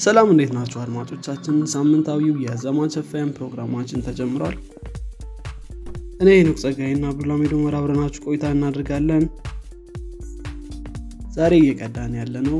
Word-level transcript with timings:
ሰላም 0.00 0.28
እንዴት 0.32 0.52
ናቸው 0.56 0.78
አድማጮቻችን? 0.82 1.56
ሳምንታዊው 1.72 2.36
የዘማች 2.44 2.94
ኤፍኤም 3.00 3.30
ፕሮግራማችን 3.36 4.04
ተጀምሯል። 4.06 4.56
እኔ 6.20 6.30
ኑቅ 6.46 6.56
ጸጋይና 6.62 7.04
አብዱላሚዶ 7.10 7.54
መራብረናችሁ 7.62 8.22
ቆይታ 8.26 8.46
እናደርጋለን። 8.54 9.24
ዛሬ 11.36 11.52
እየቀዳን 11.60 12.14
ያለ 12.20 12.36
ነው 12.48 12.58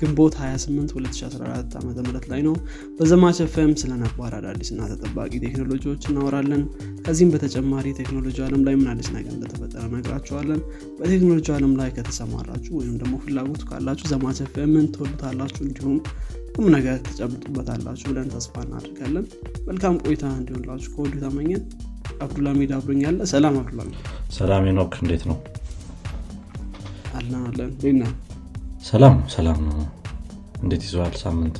ግንቦት 0.00 0.34
28 0.40 0.92
2014 0.94 1.74
ዓ 1.78 1.80
ም 1.86 2.30
ላይ 2.30 2.40
ነው። 2.46 2.54
በዘማች 2.98 3.38
ኤፍኤም 3.44 3.72
ስለ 3.80 3.92
ነባር 4.02 4.34
አዳዲስና 4.38 4.80
ተጠባቂ 4.92 5.32
ቴክኖሎጂዎች 5.44 6.04
እናወራለን። 6.10 6.62
ከዚህም 7.04 7.32
በተጨማሪ 7.34 7.86
ቴክኖሎጂ 8.00 8.38
አለም 8.46 8.62
ላይ 8.66 8.74
ምን 8.80 8.88
አዲስ 8.92 9.08
ነገር 9.16 9.32
እንደተፈጠረ 9.36 9.84
ነግራችኋለን 9.94 10.60
በቴክኖሎጂ 11.00 11.48
አለም 11.56 11.74
ላይ 11.80 11.90
ከተሰማራችሁ 11.98 12.72
ወይም 12.80 12.94
ደግሞ 13.02 13.16
ፍላጎቱ 13.24 13.62
ካላችሁ 13.70 14.08
ዘማች 14.12 14.40
ኤፍኤምን 14.46 14.86
ትወዱታላችሁ። 14.94 15.62
እንዲሁም 15.66 15.98
ቁም 16.54 16.66
ነገር 16.74 16.96
ትጨብጡበታላችሁ 17.06 18.06
ብለን 18.10 18.28
ተስፋ 18.34 18.54
እናደርጋለን። 18.64 19.26
መልካም 19.68 19.96
ቆይታ 20.02 20.24
እንዲሆንላችሁ 20.38 20.90
ከወዲሁ 20.94 21.14
ተመኘን። 21.24 21.62
አብዱላሚድ 22.24 22.70
አብሮኛለ 22.76 23.18
ሰላም 23.32 23.54
አብዱላሚድ 23.60 23.98
ሰላም 24.38 24.64
ኖክ 24.78 24.94
እንዴት 25.02 25.22
ነው? 25.30 25.36
አለን 27.14 27.42
አለን። 27.42 27.70
ቤና 27.82 28.02
ሰላም 28.84 29.16
ሰላም 29.34 29.58
ነው። 29.68 29.78
እንዴት 30.62 30.82
ይዘዋል 30.86 31.14
ሳምንት? 31.22 31.56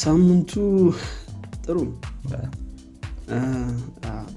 ሳምንቱ 0.00 0.52
ጥሩ 1.64 1.78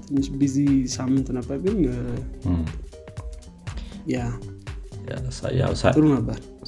ትንሽ 0.06 0.26
busy 0.38 0.56
ሳምንት 0.94 1.28
ነበር 1.36 1.58
ግን 1.64 1.76
ያ 4.12 4.18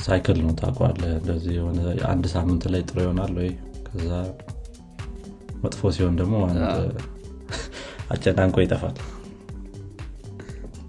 ሳይክል 0.04 0.36
ነው 0.42 0.50
ታቋለ 0.60 1.02
እንደዚህ 1.18 1.52
የሆነ 1.58 1.78
አንድ 2.08 2.24
ሳምንት 2.32 2.62
ላይ 2.72 2.80
ጥሩ 2.88 2.96
ይሆናል 3.04 3.32
ወይ? 3.38 3.48
ከዛ 3.86 4.08
መጥፎ 5.64 5.80
ሲሆን 5.96 6.14
ደግሞ 6.20 6.34
አጨናንቆ 8.12 8.56
ይጠፋል። 8.64 8.96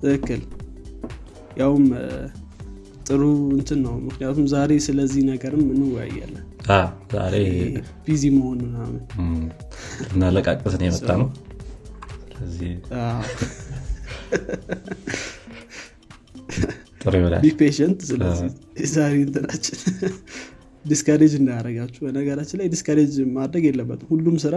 ትክክል። 0.02 0.42
ያውም 1.58 1.86
ጥሩ 3.06 3.22
እንትን 3.56 3.80
ነው። 3.86 3.94
ምክንያቱም 4.06 4.46
ዛሬ 4.54 4.72
ስለዚህ 4.86 5.22
ነገርም 5.30 5.64
እንወያያለን። 5.74 6.46
ዛሬ 7.14 7.34
ቢዚ 8.06 8.24
መሆን 8.38 8.58
ምናምን። 8.66 9.04
እናለቃቅስን 10.08 10.82
የመጣ 10.88 11.10
ነው 11.22 11.30
ስለዚህ 12.30 12.72
ጥሩ 17.06 17.14
ይሆናል። 17.20 17.42
be 17.44 17.50
patient 17.60 18.00
ስለዚህ 18.10 18.50
ዛሬ 18.94 19.16
እንትናችን 19.26 19.80
discourage 20.86 21.34
እንዳያደረጋችሁ 21.38 22.02
በነገራችን 22.06 22.58
ላይ 22.62 22.68
discourage 22.74 23.14
ማድረግ 23.36 23.64
የለበትም። 23.68 24.10
ሁሉም 24.12 24.36
ስራ 24.44 24.56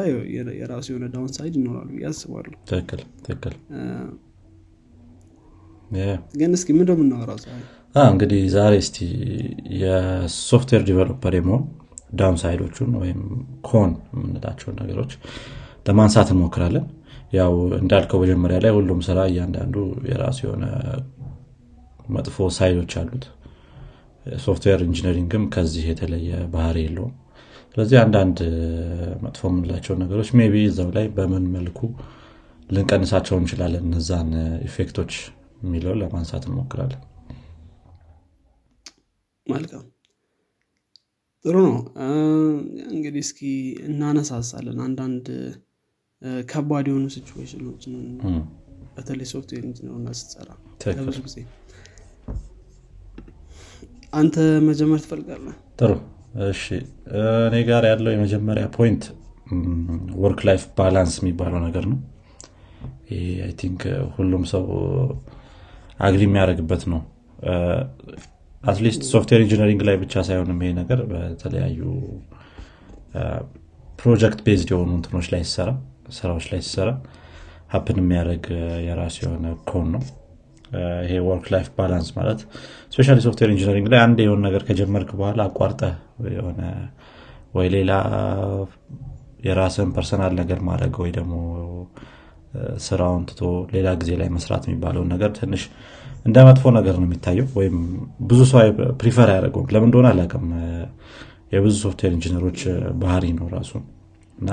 የራሱ 0.58 0.86
የሆነ 0.92 1.06
downside 1.14 1.54
ይኖራሉ 1.58 1.90
ያስባሉ 2.02 2.46
ትክክል 2.70 3.00
ትክክል። 3.20 3.54
ግን 6.38 6.50
እስኪ 6.56 6.68
የምናወራው 6.74 7.38
ዛሬ? 7.44 7.60
እንግዲህ 8.06 8.40
ዛሬ 8.54 8.72
እስቲ 8.82 8.98
የ 9.80 10.01
software 10.01 10.82
developer 10.88 11.34
የመሆን 11.38 11.62
downside 12.18 12.36
ኦቹን 12.42 12.90
ወይም 13.00 13.20
con 13.68 13.90
የምንላቸውን 14.12 14.76
ነገሮች 14.82 15.12
ለማንሳት 15.88 16.28
እንሞክራለን። 16.34 16.86
ያው 17.32 17.52
እንዳልከው 17.78 18.20
መጀመሪያ 18.22 18.58
ላይ 18.64 18.72
ሁሉም 18.76 19.00
ስራ 19.06 19.18
እያንዳንዱ 19.30 19.74
የራሱ 20.10 20.38
የሆነ 20.46 20.64
መጥፎ 22.08 22.46
side 22.56 22.74
ኦች 22.74 22.92
አሉት። 23.00 23.24
software 24.42 24.80
engineering 24.86 25.35
ም 25.35 25.44
ከዚህ 25.54 25.84
የተለየ 25.90 26.30
ባህሪ 26.54 26.78
የለውም። 26.84 27.14
ስለዚህ 27.72 27.98
አንዳንድ 28.02 28.38
መጥፎ 29.22 29.42
የምንላቸው 29.50 29.94
ነገሮች 30.02 30.30
maybe 30.38 30.54
እዛው 30.68 30.88
ላይ 30.96 31.06
በምን 31.16 31.44
መልኩ 31.54 31.80
ልንቀንሳቸው 32.70 33.36
እንችላለን 33.40 33.84
እነዛን 33.88 34.30
effect 34.66 34.94
ኦች 34.94 35.12
የሚለው 35.62 35.94
ለማንሳት 36.00 36.44
እንሞክራለን። 36.48 37.02
መልካም። 39.46 39.84
ጥሩ 41.44 41.56
ነው። 41.66 41.76
እንግዲህ 42.92 43.22
እስኪ 43.26 43.40
እናነሳሳለን 43.88 44.78
አንዳንድ 44.86 45.26
ከባድ 46.48 46.86
የሆኑ 46.90 47.04
ሲቹዌሽኖችን 47.14 47.94
በተለይ 48.96 49.26
software 49.32 49.64
engineer 49.68 50.14
ስትሰራ 50.20 50.48
ለብዙ 50.98 51.18
ጊዜ 51.26 51.36
አንተ 54.12 54.36
መጀመር 54.66 55.00
ትፈልጋለህ? 55.04 55.54
ጥሩ። 55.78 55.92
እሺ። 56.46 56.62
እኔ 57.46 57.56
ጋር 57.68 57.82
ያለው 57.90 58.10
የመጀመሪያ 58.14 58.64
point 58.76 59.04
work 60.22 60.40
life 60.48 60.62
balance 60.78 61.14
የሚባለው 61.20 61.60
ነገር 61.66 61.84
ነው። 61.92 61.98
I 63.44 63.52
think 63.60 63.82
ሁሉም 64.16 64.42
ሰው 64.52 64.64
agree 66.06 66.22
የሚያደርግበት 66.26 66.82
ነው። 66.92 67.00
at 68.64 68.75
least 68.75 69.02
software 69.12 69.40
engineering 69.44 69.82
ላይ 69.88 69.96
ብቻ 70.02 70.22
ሳይሆንም 70.28 70.60
ይሄ 70.62 70.70
ነገር 70.80 71.00
በተለያዩ 71.10 71.80
project 73.98 74.40
based 74.46 74.70
የሆኑ 74.72 74.90
እንትኖች 74.98 75.28
ላይ 75.32 75.42
ሲሰራ 75.46 75.70
ስራዎች 76.18 76.46
ላይ 76.52 76.60
ሲሰራ 76.66 76.90
happen 77.72 77.98
የሚያደርግ 78.02 78.44
የራሱ 78.86 79.16
የሆነ 79.24 79.46
con 79.70 79.86
ነው 79.94 80.02
ይሄ 81.04 81.12
work 81.26 81.46
life 81.54 81.68
balance 81.76 82.08
ማለት 82.16 82.40
especially 82.92 83.16
software 83.26 83.50
engineering 83.54 83.86
ላይ 83.92 84.00
አንድ 84.04 84.18
የሆነ 84.24 84.40
ነገር 84.48 84.62
ከጀመርክ 84.68 85.10
በኋላ 85.18 85.40
አቋርጠ 85.48 85.82
የሆነ 86.34 86.60
ወይ 87.54 87.68
ሌላ 87.74 87.92
የራስን 89.46 89.90
personal 89.96 90.32
ነገር 90.40 90.58
ማድረግ 90.68 90.94
ወይ 91.02 91.10
ደግሞ 91.16 91.34
ስራውን 92.84 93.22
ትቶ 93.28 93.42
ሌላ 93.74 93.88
ጊዜ 94.00 94.12
ላይ 94.20 94.28
መስራት 94.36 94.62
የሚባለውን 94.68 95.10
ነገር 95.14 95.30
ትንሽ 95.36 95.62
እንደ 96.26 96.38
መጥፎ 96.48 96.70
ነገር 96.76 96.94
ነው 97.00 97.06
የሚታየው 97.06 97.46
ወይም 97.58 97.76
ብዙ 98.28 98.40
ሰው 98.50 98.60
prefer 99.00 99.28
አያደርገውም። 99.32 99.68
ለምን 99.74 99.88
እንደሆነ 99.88 100.08
አላውቅም። 100.12 100.46
የብዙ 101.52 101.74
software 101.84 102.12
engineer 102.16 102.46
ኦች 102.46 102.60
ባህሪ 103.02 103.26
ነው 103.38 103.46
ራሱ 103.54 103.70
እና 104.38 104.50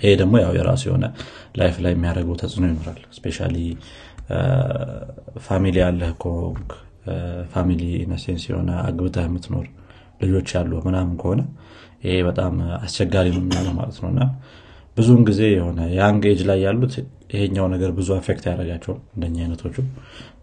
ይሄ 0.00 0.12
ደግሞ 0.20 0.34
ያው 0.42 0.52
የራሱ 0.58 0.82
የሆነ 0.88 1.06
life 1.58 1.76
ላይ 1.84 1.92
የሚያደርገው 1.94 2.36
ተጽዕኖ 2.40 2.64
ይኖራል። 2.70 3.00
especially 3.16 3.38
family 5.46 5.76
ያለህ 5.84 6.10
ከሆንክ 6.22 6.70
family 7.52 7.82
in 8.02 8.12
a 8.12 8.17
sense 8.17 8.42
የሆነ 8.50 8.70
አግብተህ 8.82 9.24
የምትኖር 9.28 9.66
ልጆች 10.22 10.48
ያሉ 10.56 10.72
ምናምን 10.86 11.14
ከሆነ 11.22 11.40
ይሄ 12.04 12.14
በጣም 12.28 12.54
አስቸጋሪ 12.78 13.26
ነው 13.34 13.42
የሚሆነው 13.42 13.74
ማለት 13.80 13.98
ነው። 14.02 14.08
እና 14.12 14.22
ብዙውን 14.96 15.22
ጊዜ 15.28 15.42
የሆነ 15.52 15.80
የ 15.94 16.02
young 16.02 16.22
age 16.30 16.40
ላይ 16.48 16.58
ያሉት 16.66 16.94
ይሄኛው 17.34 17.66
ነገር 17.74 17.90
ብዙ 17.98 18.08
affect 18.16 18.44
ያላደረጋቸው 18.48 18.94
እንደኛ 19.14 19.36
አይነቶቹ። 19.44 19.76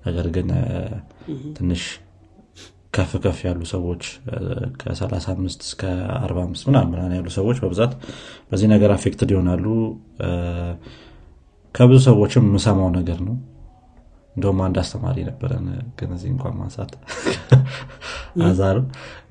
ነገር 0.06 0.28
ግን 0.36 0.48
ትንሽ 1.58 1.84
ከፍ 2.94 3.12
ከፍ 3.24 3.40
ያሉ 3.48 3.62
ሰዎች 3.74 4.04
ከ35 4.82 5.66
እስከ 5.68 5.82
45 6.22 6.70
ምናምን 6.70 7.14
ያሉ 7.18 7.28
ሰዎች 7.38 7.58
በብዛት 7.64 7.92
በዚህ 8.50 8.68
ነገር 8.74 8.92
affected 8.96 9.32
ይሆናሉ። 9.36 9.66
ከብዙ 11.76 12.00
ሰዎችም 12.08 12.46
የምሰማው 12.50 12.90
ነገር 12.98 13.20
ነው 13.28 13.36
እንደውም 14.36 14.60
አንድ 14.66 14.78
አስተማሪ 14.82 15.18
ነበረን 15.30 15.66
ግን 16.00 16.10
እዚህ 16.16 16.30
እንኳን 16.34 16.54
ማንሳት 16.60 16.92
አዛሩ 18.48 18.78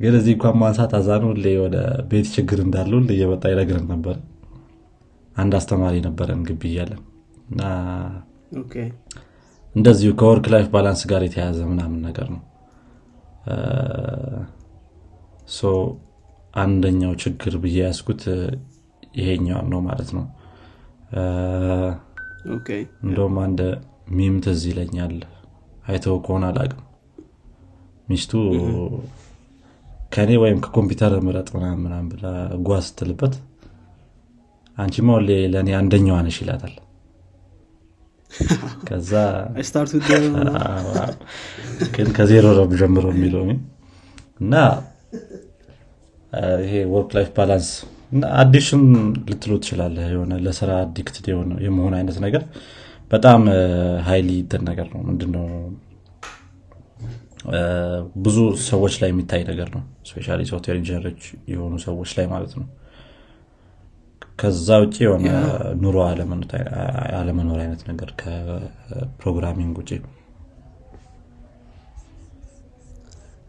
ግን 0.01 0.15
እዚህ 0.19 0.33
እንኳን 0.37 0.57
ማንሳት 0.63 0.93
አዛኑ 0.99 1.25
ሁሌ 1.31 1.47
ወደ 1.65 1.77
ቤት 2.11 2.27
ችግር 2.35 2.59
እንዳለ 2.65 2.93
ሁሌ 2.99 3.11
እየመጣ 3.17 3.45
ይነግረን 3.53 3.87
ነበር። 3.93 4.17
አንድ 5.37 5.53
አስተማሪ 5.59 5.97
ነበረን 6.07 6.41
ግቢ 6.49 6.63
እያለን 6.71 7.03
እና 7.51 7.63
እንደዚሁ 9.75 10.11
ከ 10.21 10.29
work 10.29 10.47
life 10.55 10.69
balance 10.73 11.03
ጋር 11.11 11.23
የተያያዘ 11.27 11.61
ምናምን 11.71 12.01
ነገር 12.09 12.29
ነው። 12.35 12.43
አንደኛው 16.55 17.13
ችግር 17.23 17.55
ብዬ 17.63 17.79
ያነሳሁት 17.85 18.23
ይሄኛው 19.19 19.61
ነው 19.73 19.81
ማለት 19.87 20.11
ነው። 20.17 20.25
እንደውም 23.05 23.37
አንድ 23.45 23.61
meme 24.17 24.37
ትዝ 24.45 24.63
ይለኛል። 24.71 25.15
አይተው 25.89 26.17
ከሆነ 26.25 26.45
አላቅም 26.51 26.83
ሚስቱ 28.09 28.33
ከእኔ 30.13 30.31
ወይም 30.43 30.59
ከኮምፒውተር 30.65 31.15
ምረጥ 31.27 31.49
ምናምን 31.57 32.05
ብላ 32.11 32.27
ጓ 32.67 32.79
ስትልበት 32.87 33.35
አንቺማ 34.77 35.17
ለእኔ 35.53 35.69
አንደኛዋ 35.79 36.19
ነሽ 36.27 36.37
ይላታል። 36.43 36.75
ከዛ 38.89 39.13
ግን 41.95 42.09
ከዜሮ 42.17 42.47
ነው 42.59 42.67
ጀምሮ 42.81 43.05
የሚለው 43.15 43.45
እና 44.41 44.55
ይሄ 46.63 46.73
work 46.93 47.11
life 47.17 47.29
balance 47.37 47.69
addiction 48.37 48.83
ልትሎ 49.29 49.53
ትችላለህ። 49.61 50.07
የሆነ 50.13 50.35
ለስራ 50.45 50.71
addicted 50.85 51.27
የመሆን 51.67 51.95
አይነት 51.99 52.19
ነገር 52.27 52.43
በጣም 53.11 53.43
highly 54.07 54.31
እንትን 54.43 54.63
ነገር 54.71 54.87
ነው። 54.95 55.01
ምንድነው? 55.09 55.47
ብዙ 58.25 58.37
ሰዎች 58.67 58.95
ላይ 59.03 59.09
የሚታይ 59.13 59.43
ነገር 59.51 59.69
ነው። 59.77 59.83
especially 60.09 60.41
software 60.51 60.77
engineer 60.81 61.07
ኦች 61.07 61.21
የሆኑ 61.53 61.75
ሰዎች 61.87 62.11
ላይ 62.19 62.27
ማለት 62.33 62.53
ነው። 62.59 62.67
ከዛ 64.39 64.69
ውጭ 64.83 64.97
የሆነ 65.05 65.29
ኑሮ 65.83 65.97
አለመኖር 67.17 67.59
አይነት 67.65 67.83
ነገር 67.91 68.11
ከ 68.21 68.45
programming 68.45 69.77
ውጭ 69.81 69.91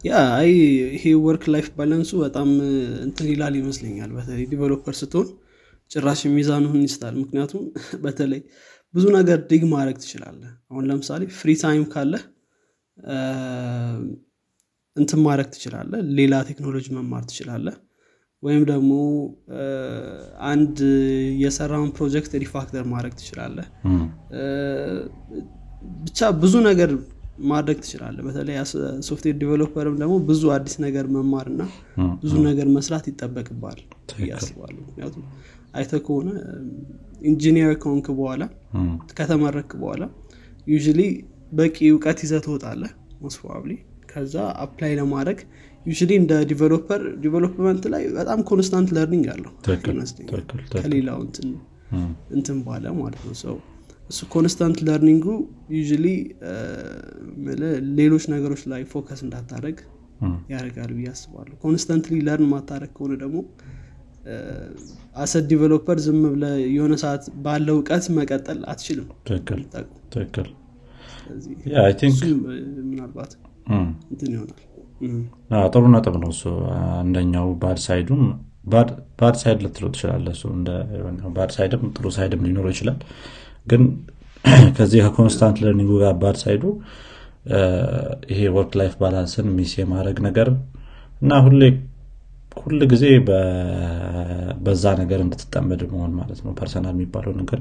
yeah 0.04 0.12
አይ 0.36 0.50
ይሄ 0.94 1.04
work 1.24 1.42
life 1.54 1.66
balance 1.78 2.03
ኡ 2.03 2.10
በጣም 2.22 2.48
እንትን 3.06 3.26
ይላል 3.32 3.54
ይመስለኛል። 3.58 4.10
በተለይ 4.16 4.44
developer 4.52 4.94
ስትሆን 5.00 5.28
ጭራሽ 5.90 6.20
ሚዛኑን 6.34 6.78
ይስታል 6.86 7.14
ምክንያቱም 7.22 7.62
በተለይ 8.04 8.40
ብዙ 8.94 9.04
ነገር 9.16 9.38
dig 9.50 9.62
ማድረግ 9.72 9.96
ትችላለህ። 10.02 10.50
አሁን 10.70 10.84
ለምሳሌ 10.90 11.22
free 11.36 11.50
time 11.62 11.84
ካለ 11.92 12.14
እንትን 14.96 15.20
ማድረግ 15.26 15.48
ትችላለህ 15.54 16.00
ሌላ 16.18 16.34
ቴክኖሎጂ 16.48 16.86
መማር 16.96 17.22
ትችላለህ። 17.30 17.76
ወይም 18.42 18.62
ደግሞ 18.68 18.90
አንድ 20.50 20.76
የሰራውን 21.42 21.90
project 21.96 22.32
refactor 22.44 22.84
ማድረግ 22.92 23.14
ትችላለህ። 23.18 23.66
ብቻ 26.02 26.30
ብዙ 26.42 26.54
ነገር 26.68 26.90
ማድረግ 27.50 27.78
ትችላለህ። 27.84 28.22
በተለይ 28.26 28.56
software 29.08 29.36
developer 29.42 29.84
ም 29.84 29.94
ደግሞ 30.02 30.14
ብዙ 30.28 30.42
አዲስ 30.56 30.74
ነገር 30.86 31.04
መማር 31.16 31.46
እና 31.52 31.62
ብዙ 32.22 32.34
ነገር 32.48 32.66
መስራት 32.76 33.06
ይጠበቅብሃል 33.10 33.78
ብዬ 34.30 34.44
አስባለሁ 34.44 34.76
ምክንያቱም 34.86 35.24
አይተ 35.74 35.92
ከሆነ 36.06 36.28
ኢንጂኒየር 37.30 37.72
ከሆንክ 37.82 38.06
በኋላ 38.18 38.42
ከተመረክ 39.12 39.70
በኋላ 39.82 40.02
ዩ 40.66 40.76
በቂ 41.58 41.76
እውቀት 41.92 42.18
ይዘ 42.24 42.34
ትወጣለህ 42.44 42.92
most 43.22 43.39
probably 43.39 43.72
ከዛ 44.10 44.34
apply 44.64 44.92
ለማድረግ 45.00 45.38
ዩ 45.86 45.92
እንደ 46.16 46.32
developer 46.50 47.02
development 47.24 47.84
ላይ 47.92 48.02
በጣም 48.16 48.40
constant 48.50 48.88
learning 48.96 49.26
አለው 49.34 49.52
ከሌላው 50.76 51.20
እንትን 52.34 52.58
ባለ 52.66 52.86
ማለት 52.98 53.22
ነው። 53.28 53.34
ሰው 53.42 53.56
እሱ 54.10 54.20
constant 54.34 54.78
learning 54.86 55.18
ኡ 55.18 55.26
ዩ 55.72 55.80
ሌሎች 57.98 58.24
ነገሮች 58.34 58.62
ላይ 58.72 58.82
focus 58.92 59.20
እንዳታደረግ 59.26 59.78
ያደርጋል 60.52 60.90
ብዬ 60.96 61.06
አስባለሁ። 61.12 61.54
constantly 61.62 62.16
learn 62.26 62.48
ማታደረግ 62.52 62.90
ከሆነ 62.96 63.12
ደግሞ 63.22 63.38
as 65.16 65.44
a 65.50 65.55
developer 65.55 65.98
ዝም 66.04 66.20
ብለ 66.26 66.44
የሆነ 66.74 66.94
ሰዓት 67.02 67.24
ባለው 67.44 67.76
እውቀት 67.78 68.04
መቀጠል 68.16 68.58
አትችልም። 68.72 69.06
ትክክል 69.26 70.48
ምናልባት 72.86 73.32
እንትን 74.10 74.30
ይሆናል። 74.34 74.58
ጥሩ 75.72 75.82
ነጥብ 75.94 76.14
ነው 76.22 76.30
እሱ። 76.34 76.42
አንደኛው 76.96 77.48
bad 77.62 77.78
side 77.86 78.04
ኡም 78.04 78.22
bad 79.18 79.36
side 79.40 79.58
ልትለው 79.64 79.90
ትችላለ 79.94 80.26
እሱ። 80.34 80.42
bad 81.36 81.50
side 81.56 81.75
ም 81.75 81.84
ጥሩ 81.96 82.06
side 82.16 82.33
ም 82.33 82.42
ሊኖረው 82.46 82.72
ይችላል። 82.74 82.98
ግን 83.66 83.82
ከዚህ 84.76 85.00
ከ 85.06 85.16
constant 85.16 85.56
learning 85.62 85.86
ኡ 85.86 85.92
ጋር 86.02 86.12
bad 86.20 86.36
side 86.42 86.55
ኡ 86.55 86.62
ይሄ 88.30 88.40
work 88.54 88.72
life 88.80 88.94
balance 89.00 89.36
ን 89.36 89.46
miss 89.56 89.72
የማድረግ 89.78 90.18
ነገር 90.26 90.48
እና 91.22 91.32
ሁሌ 91.44 91.62
ሁል 92.60 92.80
ጊዜ 92.92 93.04
በዛ 94.64 94.84
ነገር 95.00 95.20
እንድትጠመድ 95.24 95.82
መሆን 95.92 96.12
ማለት 96.18 96.40
ነው። 96.44 96.52
personal 96.58 96.94
የሚባለው 96.96 97.32
ነገር 97.40 97.60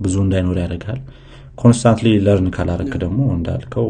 ብዙ 0.00 0.14
እንዳይኖር 0.24 0.56
ያደርጋል 0.62 1.00
constantly 1.58 2.08
learn 2.24 2.48
ካላረክ 2.56 2.92
ደግሞ 3.04 3.20
እንዳልከው 3.36 3.88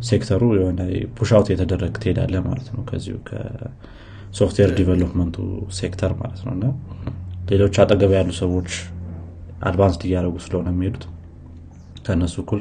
ከሴክተሩ 0.00 0.42
የሆነ 0.58 0.80
push 1.16 1.34
out 1.34 1.48
የተደረግ 1.52 1.94
ትሄዳለ 1.96 2.34
ማለት 2.46 2.68
ነው። 2.74 2.82
ከዚሁ 2.90 3.16
ከ 3.28 3.56
software 3.56 4.70
development 4.78 5.27
ኡ 5.27 5.36
ሴክተር 5.78 6.12
ማለት 6.22 6.40
ነው። 6.46 6.52
እና 6.56 6.64
ሌሎች 7.50 7.74
አጠገብ 7.82 8.12
ያሉ 8.18 8.30
ሰዎች 8.42 8.70
advanced 9.68 10.02
እያደረጉ 10.06 10.36
ስለሆነ 10.44 10.68
የሚሄዱት 10.74 11.04
ከእነሱ 12.06 12.34
እኩል 12.42 12.60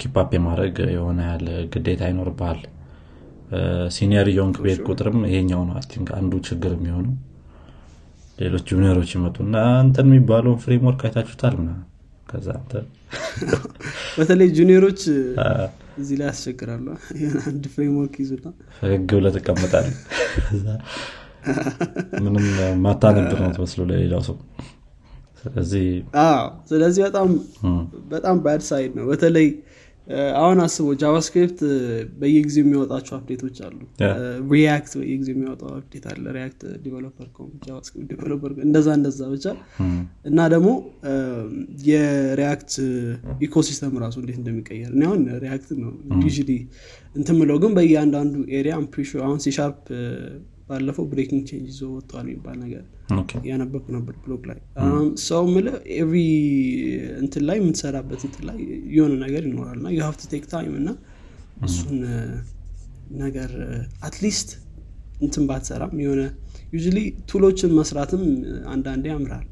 keep 0.00 0.20
up 0.20 0.30
የማድረግ 0.36 0.76
የሆነ 0.94 1.20
ያለ 1.30 1.48
ግዴታ 1.72 2.02
ይኖርብሃል 2.10 2.60
senior 3.94 4.28
የሆንክ 4.32 4.56
ቤት 4.64 4.80
ቁጥርም 4.88 5.18
ይሄኛው 5.28 5.62
ነው 5.68 5.76
think 5.90 6.08
አንዱ 6.18 6.32
ችግር 6.48 6.72
የሚሆነው። 6.76 7.14
ሌሎች 8.38 8.64
junior 8.70 8.94
ኦች 8.94 9.10
ይመጡና 9.16 9.54
አንተን 9.78 10.06
የሚባለውን 10.10 10.60
framework 10.62 11.00
አይታችሁታል 11.06 11.54
ምና 11.58 11.70
ከዛ 12.26 12.48
አንተ 12.58 12.72
በተለይ 14.18 14.48
junior 14.56 14.82
ኦች 14.82 15.00
እዚህ 15.98 16.16
ላይ 16.20 16.26
ያስቸግራሉ። 16.30 16.86
አንድ 17.48 17.64
framework 17.74 18.14
ይዙና 18.22 18.46
ፈገግ 18.78 19.10
ብለ 19.16 19.28
ትቀመጣል 19.36 19.88
ምንም 22.24 22.46
ማታነብ 22.84 23.28
ነው 23.36 23.50
ትመስሎ 23.56 23.82
ለሌላው 23.90 24.22
ሰው። 24.28 24.36
ስለዚህ 25.40 25.86
ስለዚህ 26.70 27.02
በጣም 27.06 27.28
በጣም 28.10 28.36
bad 28.44 28.62
side 28.68 28.92
ነው። 28.98 29.04
በተለይ 29.10 29.46
አሁን 30.38 30.58
አስቦ 30.62 30.86
JavaScript 31.00 31.60
በየጊዜው 32.20 32.62
የሚያወጣቸው 32.64 33.14
update 33.18 33.41
ኦች 33.41 33.56
አሉ። 33.66 33.78
React 34.52 34.92
በየጊዜው 35.00 35.34
የሚያወጣው 35.34 35.68
update 35.76 36.06
አለ። 36.12 36.24
React 36.36 36.62
developer 36.84 37.28
JavaScript 37.66 38.08
developer 38.12 38.52
እንደዛ 38.66 38.88
እንደዛ 38.98 39.20
ብቻ። 39.34 39.46
እና 40.30 40.48
ደግሞ 40.54 40.70
የ 41.88 42.12
React 42.12 42.72
ecosystem 43.46 43.94
ራሱ 44.04 44.16
እንዴት 44.22 44.38
እንደሚቀየር 44.42 44.92
እኔ 44.96 45.04
አሁን 45.08 45.22
React 45.44 45.70
ነው 45.82 45.92
ያው 46.22 46.30
እንትን 47.14 47.36
ምለው 47.40 47.58
ግን 47.62 47.72
በየአንዳንዱ 47.78 48.34
area 48.58 48.74
አሁን 49.22 49.38
ሲሻርፕ 49.44 49.80
ባለፈው 50.68 51.04
breaking 51.10 51.42
change 51.48 51.66
ይዞ 51.70 51.82
ወጥተዋል 51.94 52.26
የሚባል 52.28 52.56
ነገር 52.64 52.82
ያነበብኩ 53.50 53.86
ነበር 53.96 54.14
ብሎግ 54.24 54.42
ላይ። 54.50 54.58
ሰው 55.26 55.42
ምለ 55.46 55.68
every 55.96 56.18
እንትን 57.20 57.44
ላይ 57.48 57.58
የምትሰራበት 57.60 58.22
እንትን 58.28 58.44
ላይ 58.48 58.58
የሆነ 58.96 59.12
ነገር 59.24 59.42
ይኖራል 59.50 59.78
እና 59.80 59.90
you 59.98 60.06
have 60.06 60.17
to 60.17 60.22
take 60.32 60.44
time 60.52 60.74
እና 60.80 60.90
እሱን 61.64 61.98
ነገር 63.24 63.50
at 64.02 64.16
least 64.16 64.50
እንትን 65.20 65.44
ባትሰራም 65.48 65.92
የሆነ 66.04 66.22
ዩ 66.74 66.78
tool 67.30 67.47
ኦችን 67.47 67.72
መስራትም 67.78 68.22
አንዳንዴ 68.68 69.04
ያምራል 69.08 69.44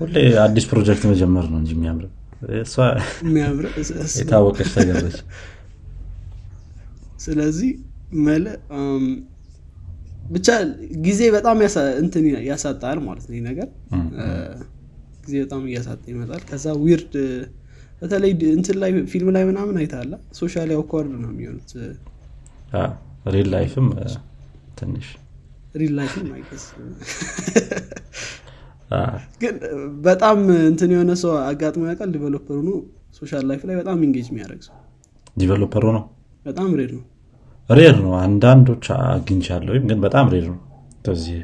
ሁሌ 0.00 0.14
አዲስ 0.42 0.64
ፕሮጀክት 0.70 1.04
መጀመር 1.10 1.44
ነው 1.52 1.58
እንጂ 1.62 1.72
የሚያምር 1.76 3.66
የታወቀች 4.20 4.70
ተገረች 4.74 5.18
ስለዚህ 7.18 7.70
መለ 8.26 8.46
ብቻ 10.30 10.48
ጊዜ 11.04 11.20
በጣም 11.34 11.56
እንትን 12.02 12.24
ያሳጣል 12.48 12.98
ማለት 13.06 13.26
ነው 13.28 13.42
ነገር። 13.48 13.68
ጊዜ 15.24 15.34
በጣም 15.44 15.62
እያሳጣ 15.68 16.02
ይመጣል። 16.12 16.42
ከዛ 16.48 16.66
weird 16.82 17.14
በተለይ 18.00 18.32
እንትን 18.52 18.76
ላይ 18.82 18.90
ፊልም 19.12 19.28
ላይ 19.36 19.44
ምናምን 19.50 19.76
አይታለ 19.80 20.12
social 20.38 20.70
awkward 20.76 21.12
ነው 21.16 21.30
የሚሆኑት። 21.32 21.70
real 23.34 23.48
life 23.54 23.75
ም 23.75 23.86
ትንሽ 24.78 25.06
real 25.74 25.92
life 25.98 26.18
ም 26.18 26.28
I 26.34 26.39
guess 26.39 26.64
ግን 29.42 29.54
በጣም 30.04 30.38
እንትን 30.68 30.90
የሆነ 30.94 31.12
ሰው 31.22 31.32
አጋጥሞ 31.44 31.82
ያውቃል? 31.88 32.10
developer 32.14 32.50
ኡ 32.50 32.58
ነው። 32.68 32.76
social 33.18 33.44
life 33.50 33.62
ላይ 33.68 33.76
በጣም 33.80 33.98
engage 34.06 34.26
የሚያደርግ 34.30 34.60
ሰው። 34.66 34.74
developer 35.36 35.75
ኡ 35.75 35.84
ነው? 35.96 36.04
በጣም 36.46 36.68
rare 36.78 36.92
ነው 36.96 37.04
rare 37.68 37.96
ነው። 38.00 38.12
አንዳንዶች 38.22 38.86
አግኝቻለሁ 39.06 39.74
ግን 39.84 40.00
በጣም 40.06 40.26
rare 40.34 40.46
ነው። 40.50 40.60
በዚህ 41.06 41.40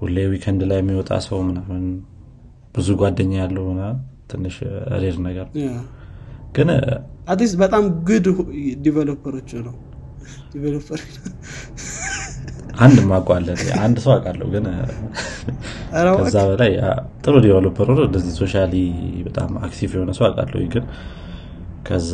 ሁሌ 0.00 0.16
weekend 0.32 0.62
ላይ 0.70 0.78
የሚወጣ 0.80 1.12
ሰው 1.26 1.38
ምናምን 1.48 1.84
ብዙ 2.74 2.88
ጓደኛ 3.00 3.32
ያለው 3.42 3.66
ትንሽ 4.30 4.56
rare 5.02 5.16
ነገር 5.26 5.46
ግን 6.54 6.68
at 7.28 7.36
least 7.36 7.56
በጣም 7.62 7.84
good 8.08 8.26
developer 8.84 9.30
ኦች 9.30 9.50
ነው። 9.66 9.74
developer 10.52 11.00
አንድ 12.78 12.98
ማቋለ 13.10 13.46
አንድ 13.80 13.96
ሰው 14.04 14.10
አውቃለሁ 14.14 14.46
ግን 14.54 14.64
ከዛ 16.18 16.36
በላይ 16.50 16.72
ጥሩ 17.24 17.34
developer 17.44 17.90
እንደዚህ 18.06 18.32
socially 18.40 18.74
በጣም 19.26 19.50
active 19.58 19.90
የሆነ 19.96 20.12
ሰው 20.18 20.24
አውቃለሁ 20.28 20.60
ግን 20.74 20.84
ከዛ 21.86 22.12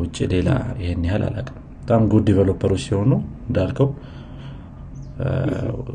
ውጭ 0.00 0.16
ሌላ 0.32 0.48
ይሄን 0.82 1.02
ያህል 1.08 1.22
አላቅም 1.28 1.56
በጣም 1.80 2.02
good 2.12 2.24
developer 2.28 2.65
ኦች 2.65 2.82
ሲሆኑ 2.86 3.12
እንዳልከው 3.48 3.88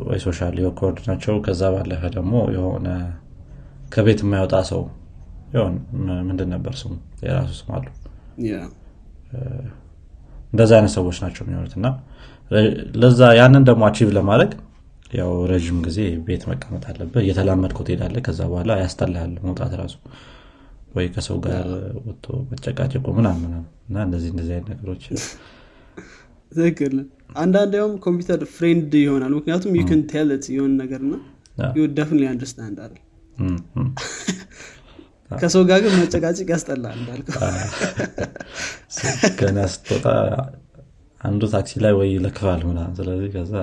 ወይ 0.07 0.19
social 0.25 0.57
awkward 0.79 0.97
ናቸው። 1.09 1.35
ከዛ 1.45 1.61
ባለፈ 1.75 2.03
ደግሞ 2.15 2.33
የሆነ 2.55 2.87
ከቤት 3.93 4.21
የማይወጣ 4.23 4.55
ሰው 4.71 4.81
ምንድን 6.29 6.49
ነበር 6.53 6.73
ስሙ? 6.79 6.91
የራሱ 7.25 7.51
ስም 7.59 7.69
አሉ 7.75 7.85
እንደዛ 10.53 10.71
አይነት 10.77 10.91
ሰዎች 10.97 11.17
ናቸው 11.23 11.43
የሚሆኑት 11.45 11.73
እና 11.79 11.87
ለዛ 13.01 13.21
ያንን 13.39 13.63
ደግሞ 13.69 13.83
achieve 13.87 14.09
ለማድረግ 14.17 14.51
ያው 15.19 15.31
ረዥም 15.51 15.79
ጊዜ 15.85 15.99
ቤት 16.27 16.43
መቀመጥ 16.49 16.83
አለበት 16.91 17.21
እየተላመድከው 17.23 17.83
ትሄዳለ 17.87 18.17
ከዛ 18.27 18.41
በኋላ 18.51 18.71
ያስጠላል 18.81 19.33
መውጣት 19.45 19.73
ራሱ 19.81 19.95
ወይ 20.93 21.05
ከሰው 21.13 21.37
ጋር 21.45 21.67
ወጥቶ 22.01 22.25
መጨቃጨቁ 22.49 23.05
ምናምን 23.17 23.51
እና 23.87 23.95
እንደዚህ 24.07 24.29
እንደዚህ 24.33 24.53
አይነት 24.55 24.67
ነገሮች 24.73 25.03
ትክክል። 26.51 26.95
አንዳንድ 27.37 27.71
ያውም 27.77 27.93
ኮምፒውተር 28.03 28.41
friend 28.55 28.91
ይሆናል። 28.99 29.31
ምክንያቱም 29.37 29.71
you 29.77 29.83
tell 30.11 30.32
it 30.32 30.43
የሆን 30.55 30.73
ነገር 30.81 31.01
ና 31.05 31.15
you 31.77 31.85
definitely 31.97 32.19
understand 32.31 32.77
አይደል 32.83 32.99
ከሰው 35.31 35.63
ጋር 35.69 35.79
ግን 35.83 35.93
መጨቃጨቅ 36.01 36.47
ያስጠላል 36.53 36.95
እንዳልከው። 36.99 37.39
ገና 39.39 39.59
ስትወጣ 39.73 40.05
አንዱ 41.21 41.41
ታክሲ 41.53 41.73
ላይ 41.83 41.93
ወይ 41.99 42.09
ይለክፋል 42.15 42.61
ምናምን። 42.69 42.93
ስለዚህ 42.99 43.29
ከዛ 43.35 43.53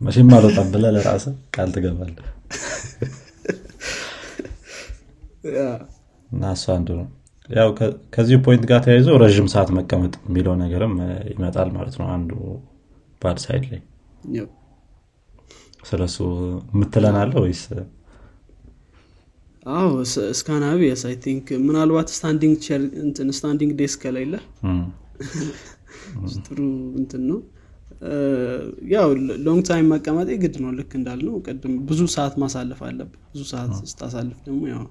መቼም 0.00 0.30
አልወጣም 0.36 0.68
ብለ 0.74 0.84
ለራስ 0.96 1.24
ቃል 1.54 1.68
ትገባል 1.74 2.12
እና 6.30 6.42
እሱ 6.54 6.64
አንዱ 6.74 6.88
ነው። 6.98 7.06
ያው 7.48 7.68
ከዚህ 8.14 8.36
point 8.44 8.64
ጋር 8.70 8.80
ተያይዞ 8.84 9.08
ረዥም 9.22 9.48
ሰዓት 9.52 9.70
መቀመጥ 9.76 10.12
የሚለው 10.22 10.54
ነገርም 10.60 10.92
ይመጣል 11.32 11.70
ማለት 11.76 11.94
ነው 12.00 12.06
አንዱ 12.14 12.30
bad 13.22 13.38
side 13.44 13.64
ላይ። 13.72 13.80
ስለሱ 15.88 16.16
የምትለናለ 16.72 17.32
ወይስ? 17.44 17.62
አዎ 19.72 19.88
እስካናቢ 20.32 20.80
yes 20.88 21.02
I 21.08 21.16
think 21.24 21.46
ምናልባት 21.66 22.08
standing 22.14 22.54
chair 22.66 22.82
standing 23.38 23.72
desk 23.80 24.00
ከሌለ 24.04 24.34
ጥሩ 26.44 26.58
እንትን 27.00 27.22
ነው። 27.30 27.38
ያው 28.92 29.08
long 29.44 29.62
time 29.68 29.86
መቀመጤ 29.92 30.30
ግድ 30.42 30.54
ነው 30.62 30.70
ልክ 30.78 30.92
እንዳልነው። 30.98 31.34
ቅድም 31.46 31.74
ብዙ 31.88 32.00
ሰዓት 32.14 32.34
ማሳለፍ 32.42 32.80
አለብ 32.86 33.10
ብዙ 33.26 33.42
ሰዓት 33.50 33.72
ስታሳልፍ 33.90 34.38
ደግሞ 34.46 34.60
ያው 34.72 34.84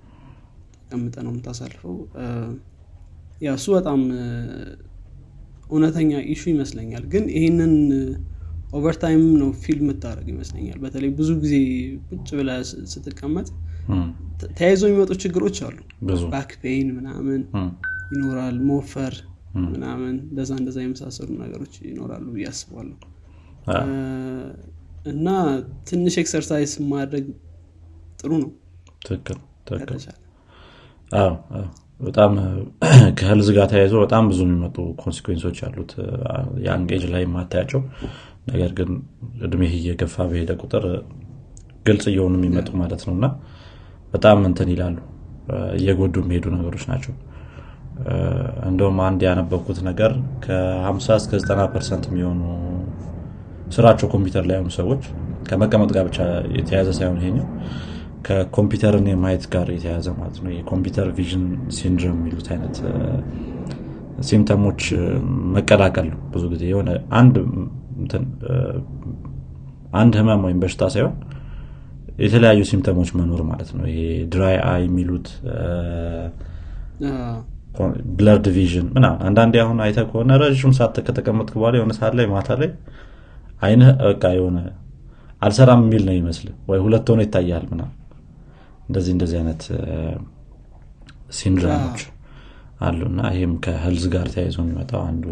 ተቀምጠ 0.90 1.16
ነው 1.26 1.32
የምታሳልፈው? 1.32 1.96
yeah 3.42 3.50
እሱ 3.58 3.66
በጣም 3.76 4.00
እውነተኛ 5.68 6.12
issue 6.32 6.44
ይመስለኛል። 6.52 7.04
ግን 7.12 7.26
ይህንን 7.36 7.74
over 8.74 8.99
time 8.99 9.24
ነው 9.42 9.50
feel 9.62 9.86
የምታደረግ 9.86 10.28
ይመስለኛል። 10.34 10.78
በተለይ 10.84 11.12
ብዙ 11.20 11.30
ጊዜ 11.44 11.54
ቁጭ 12.10 12.28
ብለ 12.40 12.50
ስትቀመጥ 12.94 13.48
ተያይዞ 14.52 14.82
የሚመጡ 14.90 15.12
ችግሮች 15.24 15.58
አሉ። 15.68 15.78
back 16.34 16.52
pain 16.62 16.90
ምናምን 16.98 17.42
ይኖራል 18.14 18.58
ሞፈር 18.70 19.16
ምናምን 19.68 20.16
እንደዛ 20.24 20.52
እንደዛ 20.60 20.78
የመሳሰሉ 20.84 21.30
ነገሮች 21.44 21.76
ይኖራሉ 21.90 22.26
ብዬ 22.36 22.46
አስባለሁ። 22.52 22.98
እና 25.12 25.28
ትንሽ 25.90 26.16
exercise 26.24 26.74
ማድረግ 26.92 27.28
ጥሩ 28.20 28.32
ነው። 28.44 28.52
ትክክል 29.68 30.00
በጣም 32.00 32.32
ከ 33.20 33.27
health 33.27 33.48
ጋር 33.56 33.66
ተያይዞ 33.72 33.94
በጣም 34.04 34.24
ብዙ 34.30 34.40
የሚመጡ 34.46 34.78
consequence 35.02 35.43
ኦች 35.43 35.58
አሉት። 35.68 35.92
የአንድ 36.66 36.92
ላይ 37.14 37.24
የማታያቸው። 37.26 37.82
ነገር 38.50 38.72
ግን 38.78 38.90
እድሜህ 39.46 39.74
እየገፋ 39.80 40.16
በሄደ 40.30 40.52
ቁጥር 40.62 40.86
ግልጽ 41.86 42.06
እየሆኑ 42.12 42.34
የሚመጡ 42.40 42.70
ማለት 42.82 43.02
ነው 43.08 43.14
እና 43.18 43.26
በጣም 44.14 44.40
እንትን 44.50 44.70
ይላሉ። 44.74 44.98
እየጎዱ 45.78 46.16
የሚሄዱ 46.24 46.46
ነገሮች 46.56 46.84
ናቸው። 46.92 47.14
እንደውም 48.70 48.98
አንድ 49.08 49.22
ያነበብኩት 49.28 49.80
ነገር 49.88 50.12
ከ50 50.44 51.16
እስከ 51.22 51.32
90 51.44 51.66
percent 51.74 52.04
የሚሆኑ 52.10 52.42
ስራቸው 53.76 54.08
ኮምፒውተር 54.14 54.44
ላይ 54.50 54.56
የሆኑ 54.58 54.72
ሰዎች 54.78 55.02
ከመቀመጥ 55.50 55.90
ጋር 55.96 56.04
ብቻ 56.10 56.20
የተያዘ 56.58 56.90
ሳይሆን 56.98 57.18
ይሄኛው 57.22 57.48
ከኮምፒውተርን 58.28 59.06
የማየት 59.10 59.44
ጋር 59.54 59.68
የተያዘ 59.74 60.08
ማለት 60.18 60.38
ነው። 60.44 60.52
የ 60.56 60.66
computer 60.66 61.08
vision 61.18 61.44
syndrome 61.78 62.18
የሚሉት 62.20 62.48
አይነት 62.54 62.78
symptom 64.30 64.63
ኦች 64.63 64.82
መቀላቀል 65.56 66.08
ነው። 66.12 66.20
ብዙ 66.34 66.44
ጊዜ 66.54 66.64
የሆነ 66.72 66.90
አንድ 67.20 67.36
አንድ 70.00 70.14
ህመም 70.20 70.42
ወይም 70.48 70.60
በሽታ 70.64 70.84
ሳይሆን 70.94 71.14
የተለያዩ 72.20 72.62
symptom 72.70 72.95
ኦች 72.95 73.10
መኖር 73.18 73.42
ማለት 73.50 73.70
ነው። 73.78 73.86
ይሄ 73.92 74.02
dry 74.32 74.58
eye 74.70 74.82
የሚሉት 74.88 75.28
blurred 78.18 78.46
vision 78.56 78.88
ምና 78.96 79.08
አንዳንዴ 79.28 79.56
አሁን 79.64 79.78
አይተ 79.86 80.00
ከሆነ 80.10 80.38
ረዥም 80.42 80.74
ሰዓት 80.78 80.98
ከተቀመጥክ 81.08 81.54
በኋላ 81.58 81.76
የሆነ 81.80 81.94
ሰዓት 82.00 82.14
ላይ 82.20 82.26
ማታ 82.34 82.58
ላይ 82.62 82.70
አይንህ 83.62 83.90
በቃ 84.04 84.26
የሆነ 84.38 84.58
አልሰራም 85.42 85.82
የሚል 85.86 86.04
ነው 86.08 86.16
ይመስል 86.18 86.48
ወይ 86.70 86.80
ሁለት 86.86 87.08
ሆነ 87.12 87.22
ይታያል 87.26 87.66
ምና 87.72 87.82
እንደዚህ 88.90 89.12
እንደዚህ 89.16 89.38
አይነት 89.40 89.64
ሲንድሮሞች 91.38 92.00
አሉ 92.82 93.00
እና 93.10 93.22
ይህም 93.36 93.54
ከህልዝ 93.64 94.06
ጋር 94.14 94.28
ተያይዞ 94.34 94.58
የሚመጣው 94.64 95.02
አንዱ 95.10 95.26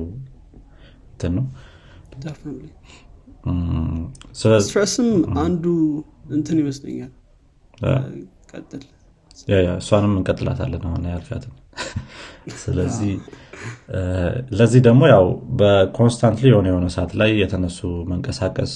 እንትን 1.10 1.34
ነው። 1.38 1.46
ስትረስም 4.40 5.10
አንዱ 5.42 5.66
እንትን 6.32 6.58
ይመስለኛል። 6.62 7.12
ቀጥል 8.52 8.84
እሷንም 9.78 10.14
እንቀጥላታለን 10.18 10.84
አሁን 10.90 11.04
ያልካትን 11.12 11.54
ስለዚህ 12.62 13.12
ለዚህ 14.58 14.82
ደግሞ 14.88 15.02
ያው 15.12 15.26
በ 15.60 15.74
constantly 15.74 16.46
የሆነ 16.52 16.68
የሆነ 16.72 16.88
ሰዓት 16.96 17.12
ላይ 17.22 17.30
የተነሱ 17.42 17.80
መንቀሳቀስ 18.12 18.74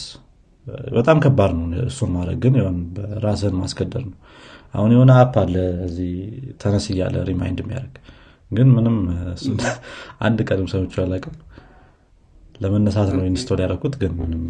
በጣም 0.91 1.17
ከባድ 1.23 1.51
ነው። 1.57 1.65
እሱን 1.87 2.11
ማድረግ 2.15 2.39
ግን 2.43 2.55
ራስህን 3.23 3.55
ማስገደር 3.61 4.03
ነው 4.05 4.17
አሁን 4.73 4.91
የሆነ 4.95 5.11
app 5.19 5.35
አለ 5.41 5.55
እዚህ 5.85 6.11
ተነስ 6.61 6.85
እያለ 6.91 7.15
remind 7.29 7.59
የሚያደርግ። 7.63 7.95
ግን 8.51 8.67
ምንም 8.75 8.97
አንድ 10.21 10.39
ቀንም 10.47 10.67
ሰምቼ 10.71 10.95
አላውቅም። 11.03 11.35
ለመነሳት 12.61 13.09
ነው 13.15 13.23
install 13.29 13.59
ያደረኩት 13.63 13.93
ግን 14.01 14.11
ምንም 14.19 14.43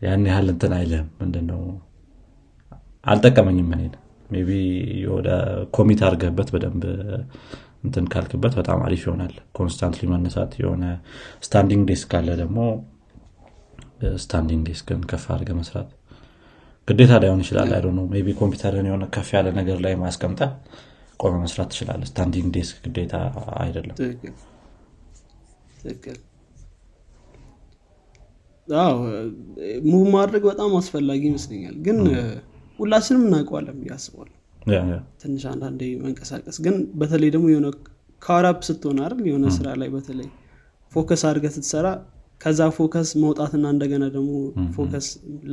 ያን 0.00 0.24
ያህል 0.30 0.48
እንትን 0.52 0.72
አይልህም 0.78 1.08
ምንድነው? 1.20 1.60
አልጠቀመኝም 3.06 3.70
እኔን። 3.76 3.92
but 4.40 4.50
ወደ 5.12 5.28
commit 5.76 6.00
አድርገህበት 6.06 6.48
በደንብ 6.54 6.84
እንትን 7.84 8.04
ካልክበት 8.12 8.52
በጣም 8.58 8.78
አሪፍ 8.86 9.02
ይሆናል። 9.06 9.34
constantly 9.56 10.04
መነሳት 10.12 10.52
የሆነ 10.60 10.84
standing 11.46 11.82
desk 11.90 12.08
ካለ 12.12 12.28
ደግሞ 12.40 12.58
standing 14.22 14.62
desk 14.68 14.91
ን 14.91 15.02
ከፍ 15.10 15.24
አድርገ 15.34 15.50
መስራት 15.58 15.90
ግዴታ 16.88 17.12
ላይሆን 17.22 17.40
ይችላል። 17.44 17.70
I 17.76 17.82
know 17.98 18.04
but 18.24 18.32
ኮምፒውተርን 18.40 18.86
የሆነ 18.88 19.04
ከፍ 19.14 19.28
ያለ 19.36 19.48
ነገር 19.58 19.78
ላይ 19.84 19.94
ማስቀምጠ 20.02 20.40
ቆመ 21.20 21.34
መስራት 21.42 21.68
ትችላለ 21.72 22.02
standing 22.10 22.48
desk 22.56 22.76
ግዴታ 22.86 23.14
አይደለም። 23.62 23.96
move 29.88 30.04
ማድረግ 30.14 30.42
በጣም 30.50 30.70
አስፈላጊ 30.78 31.22
ይመስለኛል። 31.30 31.74
ግን 31.86 31.98
ሁላችንም 32.78 33.24
እናውቀዋለን 33.26 33.80
አስባለሁ። 33.96 34.32
ትንሽ 35.22 35.42
አንዳንዴ 35.50 35.82
መንቀሳቀስ። 36.04 36.56
ግን 36.64 36.76
በተለይ 37.00 37.30
ደግሞ 37.34 37.46
የሆነ 37.52 37.68
caught 38.22 38.51
up 38.51 38.60
ስትሆን 38.68 38.98
አይደል? 39.04 39.20
የሆነ 39.30 39.46
ስራ 39.56 39.68
ላይ 39.80 39.88
በተለይ 39.94 40.28
focus 40.92 41.22
አድርገ 41.28 41.46
ስትሰራ 41.56 41.86
ከዛ 42.40 42.60
focus 42.76 43.10
መውጣትና 43.22 43.66
እንደገና 43.74 44.04
ደግሞ 44.16 44.30
focus 44.76 45.06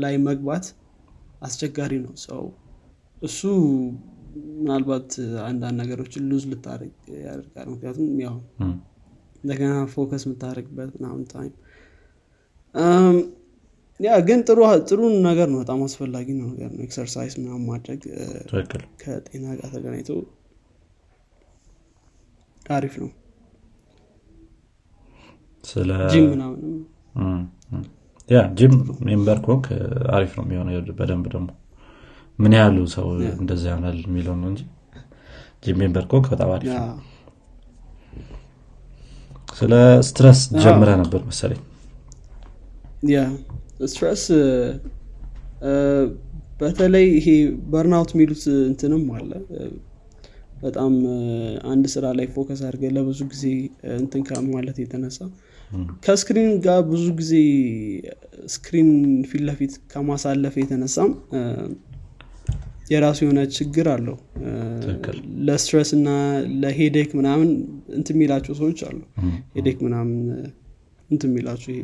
ላይ 0.03 0.15
መግባት 0.27 0.65
አስቸጋሪ 1.41 1.93
ነው። 2.05 2.13
ሰው 2.24 2.43
እሱ 3.21 3.39
ምናልባት 4.57 5.10
አንዳንድ 5.45 5.75
ነገሮችን 5.81 6.27
lose 6.29 6.43
ልታደርግ 6.51 6.93
ያደርጋል። 7.24 7.67
ምክንያቱም 7.74 8.07
ያው 8.24 8.36
እንደገና 9.41 9.74
focus 9.93 10.24
የምታደርግበት 10.25 10.89
ምናምን 10.98 11.24
time 11.31 11.53
ያ 14.00 14.12
ግን 14.27 14.39
ጥሩ 14.48 14.60
ጥሩ 14.89 15.00
ነገር 15.25 15.48
ነው። 15.51 15.60
በጣም 15.62 15.79
አስፈላጊ 15.86 16.27
ነው 16.38 16.48
ነገር 16.51 16.69
ነው። 16.71 16.83
exercise 16.86 17.34
ምናምን 17.39 17.63
ማድረግ 17.67 18.00
ከጤና 19.01 19.45
ጋር 19.60 19.69
ተገናኝቶ 19.75 20.12
አሪፍ 22.71 22.93
ነው። 23.01 23.10
ጂም 26.13 26.25
ምናምንም 26.31 26.77
ያ 28.31 28.41
gym 28.58 28.74
member 29.08 29.39
ከሆንክ 29.46 29.65
አሪፍ 30.15 30.31
ነው 30.38 30.43
የሚሆነው 30.46 30.70
በደንብ 31.00 31.25
ደግሞ 31.33 31.47
ምን 32.39 32.53
ያህሉ 32.57 32.77
ሰው 32.93 33.07
እንደዚ 33.35 33.63
ይሆናል 33.69 33.97
የሚለው 34.03 34.35
ነው 34.41 34.50
እንጂ 34.51 34.61
ጂም 35.65 35.77
ሜምበር 35.81 36.05
ኮክ 36.11 36.25
በጣም 36.33 36.51
አሪፍ 36.55 36.71
ነው። 36.77 37.00
ስለ 39.59 39.73
stress 40.08 40.39
ጀምረህ 40.63 40.89
ነበር 41.01 41.21
መሰለኝ። 41.29 41.61
ያ 43.11 43.19
stress 43.86 44.24
በተለይ 46.61 47.05
ይሄ 47.17 47.27
burnout 47.72 48.12
የሚሉት 48.15 48.43
እንትንም 48.69 49.05
አለ። 49.17 49.31
በጣም 50.63 50.93
አንድ 51.71 51.85
ስራ 51.93 52.05
ላይ 52.17 52.27
focus 52.34 52.60
አድርገህ 52.67 52.91
ለብዙ 52.97 53.19
ጊዜ 53.31 53.45
እንትን 54.00 54.21
ከማለት 54.27 54.77
የተነሳ 54.83 55.19
ከ 56.05 56.17
screen 56.17 56.51
ጋር 56.66 56.80
ብዙ 56.90 57.06
ጊዜ 57.20 57.34
screen 58.53 58.89
ፊት 59.30 59.42
ለፊት 59.48 59.74
ከማሳለፍ 59.92 60.56
የተነሳም 60.62 61.12
የራሱ 62.92 63.20
የሆነ 63.24 63.42
ችግር 63.58 63.88
አለው። 63.92 64.16
ለ 65.48 65.58
stress 65.58 65.89
እና 65.98 66.08
ለ 66.63 66.73
headache 66.73 67.12
ምናምን 67.20 67.50
እንት 67.98 68.08
የሚላቸው 68.13 68.56
ሰዎች 68.62 68.80
አሉ። 68.88 69.00
headache 69.55 69.77
ምናምን 69.86 70.18
እንት 71.10 71.24
የሚላቸው 71.28 71.72
ይሄ 71.74 71.84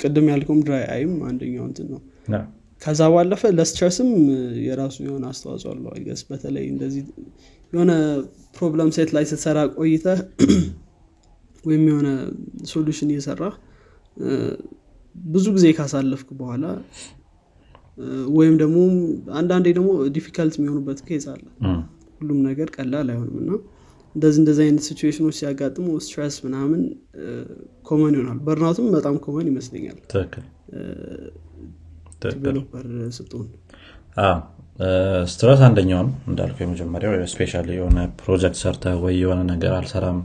ቅድም 0.00 0.26
ያልከውም 0.32 0.62
dry 0.66 0.84
eye 0.94 1.05
ም 1.05 1.12
አንደኛው 1.28 1.64
እንትን 1.68 1.86
ነው። 1.94 2.00
ከዛ 2.82 3.02
ባለፈ 3.12 3.42
ለ 3.58 3.68
stress 3.68 4.00
ም 4.00 4.10
የራሱ 4.66 4.96
የሆነ 5.06 5.24
አስተዋጽኦ 5.32 5.70
አለው። 5.72 5.90
I 5.94 5.98
guess 5.98 6.20
በተለይ 6.28 6.66
እንደዚህ 6.72 7.04
የሆነ 7.72 7.92
problem 8.56 8.90
set 8.96 9.10
ላይ 9.16 9.24
ስትሰራ 9.30 9.58
ቆይተህ 9.76 10.06
ወይም 11.68 11.84
የሆነ 11.90 12.08
solution 12.72 13.10
እየሰራ 13.14 13.42
ብዙ 15.14 15.46
ጊዜ 15.56 15.66
ካሳለፍክ 15.76 16.28
በኋላ 16.40 16.64
ወይም 18.36 18.54
ደግሞ 18.60 18.76
አንዳንዴ 19.38 19.66
ደግሞ 19.78 19.88
difficult 20.16 20.54
የሚሆኑበት 20.58 20.98
case 21.08 21.24
አለ። 21.32 21.44
ሁሉም 22.20 22.38
ነገር 22.46 22.68
ቀላል 22.76 23.08
አይሆንም 23.12 23.36
እና 23.42 23.50
እንደዚህ 24.14 24.38
እንደዚህ 24.42 24.62
አይነት 24.64 24.82
ሲቹዌሽኖች 24.88 25.34
ሲያጋጥሙ 25.38 25.86
stress 26.04 26.36
ምናምን 26.44 26.80
common 27.88 28.14
ይሆናል። 28.16 28.38
burnout 28.46 28.77
ም 28.77 28.86
በጣም 28.96 29.16
common 29.24 29.46
ይመስለኛል። 29.50 29.98
developer 32.24 32.86
ስትሆን። 33.18 33.48
stress 35.30 35.60
አንደኛው 35.66 36.00
ነው 36.02 36.14
እንዳልከው 36.30 36.64
የመጀመሪያው። 36.64 37.12
especially 37.32 37.52
የሆነ 37.76 37.98
ፕሮጀክት 38.20 38.58
ሰርተህ 38.62 38.94
ወይ 39.04 39.14
የሆነ 39.22 39.40
ነገር 39.52 39.72
አልሰራም 39.78 40.18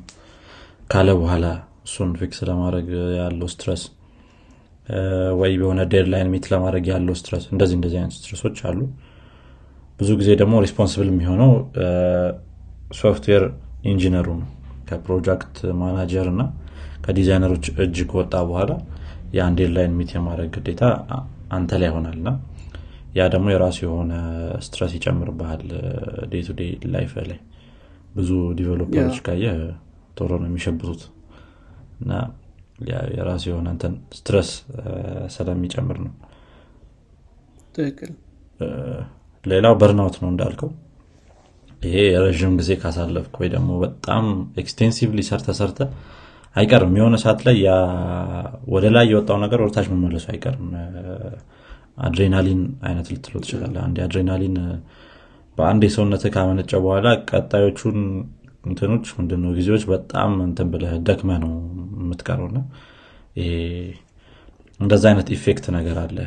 ካለ 0.90 1.10
በኋላ 1.20 1.46
እሱን 1.86 2.10
fix 2.20 2.40
ለማድረግ 2.50 2.88
ያለው 3.20 3.48
stress 3.54 3.84
ወይ 5.40 5.52
የሆነ 5.56 5.82
deadline 5.92 6.30
meet 6.34 6.46
ለማድረግ 6.54 6.86
ያለው 6.94 7.16
stress 7.20 7.44
እንደዚህ 7.54 7.76
እንደዚህ 7.78 7.98
አይነት 8.00 8.14
stress 8.18 8.42
ኦች 8.42 8.58
አሉ። 8.70 8.80
ብዙ 10.00 10.10
ጊዜ 10.20 10.30
ደግሞ 10.42 10.56
responsible 10.66 11.10
የሚሆነው 11.12 11.52
software 13.00 13.44
engineer 13.92 14.21
ኡ 14.21 14.28
ነው። 14.42 14.50
ከ 14.90 15.05
project 15.05 15.58
manager 15.82 16.28
እና 16.34 16.42
ከዲዛይነሮች 17.06 17.66
እጅ 17.84 17.98
ከወጣ 18.10 18.34
በኋላ 18.50 18.72
የአንድ 19.38 19.58
deadline 19.62 19.94
meet 20.00 20.12
የማድረግ 20.16 20.50
ግዴታ 20.58 20.84
አንተ 21.58 21.80
ላይ 21.82 21.90
ይሆናል 21.92 22.18
እና 22.22 22.30
ያ 23.18 23.24
ደግሞ 23.34 23.48
የራሱ 23.54 23.78
የሆነ 23.86 24.14
stress 24.66 24.92
ይጨምርብሃል 24.98 25.64
day 26.32 26.44
to 26.48 26.54
day 26.60 26.72
life 26.96 27.12
ላይ። 27.30 27.40
ብዙ 28.16 28.30
developer 28.60 29.00
ኦች 29.00 29.18
ካየህ 29.28 29.46
ቶሎ 30.18 30.32
ነው 30.42 30.48
የሚሸብቱት 30.50 31.02
እና 32.02 32.12
የራሱ 33.16 33.44
የሆነ 33.50 33.68
እንትን 33.76 33.94
stress 34.16 34.50
ስለሚጨምር 35.36 35.98
ነው። 36.06 36.14
ትክክል። 37.76 38.12
ሌላው 39.46 39.74
burnout 39.80 40.16
ነው 40.22 40.30
እንዳልከው። 40.32 40.72
ይሄ 41.82 41.96
የረዥም 42.08 42.54
ጊዜ 42.60 42.72
ካሳለፍክ 42.82 43.34
ወይ 43.42 43.50
ደግሞ 43.54 43.72
በጣም 43.84 44.26
extensively 44.62 45.22
ሰርተህ 45.30 45.56
ሰርተህ 45.58 45.80
አይቀርም። 46.56 46.94
የሆነ 47.00 47.16
ሰዓት 47.24 47.40
ላይ 47.48 47.58
ወደ 48.74 48.86
ላይ 48.96 49.06
የወጣው 49.12 49.38
ነገር 49.44 49.62
ወደታች 49.64 49.88
መመለሱ 49.94 50.26
አይቀርም። 50.34 50.68
አድሬናሊን 52.06 52.62
አይነት 52.88 53.08
ልትለው 53.14 53.34
ትችላለህ 53.44 53.76
አንድ 53.86 53.98
አድሬናሊን 54.06 54.56
በአንድ 55.58 55.82
የሰውነት 55.88 56.24
ካመነጨ 56.36 56.72
በኋላ 56.84 57.08
ቀጣዮቹን 57.30 57.98
እንትኖች 58.64 59.06
ምንድነው 59.18 59.52
ጊዜዎች 59.58 59.84
በጣም 59.92 60.32
እንትን 60.46 60.68
ብለህ 60.74 60.94
ደክመህ 61.08 61.32
ነው 61.44 61.54
የምትቀረውና 62.02 62.60
እንደዛ 64.80 65.04
አይነት 65.12 65.28
effect 65.36 65.66
ነገር 65.78 65.98
አለ። 66.04 66.18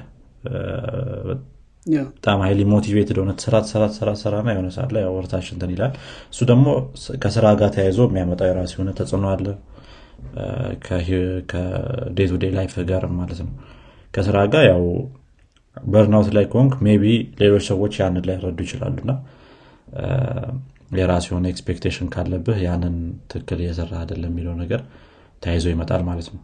በጣም 1.29 2.39
highly 2.45 2.61
motivated 2.73 3.19
ሆነህ 3.21 3.33
ትሰራ 3.39 3.57
ትሰራ 3.65 3.83
ትሰራ 3.93 4.11
ትሰራ 4.17 4.35
ና 4.47 4.53
የሆነ 4.55 4.69
ሰዓት 4.77 4.91
ላይ 4.97 5.03
ወደታች 5.17 5.49
እንትን 5.55 5.71
ይላል። 5.75 5.93
እሱ 6.33 6.41
ደግሞ 6.51 6.67
ከስራ 7.25 7.47
ጋር 7.61 7.71
ተያይዞ 7.77 8.01
የሚያመጣው 8.09 8.49
የራሱ 8.51 8.73
የሆነ 8.77 8.93
ተጽዕኖ 9.01 9.27
አለ። 9.35 9.47
ከ 10.87 11.43
day 11.43 12.27
to 12.31 12.39
day 12.43 12.53
life 12.59 12.75
ጋር 12.91 13.05
ማለት 13.19 13.41
ነው። 13.47 13.53
ከስራ 14.15 14.37
ጋር 14.55 14.65
ያው 14.71 14.83
burnout 15.77 16.29
ላይ 16.37 16.45
ከሆንክ 16.53 16.75
maybe 16.87 17.05
ሌሎች 17.41 17.65
ሰዎች 17.71 17.95
ያንን 18.01 18.25
ላይረዱ 18.29 18.59
ይችላሉ 18.67 18.99
የራሱ 20.91 21.27
የሆነ 21.31 21.47
expectation 21.53 22.09
ካለብህ 22.15 22.59
ያንን 22.67 22.97
ትክክል 23.31 23.61
እየሰራ 23.63 23.93
አይደለም 24.01 24.33
የሚለው 24.33 24.55
ነገር 24.63 24.81
ተያይዞ 25.43 25.67
ይመጣል 25.73 26.03
ማለት 26.09 26.29
ነው። 26.35 26.43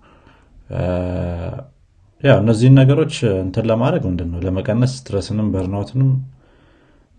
ያው 2.22 2.36
እነዚህን 2.42 2.76
ነገሮች 2.80 3.14
እንትን 3.40 3.64
ለማድረግ 3.70 4.02
ምንድን 4.08 4.28
ነው? 4.32 4.40
ለመቀነስ 4.44 4.92
stress 4.98 5.28
ንም 5.28 5.48
burnout 5.54 5.90
ንም 5.90 6.10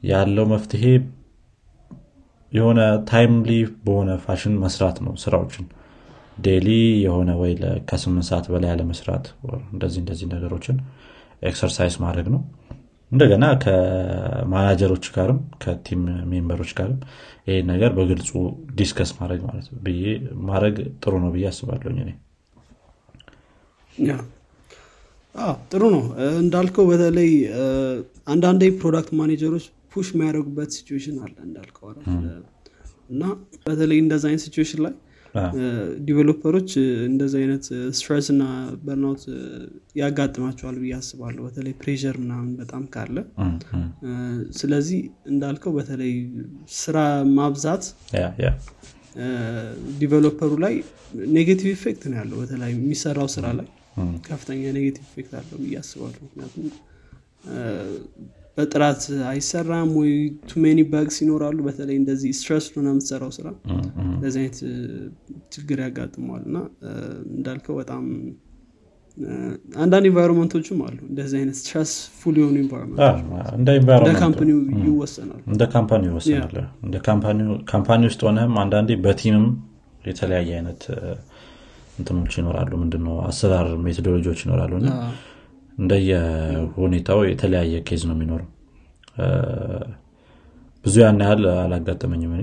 ያለው 0.03 0.45
መፍትሄ 0.53 0.83
የሆነ 2.51 2.79
timely 3.09 3.51
በሆነ 3.85 4.11
ፋሽን 4.25 4.55
መስራት 4.63 4.97
ነው 5.05 5.13
ስራዎችን። 5.23 5.65
daily 6.41 6.67
የሆነ 7.05 7.31
ወይ 7.41 7.51
ከስምንት 7.89 8.25
ሰዓት 8.29 8.45
በላይ 8.53 8.69
ያለመስራት 8.73 9.25
እንደዚህ 9.73 9.99
እንደዚህ 10.03 10.27
ነገሮችን 10.33 10.77
exercise 11.43 11.95
ማድረግ 12.03 12.27
ነው 12.33 12.41
እንደገና 13.13 13.45
ከማናጀሮች 13.63 15.05
ጋርም 15.15 15.39
ከቲም 15.63 16.01
ሜምበሮች 16.29 16.71
ጋርም 16.77 16.99
ይህ 17.47 17.59
ነገር 17.69 17.91
በግልጹ 17.97 18.31
discuss 18.77 19.11
ማድረግ 19.19 19.41
ማለት 19.47 19.67
ብዬ 19.85 20.03
ማድረግ 20.47 20.75
ጥሩ 21.03 21.13
ነው 21.23 21.31
ብዬ 21.35 21.45
አስባለሁኝ 21.51 21.97
እኔ። 22.05 22.11
ጥሩ 25.71 25.83
ነው። 25.95 26.01
እንዳልከው 26.41 26.85
በተለይ 26.89 27.31
አንዳንዴ 28.33 28.63
product 28.79 29.11
manager 29.19 29.49
ኦች 29.49 29.65
push 29.93 30.09
የሚያደርጉበት 30.13 30.69
situation 30.75 31.17
አለ 31.23 31.35
እንዳልከው 31.47 31.87
እና 33.13 33.23
በተለይ 33.65 33.97
እንደዚ 34.03 34.23
አይነት 34.29 34.43
situation 34.45 34.81
ላይ 34.85 34.93
developer 36.07 36.50
ኦች 36.50 36.69
እንደዚህ 37.07 37.37
አይነት 37.41 37.65
stress 37.97 38.27
እና 38.33 38.43
burnout 38.83 39.23
ያጋጥማቸዋል 40.01 40.75
ብዬ 40.81 40.93
አስባለሁ። 40.99 41.41
በተለይ 41.47 41.73
pressure 41.81 42.17
ምናምን 42.23 42.51
በጣም 42.59 42.83
ካለ 42.93 43.17
ስለዚህ 44.59 44.99
እንዳልከው 45.31 45.73
በተለይ 45.77 46.13
ስራ 46.79 46.97
ማብዛት 47.37 47.85
developer 49.99 50.42
ኡ 50.42 50.51
ላይ 50.63 50.75
negative 51.33 51.67
effect 51.73 52.03
ነው 52.11 52.17
ያለው። 52.19 52.37
በተለይ 52.41 52.71
የሚሰራው 52.75 53.27
ስራ 53.33 53.47
ላይ 53.59 53.67
ከፍተኛ 54.27 54.61
negative 54.77 55.03
effect 55.09 55.33
አለው 55.39 55.57
ብዬ 55.63 55.75
አስባለሁ። 55.81 56.21
ምክንያቱም 56.27 56.69
በጥራት 58.57 59.01
አይሰራም 59.29 59.91
ወይ 59.99 60.11
too 60.49 60.62
many 60.62 60.79
bugs 60.89 61.15
ይኖራሉ። 61.23 61.57
በተለይ 61.67 61.95
እንደዚህ 62.01 62.31
stress 62.39 62.65
ሆነህ 62.73 62.87
የምትሰራው 62.91 63.31
ስራ። 63.37 63.47
እንደዚህ 64.09 64.39
አይነት 64.41 64.57
ችግር 65.55 65.79
ያጋጥመዋል። 65.85 66.43
እና 66.49 66.57
እንዳልከው 67.33 67.75
በጣም 67.81 68.03
አንዳንድ 69.83 70.05
environment 70.09 70.55
ኦችም 70.55 70.79
አሉ። 70.85 70.97
እንደዚህ 71.09 71.37
አይነት 71.41 71.57
stressful 71.59 72.35
የሆኑ 72.39 72.55
environment 72.61 73.01
company 74.21 74.49
ይወሰናሉ። 74.87 75.41
እንደ 75.51 75.63
company 75.75 76.03
ይወሰናል። 76.09 76.55
እንደ 76.85 76.95
company 77.73 78.01
ውስጥ 78.09 78.21
ሆነህም 78.27 78.55
አንዳንዴ 78.63 78.91
በ 79.05 79.15
team 79.15 79.35
ም 79.35 79.45
የተለያየ 80.05 80.49
አይነት 80.57 80.81
እንትኖች 81.99 82.33
ይኖራሉ። 82.39 82.71
ምንድነው? 82.81 83.15
አሰራር 83.27 83.67
methodology 83.85 84.25
ዎች 84.25 84.39
ይኖራሉ 84.45 84.71
እና 85.73 85.83
እንደየ 85.83 86.11
ሁኔታው 86.75 87.19
የተለያየ 87.27 87.75
case 87.87 88.01
ነው 88.09 88.15
የሚኖረው። 88.15 88.49
ብዙ 90.85 90.95
ያን 91.01 91.21
ያህል 91.23 91.43
አላጋጠመኝም 91.55 92.33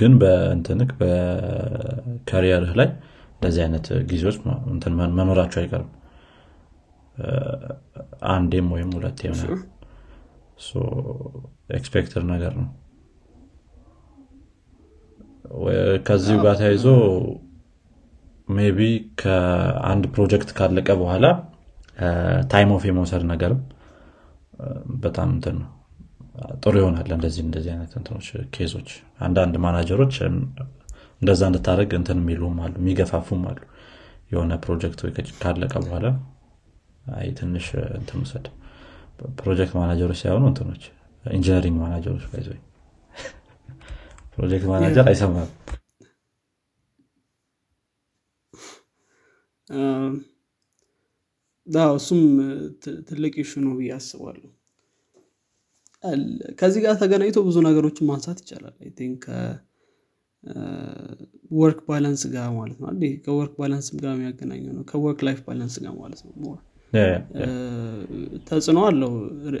ግን 0.00 0.12
በእንትንህ 0.20 0.90
በ 1.00 1.34
career 1.34 2.38
ህ 2.38 2.72
ላይ 2.80 2.88
እንደዚህ 3.34 3.62
አይነት 3.64 3.86
ጊዜዎች 4.10 4.36
መኖራቸው 5.18 5.60
አይቀርም። 5.62 5.90
አንዴም 8.32 8.68
ወይም 8.74 8.90
ሁለት 8.96 9.18
የሆነ 9.24 9.42
expected 11.70 12.22
ነገር 12.32 12.52
ነው። 12.60 12.68
ከዚሁ 16.06 16.36
ጋር 16.44 16.54
ተያይዞ 16.60 16.86
maybe 18.48 18.78
ከአንድ 19.20 20.04
ፕሮጀክት 20.14 20.50
ካለቀ 20.58 20.88
በኋላ 21.00 21.26
time 22.52 22.70
off 22.76 22.82
የመውሰድ 22.88 23.22
ነገርም 23.30 23.60
በጣም 25.02 25.28
እንትን 25.34 25.56
ነው። 25.60 25.70
ጥሩ 26.62 26.74
ይሆናል 26.80 27.08
እንደዚህ 27.16 27.42
እንደዚህ 27.46 27.70
አይነት 27.72 27.92
እንትኖች 27.98 28.26
case 28.54 28.72
ኦች 28.72 28.90
አንዳንድ 29.20 29.54
ማናጀሮች 29.64 30.14
እንደዛ 31.20 31.40
እንድታደርግ 31.50 31.90
እንትን 31.98 32.18
የሚሉም 32.22 32.56
አሉ 32.64 32.74
የሚገፋፉም 32.80 33.42
አሉ። 33.50 33.60
የሆነ 34.32 34.52
ፕሮጀክት 34.64 35.00
ካለቀ 35.42 35.74
በኋላ 35.84 36.06
አይ 37.14 37.28
ትንሽ 37.38 37.66
እንትን 37.98 38.18
ውሰድ። 38.22 38.46
project 39.38 39.74
manager 39.78 40.03
ኦች 40.03 40.18
ሳይሆኑ 40.22 40.44
እንትኖች 40.50 40.84
engineering 41.24 41.76
manager 41.82 42.09
ኦች 42.09 42.24
ይዘ 42.34 42.50
project 44.34 44.66
manager 44.70 45.06
አይሰማም 45.10 45.50
እሱም 51.96 52.22
ትልቅ 53.08 53.34
issue 53.44 53.60
ነው 53.64 53.74
ብዬ 53.78 53.90
አስባለሁ። 53.96 54.48
ከዚህ 56.60 56.80
ጋር 56.84 56.94
ተገናኝቶ 57.02 57.38
ብዙ 57.46 57.56
ነገሮችን 57.66 58.08
ማንሳት 58.08 58.38
ይቻላል። 58.42 58.74
I 58.80 58.90
think 58.98 59.24
work 61.58 61.80
balance 61.88 62.22
ጋር 62.32 62.48
ማለት 62.56 62.76
ነው። 62.80 62.86
አይደል? 62.90 63.12
ከ 63.24 63.33
work 63.33 63.52
balance 63.60 63.88
ጋር 64.00 64.12
የሚያገናኘው 64.16 64.72
ነው። 64.78 64.84
ከ 64.90 65.00
work 65.00 65.20
life 65.28 65.40
balance 65.46 65.74
ጋር 65.84 65.94
ማለት 66.00 66.20
ነው። 66.26 66.32
more 66.42 66.58
ተጽዕኖ 68.48 68.78
አለው። 68.88 69.12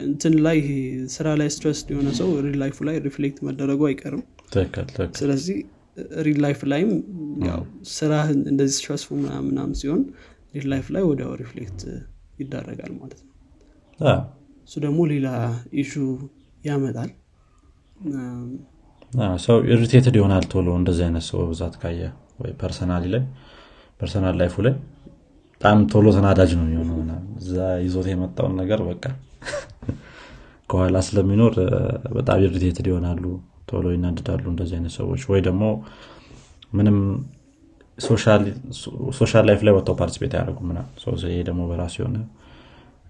እንትን 0.06 0.34
ላይ 0.46 0.58
ስራ 1.14 1.28
ላይ 1.40 1.48
stress 1.54 1.80
የሆነ 1.92 2.08
ሰው 2.18 2.28
real 2.46 2.56
life 2.62 2.73
ኡ 2.73 2.78
ላይ 2.88 2.96
reflect 3.06 3.38
መደረጉ 3.48 3.80
አይቀርም። 3.90 4.24
ስለዚህ 5.20 5.58
real 6.26 6.38
life 6.44 6.60
ላይም 6.72 6.90
ያው 7.48 7.62
ስራ 7.94 8.12
እንደዚህ 8.44 8.76
stressful 8.78 9.08
ምናምን 9.46 9.74
ሲሆን 9.80 10.02
real 10.54 10.66
life 10.72 10.86
ላይ 10.94 11.02
ወዲያው 11.08 11.32
reflect 11.42 11.80
ይደረጋል 12.38 12.92
ማለት 12.98 13.20
ነው። 13.20 13.30
እሱ 14.66 14.74
ደግሞ 14.84 15.00
ሌላ 15.12 15.28
issue 15.80 15.92
ያመጣል። 16.64 17.10
ሰው 19.44 19.56
irritated 19.72 20.14
ይሆናል 20.18 20.44
ቶሎ 20.52 20.68
እንደዚህ 20.80 21.04
አይነት 21.06 21.24
ሰው 21.28 21.38
በብዛት 21.42 21.74
ካየ 21.82 22.00
ወይ 22.40 22.52
personally 22.60 23.04
ላይ 23.14 23.22
personal 24.00 24.34
life 24.40 24.49
ኡ 24.49 24.54
ላይ 24.66 24.74
በጣም 25.52 25.80
ቶሎ 25.92 26.06
ተናዳጅ 26.16 26.52
ነው 26.58 26.64
የሚሆነው 26.68 26.98
እዛ 27.42 27.56
ይዞት 27.84 28.06
የመጣውን 28.10 28.54
ነገር 28.60 28.80
በቃ 28.88 29.04
ከኋላ 30.70 30.98
ስለሚኖር 31.06 31.54
በጣም 32.16 32.38
irritated 32.46 32.86
ይሆናሉ 32.90 33.24
ቶሎ 33.68 33.86
ይናድዳሉ 33.94 34.44
እንደዚህ 34.52 34.74
አይነት 34.78 34.92
ሰዎች። 34.96 35.22
ወይ 35.30 35.40
ደግሞ 35.46 35.62
ምንም 36.72 36.98
social 39.18 39.44
life 39.48 39.60
ላይ 39.66 39.72
ወጥተው 39.76 39.96
participate 39.98 40.32
ያደርጉ 40.36 40.58
ምናምን። 40.68 40.92
ይሄ 41.28 41.40
ደግሞ 41.48 41.62
በራሱ 41.70 41.94
የሆነ 42.00 42.18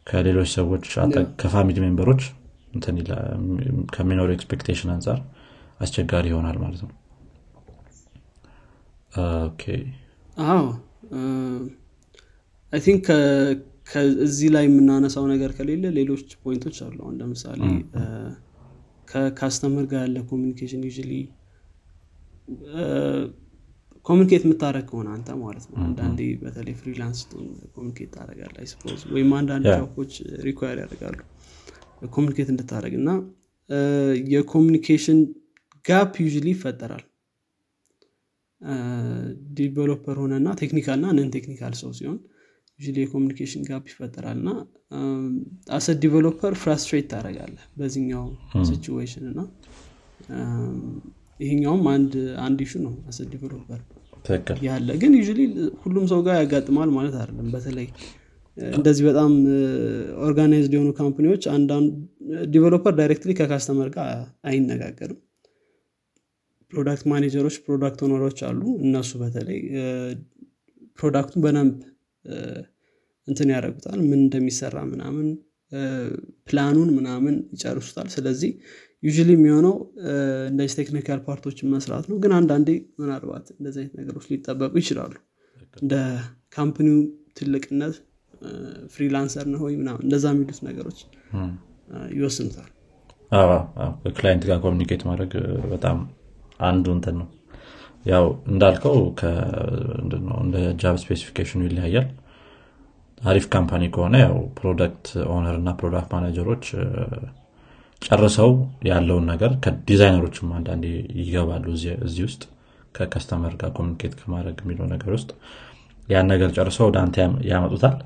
ከሌሎች 0.07 0.51
ሰዎች 0.55 0.85
ከ 1.40 1.49
family 1.49 1.76
member 1.85 2.07
ኦች 2.07 2.22
ከሚኖሩ 3.95 4.29
expectation 4.37 4.90
አንጻር 4.95 5.18
አስቸጋሪ 5.81 6.27
ይሆናል 6.31 6.57
ማለት 6.62 6.81
ነው። 6.85 6.90
አዎ። 10.47 10.64
I 12.72 12.81
think 12.85 13.07
እዚህ 14.25 14.49
ላይ 14.55 14.64
የምናነሳው 14.66 15.25
ነገር 15.33 15.51
ከሌለ 15.57 15.85
ሌሎች 15.97 16.29
point 16.42 16.61
ኦች 16.61 16.76
አሉ። 16.85 16.99
አሁን 17.05 17.16
ለምሳሌ 17.21 17.61
እ፣ 17.95 18.03
ከ 19.09 19.24
customer 19.24 19.85
ጋር 19.90 20.03
ያለ 20.05 20.18
communication 20.31 20.83
usually 20.88 21.12
communicate 24.07 24.42
የምታደርግ 24.46 24.85
ከሆነ 24.90 25.08
አንተ 25.16 25.28
ማለት 25.42 25.64
ነው። 25.70 25.76
አንዳንዴ 25.84 26.20
በተለይ 26.40 26.74
freelance 26.81 27.20
communicate 27.74 28.11
ታደርጋለህ 28.14 28.55
I 28.62 28.67
suppose 28.67 29.00
ወይም 29.14 29.30
አንዳንድ. 29.38 29.66
job 29.76 29.92
ኦች 29.92 30.12
require 30.46 30.78
ያደርጋሉ። 30.82 31.18
communicate 32.11 32.48
እንድታደርግ 32.52 32.94
እና 33.00 33.10
የ 34.33 34.44
communication 34.44 35.18
gap 35.85 36.14
usually 36.24 36.48
ይፈጠራል። 36.54 37.04
developer 39.57 40.16
ሆነና 40.22 40.48
technical 40.61 40.98
እና 40.98 41.06
non 41.16 41.31
technical 41.37 41.72
ሰው 41.80 41.90
ሲሆን 41.98 42.18
usually 42.78 42.98
የ 43.05 43.12
communication 43.12 43.62
gap 43.68 43.85
ይፈጠራል 43.90 44.38
እና 44.40 44.50
as 45.76 45.94
a 46.02 46.08
developer 46.08 46.55
frustrate 46.62 47.07
ታደርጋለህ 47.12 47.64
በዚህኛው 47.78 48.26
situation 48.70 49.24
እና 49.30 49.40
ይሄኛውም 51.40 51.85
አንድ 51.92 52.12
አንድ 52.45 52.59
issue 52.64 52.72
ነው 52.85 52.95
as 53.09 53.18
a 53.33 53.37
developer 53.37 53.81
ያለ 54.66 54.88
ግን 55.03 55.12
usually 55.18 55.40
ሁሉም 55.83 56.05
ሰው 56.11 56.21
ጋር 56.27 56.35
ያጋጥማል 56.40 56.90
ማለት 56.97 57.14
አይደለም። 57.21 57.49
በተለይ 57.55 57.87
እንደዚህ 58.73 59.05
በጣም 59.09 59.33
organized 60.24 60.72
የሆኑ 60.77 60.90
company 60.98 61.28
ዎች 61.28 61.44
አንዳንድ 61.55 61.92
developer 62.50 62.94
directly 62.98 63.33
ከ 63.38 63.48
customer 63.48 63.88
ጋር 63.95 64.09
አይነጋገርም። 64.51 65.21
product 66.72 67.05
manager 67.12 67.40
ኦች 67.40 67.57
product 67.64 68.00
owner 68.07 68.24
ኦች 68.24 68.38
አሉ። 68.49 68.61
እነሱ 68.85 69.11
በተለይ 69.23 69.59
product 70.98 71.26
ኡን 71.26 71.42
በደንብ 71.45 71.75
እንትን 73.29 73.49
ያደርጉታል። 73.55 73.99
ምን 74.03 74.21
እንደሚሰራ 74.21 74.77
ምናምን 74.92 75.27
ፕላኑን 76.49 76.88
ምናምን 76.97 77.35
ይጨርሱታል። 77.55 78.09
ስለዚህ 78.14 78.51
usually 79.02 79.31
የሚሆነው 79.34 79.74
እንደዚህ 80.50 80.74
technical 80.81 81.20
part 81.26 81.44
ኦችን 81.44 81.70
መስራት 81.72 82.04
ነው። 82.10 82.16
ግን 82.22 82.32
አንዳንዴ 82.36 82.68
ምናልባት 83.00 83.46
እንደዚህ 83.54 83.80
አይነት 83.82 83.94
ነገሮች 84.00 84.26
ሊጠበቁ 84.32 84.72
ይችላሉ። 84.82 85.12
እንደ 85.76 85.94
company 86.57 86.89
ው 86.89 86.98
ትልቅነት 87.36 87.94
freelancer 88.94 89.46
ነው 89.52 89.60
ወይ 89.66 89.74
ምናምን 89.80 90.02
እንደዛ 90.06 90.24
የሚሉት 90.32 90.60
ነገሮች 90.68 90.98
ይወስኑታል። 92.14 92.70
ከ 94.05 94.14
client 94.14 94.42
ጋር 94.48 94.58
communicate 94.64 95.02
ማድረግ 95.08 95.32
በጣም 95.70 95.98
አንዱ 96.60 96.86
እንትን 96.96 97.14
ነው። 97.20 97.28
ያው 98.04 98.24
እንዳልከው 98.50 98.96
እንደ 100.40 100.56
job 100.81 100.96
specification 101.02 101.53
ኡ 101.53 101.61
ይለያያል። 101.66 102.08
አሪፍ 103.20 103.44
company 103.52 103.83
ከሆነ 103.94 104.14
ያው 104.24 104.36
product 104.59 105.07
owner 105.33 105.57
እና 105.58 105.70
product 105.81 106.11
manager 106.14 106.46
ኦች 106.46 106.64
እ፣ 106.76 106.86
ጨርሰው 108.02 108.50
ያለውን 108.88 109.26
ነገር 109.32 109.52
ከዲዛይነሮችም 109.64 110.48
አንዳንዴ 110.58 110.84
ይገባሉ 111.20 111.64
እዚህ 112.06 112.22
ውስጥ 112.28 112.42
ከ 112.94 113.06
customer 113.06 113.52
ጋር 113.60 113.70
communicate 113.78 114.14
ከማድረግ 114.20 114.56
የሚለው 114.62 114.86
ነገር 114.94 115.10
ውስጥ 115.16 115.30
ያን 116.08 116.26
ነገር 116.32 116.50
ጨርሰው 116.56 116.86
ወደ 116.88 116.98
አንተ 117.02 117.16
ያመጡታል። 117.50 117.96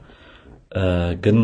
ግን 1.24 1.38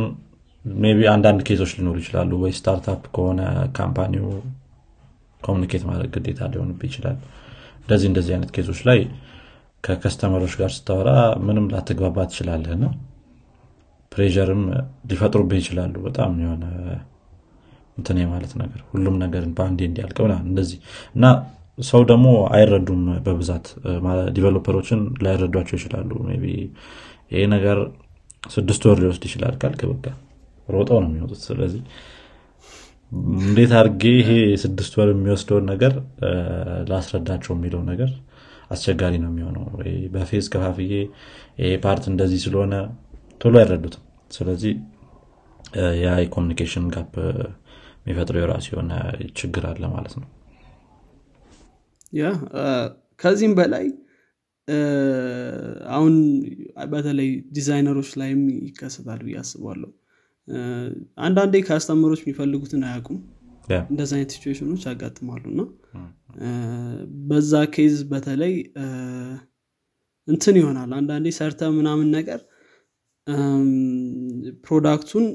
maybe 0.94 1.06
አንዳንድ 1.12 1.40
case 1.48 1.59
ኦች 1.59 1.70
ሊኖሩ 1.76 1.96
ይችላሉ 2.02 2.32
ወይ 2.42 2.52
startup 2.58 3.02
ከሆነ 3.16 3.40
company 3.78 4.26
ው 5.40 5.47
communicate 5.47 5.84
ማድረግ 5.88 6.10
ግዴታ 6.16 6.50
ሊሆንብህ 6.52 6.82
ይችላል። 6.88 7.16
እንደዚህ 7.80 8.06
እንደዚህ 8.10 8.32
አይነት 8.34 8.50
case 8.56 8.68
ኦች 8.68 8.80
ላይ 8.88 9.00
ከ 9.84 9.94
customer 9.94 10.33
ኦች 10.33 10.52
ጋር 10.60 10.70
ስታወራ 10.76 11.10
ምንም 11.46 11.64
ላትግባባ 11.72 12.26
ትችላለህ 12.30 12.72
እና 12.76 12.84
pressure 14.12 14.52
ም 14.52 14.62
ሊፈጥሩብህ 15.10 15.58
ይችላሉ። 15.62 15.94
በጣም 16.06 16.32
የሆነ 16.44 16.64
እንትን 17.96 18.18
ማለት 18.30 18.52
ነገር 18.60 18.80
ሁሉም 18.92 19.16
ነገር 19.24 19.42
በአንዴ 19.56 19.80
እንዲያልቅ 19.88 20.18
እንደዚህ 20.44 20.78
እና 21.16 21.24
ሰው 21.84 22.00
ደግሞ 22.10 22.26
አይረዱም 22.54 23.02
በብዛት። 23.26 23.66
developer 24.36 24.75
ኦችን 24.75 25.00
ላይረዷቸው 25.24 25.76
ይችላሉ። 25.78 26.10
ይሄ 27.30 27.42
ነገር 27.54 27.78
ስድስት 28.50 28.82
ወር 28.88 28.98
ሊወስድ 29.02 29.24
ይችላል 29.28 29.54
ካልክ 29.62 29.80
በቃ 29.92 30.06
ሮጠው 30.68 30.98
ነው 31.02 31.08
የሚወጡት። 31.10 31.40
ስለዚህ 31.48 31.82
እንዴት 33.40 33.72
አድርጌ 33.78 34.02
ይሄ 34.18 34.30
ስድስት 34.62 34.92
ወር 34.98 35.08
የሚወስደውን 35.12 35.66
ነገር 35.72 35.92
ላስረዳቸው 36.90 37.52
የሚለው 37.56 37.82
ነገር 37.90 38.10
አስቸጋሪ 38.70 39.14
ነው 39.22 39.30
የሚሆነው። 39.32 39.64
በ 40.14 40.23
phase 40.23 40.46
ከፋፍዬ 40.52 40.92
ይሄ 41.60 41.72
part 41.84 42.04
እንደዚህ 42.12 42.40
ስለሆነ 42.44 42.74
ቶሎ 43.40 43.54
አይረዱትም። 43.62 44.04
ስለዚህ 44.30 44.72
ያ 46.02 46.14
የ 46.22 46.31
communication 46.31 46.86
gap 46.94 47.12
የሚፈጥረው 48.06 48.40
የራሱ 48.42 48.66
የሆነ 48.72 48.92
ችግር 49.38 49.64
አለ 49.68 49.84
ማለት 49.94 50.14
ነው። 50.20 50.28
yeah 52.12 52.30
ከዚህም 53.20 53.54
በላይ 53.58 53.86
አሁን 55.92 56.14
በተለይ 56.92 57.28
ዲዛይነሮች 57.56 58.10
ላይም 58.20 58.40
ይከሰታል 58.66 59.20
ብዬ 59.26 59.36
አስባለሁ። 59.42 59.90
አንዳንዴ 61.24 61.54
customer 61.66 62.02
ኦች 62.02 62.20
የሚፈልጉትን 62.22 62.82
አያውቁም። 62.88 63.18
yeah፣ 63.68 63.78
እንደዚህ 63.90 64.14
አይነት 64.16 64.32
ሲቹዌሽኖች 64.34 64.82
ያጋጥማሉ 64.88 65.44
እና 65.52 65.60
በዛ 67.28 67.52
case 67.74 67.96
በተለይ 68.10 68.54
እንትን 70.28 70.56
ይሆናል። 70.60 70.90
አንዳንዴ 70.98 71.28
ሰርተህ 71.38 71.70
ምናምን 71.78 72.08
ነገር 72.16 72.40
product 74.64 75.04
ኡን 75.04 75.26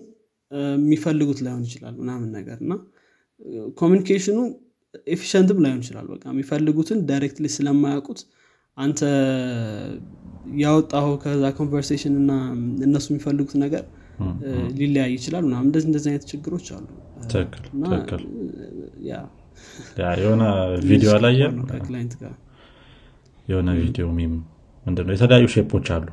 የሚፈልጉት 0.52 1.40
ላይሆን 1.46 1.64
ይችላል 1.68 1.96
ምናምን 2.02 2.30
ነገር 2.38 2.58
እና 2.64 2.74
communication 3.78 4.38
ኡ 5.08 5.16
efficient 5.16 5.52
ም 5.52 5.60
ላይሆን 5.64 5.82
ይችላል። 5.84 6.06
በቃ 6.12 6.24
የሚፈልጉትን 6.34 7.00
directly 7.10 7.48
ስለማያውቁት 7.56 8.20
አንተ 8.78 9.02
ያወጣኸው 10.58 11.08
ከዛ 11.24 11.46
conversation 11.58 12.14
እና 12.22 12.32
እነሱ 12.86 13.08
የሚፈልጉት 13.12 13.54
ነገር 13.64 13.84
ሊለያይ 14.78 15.12
ይችላል 15.18 15.44
ምናምን። 15.48 15.68
እንደዚህ 15.68 15.88
እንደዚህ 15.90 16.10
አይነት 16.12 16.26
ችግሮች 16.32 16.68
አሉ። 16.76 16.86
የሆነ 20.20 20.44
ቪዲዮ 20.88 21.10
ጋር። 22.22 22.34
የሆነ 23.48 23.70
ቪዲዮ 23.82 24.06
meme 24.18 24.34
ምንድነው 24.86 25.14
የተለያዩ 25.16 25.46
shape 25.54 25.73
ኦች 25.73 25.88
አሉ። 25.96 26.08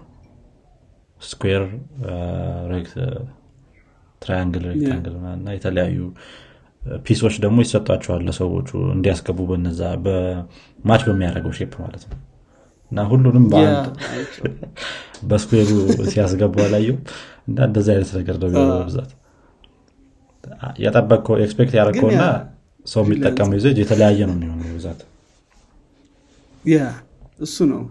square 1.20 1.64
triangle 4.24 4.64
rectangle 4.70 5.14
እና 5.34 5.48
የተለያዩ 5.56 5.98
piece 7.04 7.21
ኦች 7.21 7.35
ደግሞ 7.44 7.58
ይሰጧቸዋል 7.64 8.22
ለሰዎቹ 8.28 8.70
እንዲያስገቡ 8.94 9.40
በነዛ 9.50 9.82
በ 10.04 10.33
match 10.33 11.02
በሚያደርገው 11.08 11.52
shape 11.59 11.74
ማለት 11.84 12.04
ነው። 12.10 12.18
እና 12.90 13.04
ሁሉንም 13.10 13.44
በአንድ 13.52 13.87
በ 15.30 15.38
square 15.38 15.62
ኡ 15.62 15.70
ሲያስገቡ 16.10 16.54
አላየኸው 16.64 16.96
እና 17.48 17.58
እንደዚህ 17.68 17.92
አይነት 17.94 18.10
ነገር 18.18 18.37
ነው 18.44 18.50
በብዛት። 18.72 19.12
የጠበቅከው 20.82 21.37
expect 21.44 21.74
ያደረግከውና 21.78 22.22
ሰው 22.87 23.02
የሚጠቀመው 23.04 23.56
usage 23.59 23.76
የተለያየ 23.82 24.20
ነው 24.30 24.34
የሚሆነው 24.37 24.72
ብዛት 24.76 25.00
yeah 26.64 26.78
እሱ 27.38 27.56
ነው። 27.72 27.82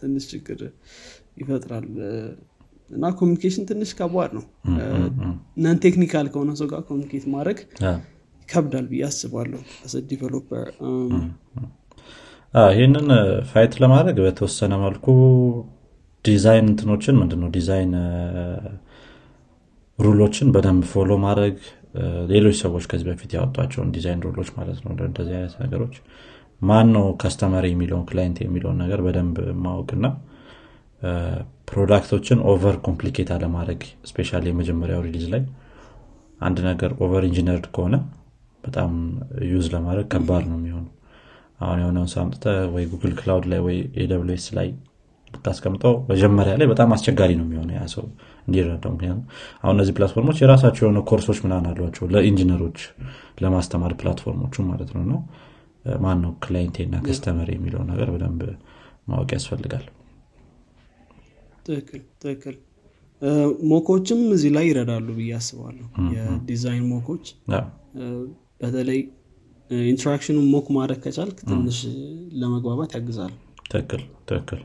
ትንሽ 0.00 0.24
ችግር 0.32 0.60
ይፈጥራል 1.40 1.86
እና 2.90 3.10
communication 3.18 3.64
ትንሽ 3.68 3.90
ከባድ 3.98 4.30
ነው። 4.38 4.44
non 5.64 5.78
technical 5.84 6.26
ከሆነ 6.32 6.50
ሰው 6.60 6.68
ጋር 6.72 6.82
communicate 6.88 7.24
ማድረግ 7.34 7.58
ይከብዳል 8.42 8.86
ብዬ 8.92 9.02
አስባለሁ 9.08 9.60
developer 10.10 10.68
ይህንን 12.72 13.08
fight 13.50 13.74
ለማድረግ 13.82 14.16
በተወሰነ 14.24 14.72
መልኩ 14.84 15.06
ዲዛይን 16.24 16.66
እንትኖችን 16.70 17.18
ምንድነው 17.20 17.50
design 17.58 17.92
rule 19.98 20.18
ኦችን 20.18 20.48
በደንብ 20.54 20.82
follow 20.92 21.12
ማድረግ 21.24 21.56
ሌሎች 22.32 22.56
ሰዎች 22.64 22.84
ከዚህ 22.90 23.06
በፊት 23.08 23.30
ያወጧቸውን 23.36 23.88
design 23.96 24.20
rule 24.26 24.38
ኦች 24.38 24.50
ማለት 24.58 24.78
ነው 24.84 24.90
እንደዚህ 25.08 25.34
አይነት 25.38 25.54
ነገሮች 25.64 25.94
ማን 26.60 26.88
ነው 26.96 27.04
customer 27.22 27.64
የሚለውን 27.68 28.04
client 28.10 28.38
የሚለውን 28.44 28.78
ነገር 28.82 29.00
በደንብ 29.06 29.36
ማወቅና 29.64 30.06
product 31.70 32.07
ኦችን 32.07 32.38
over 32.50 32.76
complicate 32.86 33.28
አለማድረግ 33.34 33.80
especially 34.10 34.40
የመጀመሪያው 34.46 35.02
release 35.06 35.26
ላይ 35.34 35.42
አንድ 36.40 36.58
ነገር 36.68 36.90
over 37.04 37.24
engineered 37.28 37.66
ከሆነ 37.74 37.96
በጣም 38.64 38.92
use 39.50 39.66
ለማድረግ 39.74 40.06
ከባድ 40.14 40.44
ነው 40.50 40.56
የሚሆነው። 40.58 40.92
አሁን 41.60 41.78
የሆነውን 41.82 42.10
አምጥተህ 42.14 42.44
ወይ 42.74 42.84
Google 42.92 43.12
Cloud 43.18 43.46
ላይ 43.52 43.60
ወይ 43.66 43.76
AWS 44.34 44.46
ላይ 44.58 44.68
ብታስቀምጠው 45.34 45.92
መጀመሪያ 46.08 46.52
ላይ 46.60 46.66
በጣም 46.66 46.88
አስቸጋሪ 46.96 47.30
ነው 47.40 47.44
የሚሆነ 47.46 47.70
ያ 47.76 47.82
ሰው 47.92 48.04
እንዲረዳው። 48.46 48.92
ምክንያቱም 48.94 49.24
አሁን 49.62 49.74
እነዚህ 49.76 49.94
platform 49.98 50.25
ኦች 50.25 50.38
የራሳቸው 50.42 50.84
የሆነ 50.84 51.00
ኮርሶች 51.10 51.38
ምናን 51.44 51.68
አሏቸው 51.70 52.06
ለኢንጂነሮች 52.14 52.78
ለማስተማር 53.44 53.94
platform 54.00 54.43
ኦቹ 54.43 54.64
ማለት 54.70 54.90
ነው። 54.96 55.02
እና 55.06 55.14
ማን 56.00 56.18
ነው 56.24 56.32
client 56.44 56.65
ኤ 56.65 56.76
እና 56.88 56.96
customer 57.06 57.50
የሚለው 57.54 57.82
ነገር 57.84 58.10
በደንብ 58.14 58.42
ማወቅ 59.08 59.30
ያስፈልጋል 59.36 59.84
ትክክል 61.70 62.02
ትክክል። 62.22 62.56
mock 63.70 63.90
ኦችም 63.90 64.20
እዚህ 64.34 64.50
ላይ 64.56 64.64
ይረዳሉ 64.68 65.08
ብዬ 65.16 65.30
አስባለሁ። 65.38 65.86
የ 66.14 66.32
design 66.32 66.86
mock 66.92 67.06
ኦች። 67.06 67.24
በተለይ 68.62 69.00
interaction 69.88 70.31
ኑን 70.31 70.46
mock 70.52 70.66
ማድረግ 70.76 70.98
ከቻልክ 71.04 71.38
ትንሽ 71.50 71.78
ለመግባባት 72.40 72.92
ያግዛል። 72.96 73.34
ትክክል 73.70 74.00
ትክክል። 74.28 74.60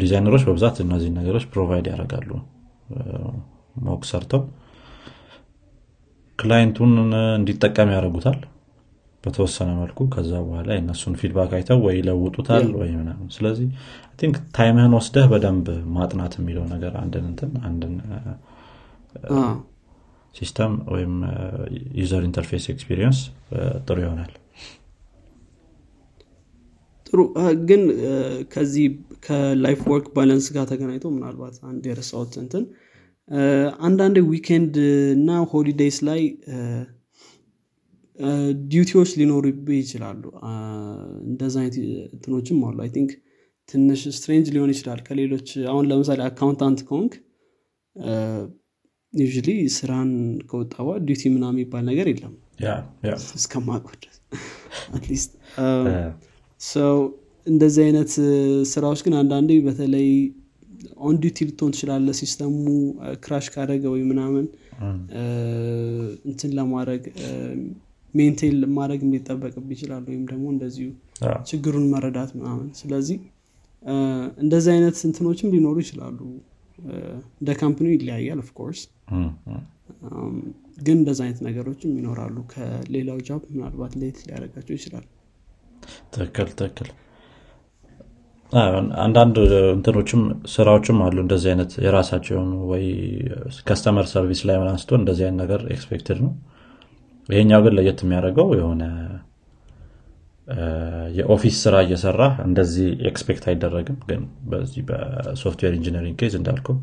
ዲዛይነሮች 0.00 0.42
በብዛት 0.48 0.76
እነዚህ 0.84 1.10
ነገሮች 1.18 1.44
provide 1.52 1.86
ያደርጋሉ። 1.92 2.30
mock 3.86 4.02
ሰርተው 4.10 4.42
client 6.38 6.70
ኡን 6.70 6.92
እንዲጠቀም 7.36 7.92
ያደርጉታል 7.94 8.38
በተወሰነ 9.26 9.70
መልኩ 9.80 9.98
ከዛ 10.14 10.32
በኋላ 10.44 10.68
የእነሱን 10.74 11.14
feedback 11.20 11.52
አይተው 11.58 11.78
ወይ 11.86 11.94
ይለውጡታል 11.98 12.66
ወይ 12.80 12.90
ምናምን። 12.98 13.28
ስለዚህ 13.36 13.68
think 14.20 14.36
time 14.56 14.75
ህን 14.75 14.94
ወስደህ 14.98 15.26
በደንብ 15.32 15.66
ማጥናት 15.96 16.34
የሚለው 16.38 16.64
ነገር 16.74 16.94
አንድን 17.02 17.24
እንትን 17.30 17.52
አንድን 17.68 17.94
system 20.34 20.72
ወይም 20.94 21.12
user 21.98 22.24
interface 22.26 22.64
experience 22.72 23.18
ጥሩ 23.86 23.96
ይሆናል። 24.04 24.32
ጥሩ። 27.06 27.20
ግን 27.68 27.82
ከዚህ 28.52 28.86
ከ 29.26 29.44
life 29.44 29.80
work 29.92 30.06
balance 30.16 30.46
ጋር 30.56 30.64
ተገናኝቶ 30.70 31.06
ምናልባት 31.14 31.56
አንድ 31.70 31.84
የረሳሁት 31.90 32.34
እንትን 32.42 32.64
አንዳንድ 33.86 34.16
weekend 34.30 34.74
እና 35.14 35.30
holidays 35.52 35.96
ላይ 36.08 36.20
duty 38.68 38.89
ዎች 38.89 39.10
ሊኖሩብህ 39.20 39.78
ይችላሉ። 39.80 40.22
እንደዛ 41.26 41.54
አይነት 41.62 41.76
እንትኖችም 42.08 42.60
አሉ። 42.68 42.78
I 42.84 42.90
think 42.94 43.10
ትንሽ 43.68 44.00
strange 44.16 44.48
ሊሆን 44.54 44.70
ይችላል። 44.74 45.00
ከሌሎች 45.06 45.48
አሁን 45.72 45.84
ለምሳሌ 45.90 46.20
accountant 46.28 46.80
ከሆንክ 46.88 47.14
usually 49.14 49.48
ስራን 49.76 50.10
ከወጣ 50.48 50.74
በኋላ 50.78 50.98
duty 51.08 51.24
ምናምን 51.34 51.44
የሚባል 51.52 51.84
ነገር 51.90 52.08
የለም። 52.12 52.34
እስከማውቀው 53.36 53.96
ድረስ 54.02 54.18
at 54.96 55.06
least 55.06 55.30
ሰው 56.60 56.96
እንደዚህ 57.46 57.82
አይነት 57.86 58.10
ስራዎች 58.72 59.00
ግን 59.06 59.14
አንዳንዴ 59.20 59.52
በተለይ 59.66 60.08
on 61.00 61.16
duty 61.22 61.38
ልትሆን 61.48 61.72
ትችላለህ 61.74 62.08
system 62.18 62.54
ኡ 63.24 63.30
crash 63.30 63.46
ካደረገ 63.54 63.84
ወይ 63.94 64.02
ምናምን 64.10 64.46
እንትን 66.26 66.50
ለማድረግ 66.58 67.02
maintain 68.16 68.56
ማድረግ 68.76 69.00
ሊጠበቅብህ 69.12 69.66
ይችላል 69.74 70.02
ወይም 70.10 70.24
ደግሞ 70.30 70.44
እንደዚሁ 70.54 70.88
ችግሩን 71.48 71.86
መረዳት 71.94 72.30
ምናምን። 72.38 72.68
ስለዚህ 72.80 73.18
እንደዚህ 74.42 74.70
አይነት 74.74 74.98
እንትኖችም 75.08 75.50
ሊኖሩ 75.54 75.76
ይችላሉ። 75.84 76.18
እንደ 77.38 77.50
company 77.60 77.88
ይለያያል 77.94 78.40
of 78.44 78.53
course 78.53 78.80
ግን 80.86 80.96
እንደዚ 81.00 81.18
አይነት 81.24 81.40
ነገሮችም 81.46 81.92
ይኖራሉ። 81.98 82.36
ከሌላው 82.52 83.18
job 83.28 83.42
ምናልባት 83.52 83.92
ለየት 84.02 84.18
ሊያደረጋቸው 84.26 84.74
ይችላል። 84.78 85.04
ትክክል 86.14 86.48
ትክክል። 86.58 86.88
አንዳንድ 89.04 89.36
እንትኖችም 89.76 90.20
ስራዎችም 90.52 90.98
አሉ። 91.06 91.16
እንደዚህ 91.24 91.48
አይነት 91.52 91.72
የራሳቸው 91.84 92.34
የሆኑ 92.36 92.52
ወይ 92.72 92.84
customer 93.68 94.06
service 94.12 94.40
ላይ 94.48 94.56
አንስቶ 94.64 94.90
እንደዚህ 95.00 95.24
አይነት 95.26 95.40
ነገር 95.44 95.62
expected 95.74 96.20
ነው 96.24 96.32
ይሄኛው 97.28 97.60
ግን 97.64 97.74
ለየት 97.76 98.00
የሚያደርገው 98.04 98.48
የሆነ 98.58 98.82
የ 101.16 101.26
office 101.26 101.56
ስራ 101.64 101.76
እየሰራ 101.84 102.22
እንደዚህ 102.44 102.88
expect 103.10 103.44
አይደረግም። 103.50 103.96
ግን 104.08 104.20
በዚህ 104.50 104.82
በ 104.88 105.05
software 105.05 105.72
engineering 105.78 106.16
case 106.20 106.34
እንዳልከው 106.40 106.76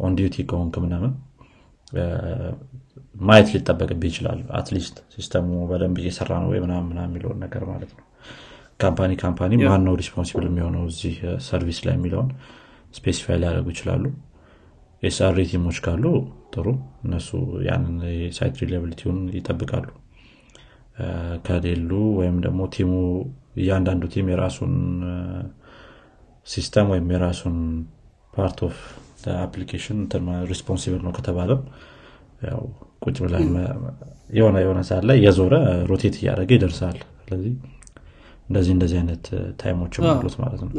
on 0.00 0.16
duty 0.18 0.36
ከሆንክ 0.50 0.74
ምናምን 0.84 1.12
ማየት 3.20 3.48
ሊጠበቅብህ 3.54 4.02
ይችላል። 4.08 4.40
at 4.58 4.69
least 4.69 4.96
system 5.14 5.39
ኡ 5.39 5.48
በደንብ 5.70 5.96
እየሰራ 6.02 6.32
ነው 6.42 6.50
ወይ 6.52 6.60
ምናምን 6.64 6.98
የሚለውን 7.04 7.40
ነገር 7.44 7.62
ማለት 7.70 7.90
ነው። 7.96 8.04
company 8.80 9.12
company 9.22 9.52
ማን 9.62 9.82
ነው 9.86 9.94
responsible 10.00 10.44
የሚሆነው 10.48 10.84
እዚህ 10.90 11.14
service 11.46 11.78
ላይ 11.86 11.94
የሚለውን 11.96 12.28
specify 12.94 13.38
ሊያደርጉ 13.40 13.68
ይችላሉ 13.74 14.04
SRE 15.02 15.38
team 15.50 15.64
ኦች 15.64 15.78
ካሉ 15.84 16.04
ጥሩ 16.54 16.66
እነሱ 17.04 17.28
ያንን 17.66 17.96
የ 18.16 18.29
site 18.29 18.56
reliability 18.62 19.03
ውን 19.03 19.18
ይጠብቃሉ። 19.36 19.88
ከሌሉ 21.46 21.90
ወይም 22.18 22.36
ደግሞ 22.46 22.60
team 22.74 22.86
ኡ 22.86 22.92
እያንዳንዱ 23.62 24.04
team 24.14 24.26
የራሱን 24.32 24.74
system 26.46 26.88
ወይም 26.92 27.06
የራሱን 27.14 27.56
part 28.32 28.58
of 28.68 28.78
application 29.38 29.98
responsible 30.50 31.00
ነው 31.06 31.12
ከተባለም 31.16 31.60
ያው 32.48 32.60
ቁጭ 33.04 33.16
ብላ 33.24 33.36
የሆነ 34.30 34.56
የሆነ 34.64 34.80
ሰዓት 34.88 35.04
ላይ 35.08 35.18
የዞረ 35.24 35.54
rotate 35.90 36.16
እያደረገ 36.20 36.50
ይደርሳል። 36.56 36.98
ስለዚህ 37.22 37.52
እንደዚህ 38.48 38.72
እንደዚህ 38.76 38.98
አይነት 39.00 39.24
time 39.60 39.78
ኦችም 39.78 40.04
አሉት 40.12 40.36
ማለት 40.42 40.60
ነው 40.64 40.70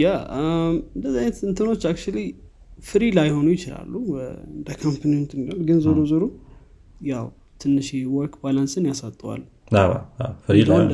ያ 0.00 0.08
እንደዚህ 0.94 1.18
አይነት 1.18 1.38
እንትኖች 1.48 1.82
actually 1.86 2.18
free 2.82 3.04
ላይሆኑ 3.10 3.46
ይችላሉ 3.50 3.94
እንደ 4.50 4.68
company 4.82 5.12
ግን 5.68 5.78
ዞሮ 5.80 5.98
ዞሮ 6.10 6.24
ያው 7.06 7.26
ትንሽ 7.62 7.88
work 8.16 8.34
balance 8.42 8.75
ን 8.75 8.84
ያሳጠዋል 8.90 9.40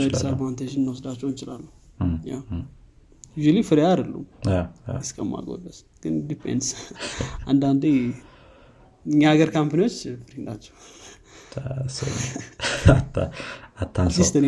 disadvantage 0.07 0.73
እንወስዳቸው 0.77 1.27
እንችላለን. 1.29 1.69
ዩ 3.39 3.63
free 3.69 3.81
አይደሉም 3.89 4.25
እስከማውቀው 5.01 5.57
ድረስ 5.57 5.79
ግን 6.03 6.15
depends 6.27 6.69
አንዳንዴ 7.51 7.85
እኛ 9.07 9.23
ሀገር 9.33 9.49
company 9.51 9.80
ዎች 9.80 9.97
free 10.25 10.37
ናቸው. 10.43 10.75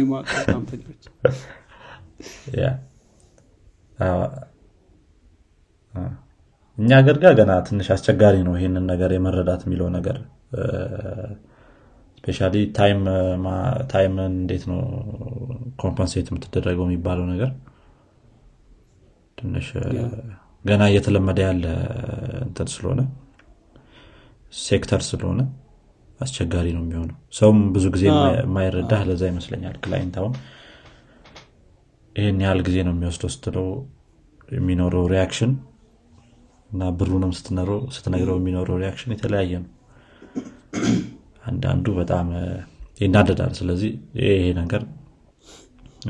የማውቀው 0.01 0.44
company 0.55 0.86
ዎች 0.86 1.05
እኛ 6.79 6.91
ሀገር 6.99 7.17
ጋር 7.23 7.33
ገና 7.39 7.53
ትንሽ 7.67 7.87
አስቸጋሪ 7.95 8.37
ነው 8.47 8.55
ይህንን 8.59 8.85
ነገር 8.93 9.11
የመረዳት 9.15 9.63
የሚለው 9.67 9.89
ነገር። 9.97 10.17
especially 12.19 12.39
time 13.93 14.10
ን 14.10 14.19
እንዴት 14.33 14.65
ነው 14.71 14.81
compensate 15.83 16.27
የምትደረገው 16.31 16.85
የሚባለው 16.87 17.27
ነገር? 17.33 17.51
ትንሽ 19.39 19.67
ገና 20.65 20.83
እየተለመደ 20.91 21.39
ያለ 21.47 21.65
እንትን 22.47 22.69
ስለሆነ 22.75 23.01
ሴክተር 24.53 25.01
ስለሆነ 25.09 25.41
አስቸጋሪ 26.21 26.67
ነው 26.77 26.83
የሚሆነው። 26.85 27.17
ሰውም 27.39 27.59
ብዙ 27.75 27.87
ጊዜ 27.95 28.05
የማይረዳህ 28.39 29.01
ለዛ 29.09 29.23
ይመስለኛል 29.31 29.75
client 29.85 30.15
አሁን 30.21 30.33
ይህን 32.17 32.39
ያህል 32.45 32.61
ጊዜ 32.67 32.77
ነው 32.87 32.93
የሚወስደው 32.95 33.31
ስትለው 33.35 33.69
የሚኖረው 34.49 35.05
reaction 35.12 35.53
እና 36.71 36.89
ብሩንም 36.99 37.33
ስትነግረው 37.95 38.37
የሚኖረው 38.39 38.77
reaction 38.83 39.12
የተለያየ 39.15 39.53
ነው። 39.65 39.73
አንዳንዱ 41.45 41.87
በጣም 41.99 42.29
ይናደዳል። 43.01 43.53
ስለዚህ 43.59 43.91
ይሄ 44.21 44.31
ነገር 44.61 44.83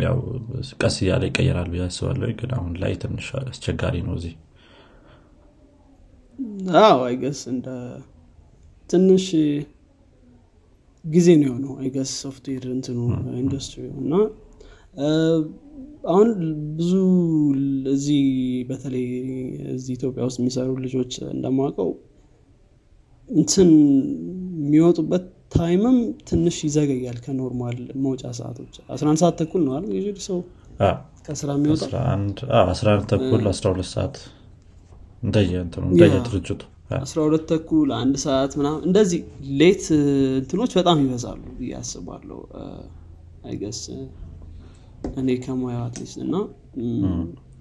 ያው 0.04 0.16
ቀስ 0.80 0.96
እያለ 1.02 1.22
ይቀየራል 1.28 1.68
ብዬ 1.72 1.82
አስባለሁ። 1.86 2.28
ግን 2.40 2.50
አሁን 2.56 2.72
ላይ 2.82 2.92
ትንሽ 3.02 3.28
አስቸጋሪ 3.42 3.96
ነው 4.06 4.14
እዚህ። 4.18 4.34
አዎ 6.82 6.98
I 7.06 7.12
guess 7.12 7.40
እንደ 7.52 7.66
ትንሽ 8.90 9.26
ጊዜ 11.04 11.28
ነው 11.38 11.46
የሆነው 11.48 11.72
I 11.80 11.85
guess 11.85 12.10
software 12.22 12.64
እንትኑ 12.74 12.98
ኢንዱስትሪ 13.42 13.84
እና 14.02 14.12
አሁን 16.06 16.28
ብዙ 16.78 16.92
እዚህ 17.92 18.20
በተለይ 18.68 19.06
እዚህ 19.74 19.92
ኢትዮጵያ 19.98 20.24
ውስጥ 20.28 20.38
የሚሰሩ 20.42 20.74
ልጆች 20.84 21.12
እንደማውቀው 21.32 21.90
እንትን 23.28 23.70
የሚወጡበት 24.62 25.24
time 25.54 25.82
ም 25.82 25.96
ትንሽ 26.28 26.56
ይዘገያል 26.66 27.18
ከ 27.24 27.37
normal 27.37 27.76
መውጫ 28.04 28.22
ሰዓቶች 28.38 28.74
11 28.94 29.20
ሰዓት 29.22 29.34
ተኩል 29.40 29.62
ነው 29.66 29.72
አይደል? 29.76 29.92
usually 29.98 30.20
ሰው 30.28 30.38
ከስራ 31.26 31.50
የሚወጣ? 31.58 31.82
11 32.62 33.06
ተኩል 33.12 33.42
12 33.52 33.90
ሰዓት 33.94 34.16
እንደየ 35.22 35.52
እንደየ 35.86 36.16
ድርጅቱ። 36.26 36.62
12 36.98 37.46
ተኩል 37.52 37.88
አንድ 38.00 38.16
ሰዓት 38.24 38.52
ምናምን 38.58 38.82
እንደዚህ 38.88 39.20
late 39.60 39.84
እንትኖች 40.40 40.72
በጣም 40.80 40.98
ይበዛሉ 41.04 41.42
ብዬ 41.58 41.72
አስባለሁ። 41.80 42.38
I 43.44 43.50
guess 43.50 43.80
እኔ 45.16 45.30
ከሙያው 45.42 45.82
at 45.84 45.94
least 45.94 46.18
እና 46.24 46.34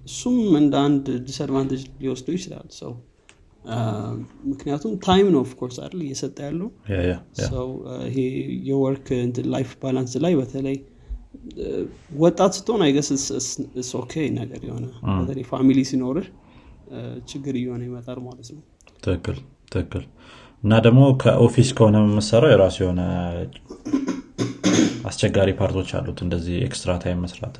እሱም 0.08 0.36
እንደ 0.58 0.74
አንድ 0.86 1.06
disadvantage 1.28 1.82
ሊወስዱ 2.00 2.28
ይችላል 2.36 2.68
ሰው። 2.78 2.92
ምክንያቱም 4.50 4.92
time 5.04 5.28
ነው 5.34 5.40
of 5.46 5.53
course 5.53 5.76
አይደል 5.84 6.02
እየሰጠ 6.04 6.36
ያለው? 6.46 6.68
ሰው 7.46 7.68
ይሄ 8.08 8.18
የ 8.68 8.81
work 8.81 9.08
life 9.54 9.70
balance 9.80 10.14
ላይ 10.24 10.34
በተለይ 10.40 10.76
ወጣት 12.20 12.52
ስትሆን 12.58 12.82
I 12.86 12.90
guess 12.90 13.08
okay 13.98 14.12
ነገር 14.38 14.60
የሆነ 14.68 14.86
በተለይ 15.18 15.44
family 15.50 15.80
ሲኖርህ 15.90 16.28
ችግር 17.30 17.54
እየሆነ 17.60 17.82
ይመጣል 17.88 18.18
ማለት 18.26 18.48
ነው። 18.54 18.62
ትክክል 18.98 19.38
ትክክል። 19.72 20.04
እና 20.62 20.74
ደግሞ 20.86 21.02
ከ 21.22 21.34
office 21.34 21.70
ከሆነ 21.78 21.96
የምሰራው 22.04 22.50
የራሱ 22.52 22.76
የሆነ 22.84 23.02
አስቸጋሪ 25.06 25.50
part 25.58 25.74
ኦች 25.74 25.90
አሉት 25.98 26.18
እንደዚህ 26.24 26.56
extra 26.66 26.92
time 27.02 27.18
መስራት። 27.24 27.56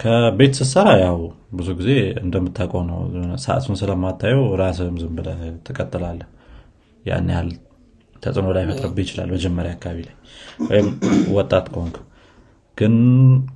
ከቤት 0.00 0.54
ስሰራ 0.60 0.88
ያው 1.02 1.18
ብዙ 1.56 1.68
ጊዜ 1.80 1.90
እንደምታውቀው 2.22 2.82
ነው 2.88 3.00
ሰዓቱን 3.44 3.78
ስለማታየው 3.80 4.42
ራስህም 4.60 4.96
ዝም 5.02 5.12
ብለህ 5.18 5.38
ትቀጥላለ 5.66 6.20
ያን 7.04 7.28
ያህል 7.32 7.50
ተጽዕኖ 8.22 8.48
ላይ 8.56 8.64
ፈጥረብ 8.70 8.98
ይችላል 9.02 9.30
መጀመሪያ 9.34 9.72
አካባቢ 9.76 10.00
ላይ 10.06 10.14
ወይም 10.68 10.88
ወጣት 11.36 11.66
ከሆንክ። 11.72 11.96
ግን 12.78 12.94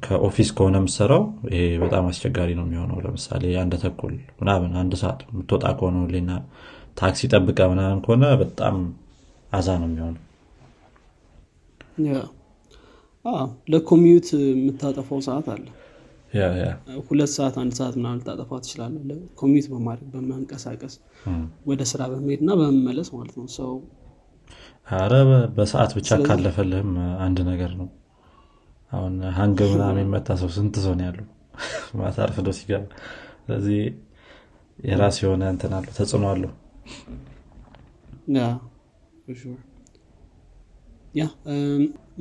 ከኦፊስ 0.05 0.49
ከሆነ 0.57 0.77
የምሰራው 0.81 1.23
ይሄ 1.53 1.63
በጣም 1.83 2.05
አስቸጋሪ 2.11 2.51
ነው 2.59 2.67
የሚሆነው። 2.67 2.99
ለምሳሌ 3.05 3.45
አንድ 3.63 3.75
ተኩል 3.85 4.13
ምናምን 4.41 4.73
አንድ 4.83 4.93
ሰዓት 5.01 5.21
የምትወጣ 5.29 5.67
ከሆነ 5.79 6.05
ሌና 6.13 6.31
ታክሲ 6.97 7.31
ጠብቀ 7.33 7.59
ምናምን 7.73 7.99
ከሆነ 8.05 8.25
በጣም 8.43 8.77
አዛ 9.53 9.69
ነው 9.81 9.89
የሚሆነው 9.91 10.23
ለኮሚዩት 13.73 14.29
የምታጠፋው 14.51 15.21
ሰዓት 15.27 15.47
አለ። 15.55 15.67
ሁለት 17.07 17.31
ሰዓት 17.37 17.55
አንድ 17.61 17.73
ሰዓት 17.79 17.95
ምናምን 17.99 18.19
ልታጠፋ 18.21 18.51
ትችላለ 18.65 18.97
ኮሚዩት 19.39 19.67
በማድረግ 19.73 20.09
በመንቀሳቀስ 20.15 20.95
ወደ 21.67 21.83
ስራ 21.93 22.01
በመሄድ 22.13 22.41
እና 22.45 22.53
በመመለስ 22.61 23.09
ማለት 23.15 23.35
ነው። 23.39 23.47
ሰው 23.57 23.71
አረ 24.95 25.13
በሰዓት 25.57 25.93
ብቻ 25.99 26.19
ካለፈልህም 26.27 26.91
አንድ 27.25 27.39
ነገር 27.51 27.73
ነው። 27.81 27.89
አሁን 28.93 29.15
ሀንግ 29.39 29.59
ምናምን 29.73 29.99
የሚመታ 29.99 30.37
ሰው 30.43 30.51
ስንት 30.55 30.77
ሰው 30.85 30.95
ነው 30.99 31.07
ያሉ 31.09 31.19
ማታ 31.99 32.17
አርፍዶ 32.25 32.49
ሲገባ። 32.59 32.85
ስለዚህ 33.41 33.81
የራስ 34.79 35.17
የሆነ 35.23 35.45
እንትን 35.53 35.73
አለው 35.77 35.93
ተጽዕኖ 35.97 36.25
አለው። 36.33 36.53
yeah 41.15 41.25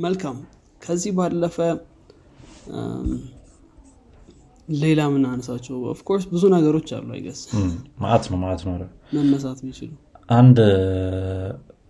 መልካም 0.03 0.37
ከዚህ 0.81 1.11
ባለፈ 1.17 1.57
ሌላ 4.75 5.01
ምን 5.11 5.23
አነሳቸው? 5.27 5.75
of 5.91 5.99
course 5.99 6.23
ብዙ 6.31 6.43
ነገሮች 6.55 6.89
አሉ 6.95 7.07
I 7.15 7.20
guess 7.20 7.41
ማአት 8.01 8.23
ነው 8.31 8.37
ማአት 8.41 8.61
ነው 8.67 8.73
መነሳት 9.15 9.59
የሚችሉ። 9.63 9.91
አንድ 10.29 10.57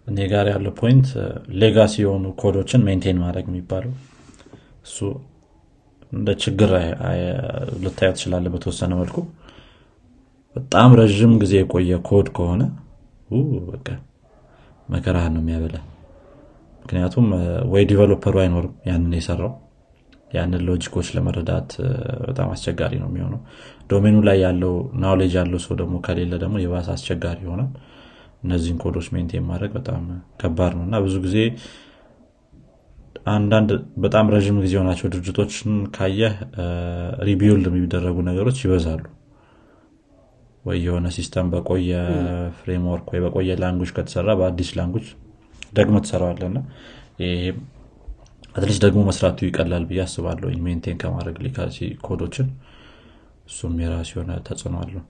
እኔ 0.07 0.17
ጋር 0.33 0.45
ያለው 0.51 0.73
point 0.79 1.07
legacy 1.61 1.95
የሆኑ 2.03 2.25
code 2.41 2.59
ኦችን 2.59 2.85
maintain 2.87 3.17
ማድረግ 3.23 3.45
የሚባለው 3.49 3.93
እሱ 4.85 4.97
እንደ 6.11 6.29
ችግር 6.43 6.71
ልታየው 7.83 8.13
ትችላለ 8.17 8.45
በተወሰነ 8.53 8.91
መልኩ። 9.01 9.17
በጣም 10.55 10.91
ረዥም 10.99 11.33
ጊዜ 11.41 11.53
የቆየ 11.59 11.97
ኮድ 12.09 12.27
ከሆነ 12.37 12.63
በቃ 13.71 13.87
መከራህን 14.89 15.33
ነው 15.35 15.41
የሚያበላ 15.43 15.77
ምክንያቱም 16.87 17.25
ወይ 17.71 17.83
developer 17.89 18.27
ኡ 18.27 18.35
አይኖርም 18.41 18.73
ያንን 18.87 19.13
የሰራው። 19.15 19.49
ያንን 20.31 20.61
logic 20.67 20.90
ኦች 20.90 21.07
ለመረዳት 21.15 21.69
በጣም 22.27 22.47
አስቸጋሪ 22.53 22.93
ነው 23.01 23.09
የሚሆነው። 23.09 23.39
domain 23.91 24.11
ኡ 24.11 24.17
ላይ 24.27 24.37
ያለው 24.45 24.73
knowledge 25.01 25.33
ያለው 25.39 25.59
ሰው 25.65 25.73
ደግሞ 25.81 25.95
ከሌለ 26.05 26.33
ደግሞ 26.43 26.55
የባሰ 26.63 26.87
አስቸጋሪ 26.95 27.37
ይሆናል። 27.45 27.69
እነዚህን 28.43 28.77
code 28.83 28.95
ኦች 28.95 29.07
maintain 29.13 29.45
ማድረግ 29.49 29.71
በጣም 29.77 30.01
ከባድ 30.41 30.73
ነው። 30.77 30.83
እና 30.87 30.95
ብዙ 31.05 31.15
ጊዜ 31.25 31.37
አንዳንድ 33.31 33.69
በጣም 34.03 34.25
ረዥም 34.33 34.57
ጊዜ 34.63 34.73
የሆናቸው 34.75 35.07
ድርጅቶችን 35.13 35.71
ካየህ 35.95 36.35
rebuild 37.27 37.67
የሚደረጉ 37.71 38.17
ነገሮች 38.29 38.59
ይበዛሉ። 38.65 39.03
ወይ 40.65 40.77
የሆነ 40.85 41.07
system 41.17 41.47
በቆየ 41.53 41.91
framework 42.59 43.07
ወይ 43.13 43.21
በቆየ 43.25 43.59
language 43.61 43.91
ከተሰራ 43.97 44.31
በአዲስ 44.39 44.71
language 44.79 45.07
ደግሞ 45.73 45.95
ትሰራዋለና 46.03 46.57
at 48.55 48.63
least 48.63 48.81
ደግሞ 48.85 48.99
መስራቱ 49.07 49.39
ይቀላል 49.47 49.83
ብዬ 49.89 49.99
አስባለሁ። 50.03 50.49
maintain 50.65 50.97
ከማድረግ 51.01 51.35
legacy 51.45 51.77
code 52.05 52.22
ኦችን 52.22 52.47
እሱም 53.47 53.75
የራሱ 53.83 54.09
የሆነ 54.15 54.31
ተጽዕኖ 54.47 54.75
አለው። 54.83 55.03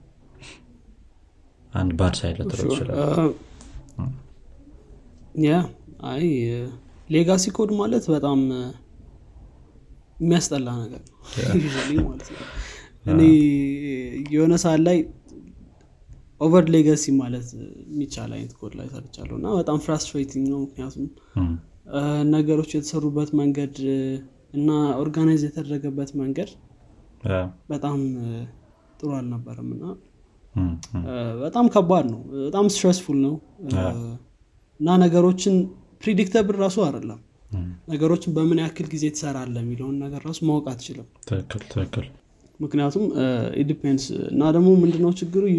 አንድ 1.72 1.92
bad 1.98 2.14
side 2.18 2.36
ልትለው 2.40 2.66
ይችላል 2.70 2.98
yeah 5.44 5.56
I 6.10 6.26
legacy 7.08 7.44
code 7.56 7.70
ማለት 7.80 8.04
በጣም 8.14 8.40
የሚያስጠላ 10.18 10.68
ነገር 10.82 11.02
ነው። 11.02 11.14
ማለት 12.06 12.28
ነው። 12.30 12.40
እኔ 13.06 13.20
የሆነ 14.30 14.54
ሰዓት 14.64 14.80
ላይ 14.86 14.98
over 16.40 16.64
legacy 16.74 17.04
ማለት 17.20 17.46
የሚቻል 17.88 18.30
አይነት 18.36 18.52
ኮድ 18.58 18.72
ላይ 18.78 18.86
ሰርቻለሁ 18.92 19.34
እና 19.40 19.48
በጣም 19.58 19.78
frustrating 19.86 20.44
ነው 20.52 20.58
ምክንያቱም 20.64 21.06
ነገሮች 22.34 22.70
የተሰሩበት 22.76 23.30
መንገድ 23.40 23.76
እና 24.54 24.68
organize 25.00 25.42
የተደረገበት 25.46 26.10
መንገድ 26.20 26.50
በጣም 27.70 27.98
ጥሩ 29.00 29.10
አልነበረም 29.18 29.70
እና 29.76 29.84
በጣም 31.42 31.66
ከባድ 31.74 32.06
ነው። 32.12 32.20
በጣም 32.44 32.66
stressful 32.74 33.18
ነው። 33.26 33.34
እና 34.80 34.90
ነገሮችን 35.04 35.54
predictable 36.02 36.56
ራሱ 36.62 36.78
አይደለም። 36.86 37.20
ነገሮችን 37.92 38.30
በምን 38.36 38.58
ያክል 38.62 38.86
ጊዜ 38.94 39.04
ትሰራለህ 39.14 39.54
የሚለውን 39.62 39.96
ነገር 40.04 40.20
ራሱ 40.28 40.38
ማወቅ 40.48 40.66
አትችልም። 40.72 41.06
ትክክል 41.70 42.06
ምክንያቱም 42.60 43.04
it 43.62 43.71
depends 43.71 44.04
እና 44.32 44.42
ደግሞ 44.56 44.68
ምንድነው 44.82 45.12
ችግሩ? 45.20 45.42
usually 45.54 45.58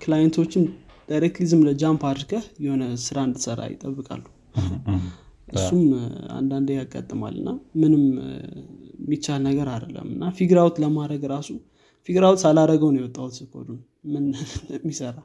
client 0.00 0.32
ኦችን 0.32 0.64
directly 1.08 1.46
ዝም 1.50 1.62
ለ 1.66 1.78
jump 1.78 2.02
አድርገህ 2.08 2.44
የሆነ 2.64 2.84
ስራ 3.04 3.18
እንድትሰራ 3.26 3.60
ይጠብቃሉ። 3.72 4.24
እሱም 5.54 5.80
አንዳንዴ 6.34 6.70
ያጋጥማል 6.76 7.34
እና 7.40 7.50
ምንም 7.80 8.02
የሚቻል 9.00 9.40
ነገር 9.48 9.68
አይደለም 9.72 10.08
እና 10.14 10.24
figure 10.36 10.58
out 10.62 10.76
ለማድረግ 10.82 11.22
ራሱ 11.32 11.48
figure 12.08 12.24
out 12.28 12.40
ሳላረገው 12.44 12.90
ነው 12.94 13.00
የወጣሁት 13.00 13.38
ኮዱን 13.52 13.78
ምን 14.12 14.26
የሚሰራ 14.74 15.16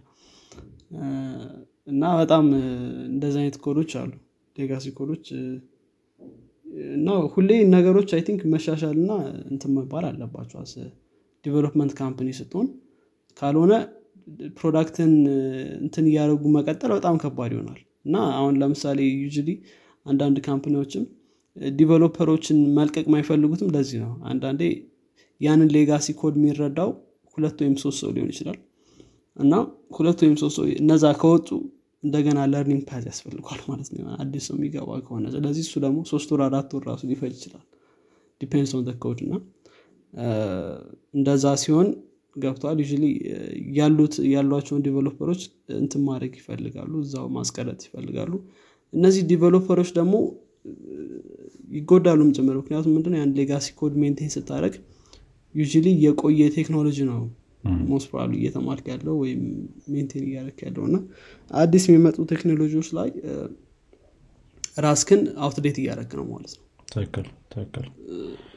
እና 1.87 2.03
በጣም 2.19 2.45
እንደዚህ 3.09 3.39
አይነት 3.41 3.57
ኮዶች 3.65 3.91
አሉ 4.01 4.11
legacy 4.55 4.93
code 4.97 5.11
ኦች። 5.11 5.27
እና 6.95 7.09
ሁሌ 7.33 7.49
ነገሮች 7.75 8.09
I 8.15 8.21
think 8.27 8.41
መሻሻል 8.53 8.95
እና 9.01 9.11
እንትን 9.51 9.71
መባል 9.77 10.05
አለባቸው 10.09 10.61
development 11.45 11.93
company 11.99 12.29
ስትሆን 12.39 12.67
ካልሆነ 13.37 13.73
product 14.57 14.99
ን 14.99 15.11
እንትን 15.81 16.05
እያደረጉ 16.09 16.43
መቀጠል 16.55 16.91
በጣም 16.95 17.15
ከባድ 17.23 17.51
ይሆናል። 17.55 17.79
እና 18.05 18.17
አሁን 18.37 18.53
ለምሳሌ 18.61 18.99
usually 19.25 19.49
አንዳንድ 20.05 20.37
company 20.47 20.77
ዎችም 20.77 21.03
developer 21.75 22.24
ኦችን 22.24 22.57
መልቀቅ 22.77 23.05
የማይፈልጉትም 23.07 23.69
ለዚህ 23.75 23.99
ነው። 24.03 24.13
አንዳንዴ 24.31 24.61
ያንን 25.41 25.69
legacy 25.75 26.07
code 26.19 26.35
የሚረዳው 26.39 26.89
ሁለት 27.37 27.57
ወይም 27.63 27.75
ሶስት 27.83 27.99
ሰው 28.03 28.11
ሊሆን 28.15 28.29
ይችላል። 28.33 28.57
እና 29.35 29.53
ሁለት 29.97 30.19
ወይም 30.23 30.35
ሶስት 30.41 30.57
እነዛ 30.81 31.05
ከወጡ 31.21 31.47
እንደገና 32.03 32.39
learning 32.51 32.83
path 32.89 33.03
ያስፈልገዋል 33.09 33.61
ማለት 33.69 33.87
ነው። 33.95 34.11
አዲስ 34.23 34.43
ሰው 34.47 34.55
የሚገባ 34.57 34.97
ከሆነ 35.05 35.25
ስለዚህ 35.35 35.63
እሱ 35.67 35.75
ደግሞ 35.85 35.99
ሶስት 36.11 36.29
ወር 36.33 36.41
አራት 36.47 36.69
ወር 36.75 36.83
ራሱ 36.89 37.01
ሊፈጅ 37.11 37.33
ይችላል። 37.37 37.63
depends 38.41 38.71
on 38.75 38.85
እና 39.25 39.33
እንደዛ 41.13 41.45
ሲሆን 41.63 41.87
ገብተዋል። 42.35 42.79
usually 42.81 42.85
ያሉት 43.77 44.15
ያሏቸውን 44.33 44.81
developer 44.87 45.25
ኦች 45.25 45.41
እንትን 45.79 46.01
ማድረግ 46.07 46.33
ይፈልጋሉ 46.39 46.93
እዛው 47.03 47.27
ማስቀረት 47.37 47.79
ይፈልጋሉ። 47.87 48.33
እነዚህ 48.93 49.23
developer 49.31 49.71
ኦች 49.71 49.89
ደግሞ 49.97 50.15
ይጎዳሉም 51.71 52.29
ጭምር። 52.35 52.55
ምክንያቱም 52.61 52.93
ምንድነው? 52.95 53.17
ያን 53.21 53.33
legacy 53.39 53.67
code 53.79 53.95
maintain 54.03 54.31
ስታደርግ 54.35 54.75
usually 55.55 55.65
የቆየ 56.03 56.41
ቴክኖሎጂ 56.55 56.97
ነው 57.09 57.19
most 57.89 58.07
probably 58.09 58.33
እየተማርክ 58.39 58.85
ያለው 58.91 59.15
ወይም 59.21 59.41
maintain 59.93 60.23
እያደረክ 60.27 60.59
ያለው 60.65 60.83
እና 60.89 60.97
አዲስ 61.51 61.83
የሚመጡ 61.87 62.17
ቴክኖሎጂዎች 62.31 62.89
ላይ 62.97 63.09
ራስክን 64.79 65.21
outdate 65.39 65.77
እያደረክ 65.81 66.11
ነው 66.19 66.25
ማለት 66.31 66.53
ነው። 66.57 66.63
ትክክል 66.87 67.25
ትክክል። 67.53 67.87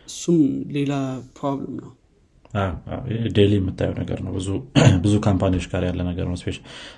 እሱም 0.09 0.39
ሌላ 0.76 0.93
problem 1.39 1.74
ነው 1.83 1.93
daily 3.35 3.53
የምታየው 3.59 3.94
ነገር 4.01 4.18
ነው። 4.26 4.32
ብዙ 5.05 5.14
company 5.26 5.52
ዎች 5.52 5.66
ጋር 5.72 5.82
ያለ 5.88 6.01
ነገር 6.11 6.26
ነው። 6.30 6.36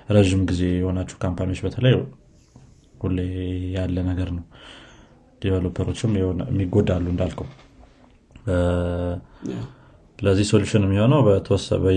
ረዥም 0.09 0.43
ጊዜ 0.51 0.61
የሆናቸው 0.75 1.17
company 1.23 1.47
ዎች 1.47 1.61
በተለይ 1.65 1.95
ሁሌ 3.01 3.17
ያለ 3.75 3.97
ነገር 4.09 4.29
ነው። 4.37 4.45
developer 5.41 5.83
ኦችም 5.83 6.11
የሚጎዳሉ 6.17 7.05
እንዳልከው። 7.13 7.47
ለዚህ 10.19 10.45
solution 10.51 10.83
የሚሆነው 10.85 11.21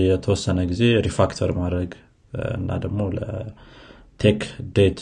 የተወሰነ 0.05 0.59
ጊዜ 0.71 0.83
refactor 1.07 1.49
ማድረግ 1.59 1.91
እና 2.55 2.69
ደግሞ 2.83 3.01
ለ 3.17 3.58
tech 3.58 4.39
debt 4.77 5.01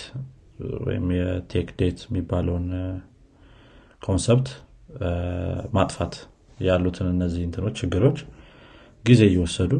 ወይም 0.85 1.05
የ 1.17 1.34
tech 1.34 1.69
debt 1.79 1.99
የሚባለውን 2.07 2.67
concept 4.01 4.49
ማጥፋት 5.75 6.15
ያሉትን 6.59 7.07
እነዚህ 7.13 7.41
እንትኖች 7.47 7.75
ችግሮች 7.81 8.17
ጊዜ 9.05 9.21
እየወሰዱ 9.29 9.71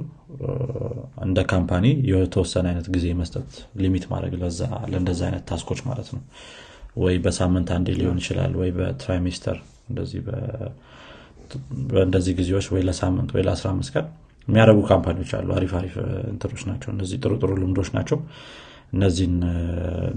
እንደ 1.24 1.40
company 1.52 1.86
የተወሰነ 2.12 2.66
አይነት 2.72 2.88
ጊዜ 2.96 3.06
መስጠት 3.20 3.50
limit 3.82 4.06
ማድረግ 4.12 4.34
ለእንደዚ 4.92 5.20
አይነት 5.28 5.44
task 5.50 5.66
ኦች 5.66 5.82
ማለት 5.90 6.10
ነው። 6.16 6.22
ወይ 6.96 7.16
በሳምንት 7.26 7.70
አንዴ 7.76 7.90
ሊሆን 8.00 8.18
ይችላል 8.22 8.54
ወይ 8.62 8.72
በ 8.72 8.87
trimester 8.87 9.58
እንደዚህ 12.04 12.34
ጊዜዎች 12.40 12.68
ወይ 12.74 12.82
ለሳምንት 12.88 13.32
ወይ 13.36 13.44
ለ15 13.44 13.90
ቀን 13.96 14.06
የሚያደረጉ 14.48 14.80
company 14.92 15.17
ዎች 15.17 15.32
አሉ። 15.38 15.50
አሪፍ 15.58 15.72
አሪፍ 15.80 15.94
እንትኖች 16.32 16.62
ናቸው። 16.70 16.90
እነዚህ 16.92 17.18
ጥሩ 17.24 17.34
ጥሩ 17.42 17.52
ልምዶች 17.62 17.90
ናቸው። 17.98 18.18
እነዚህን 18.94 19.36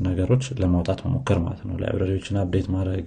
ነገሮች 0.07 0.45
ለማውጣት 0.61 0.99
መሞከር 1.07 1.39
ማለት 1.39 1.63
ነው። 1.69 1.77
library 1.83 2.14
ዎችን 2.14 2.41
update 2.43 2.67
ማድረግ 2.75 3.07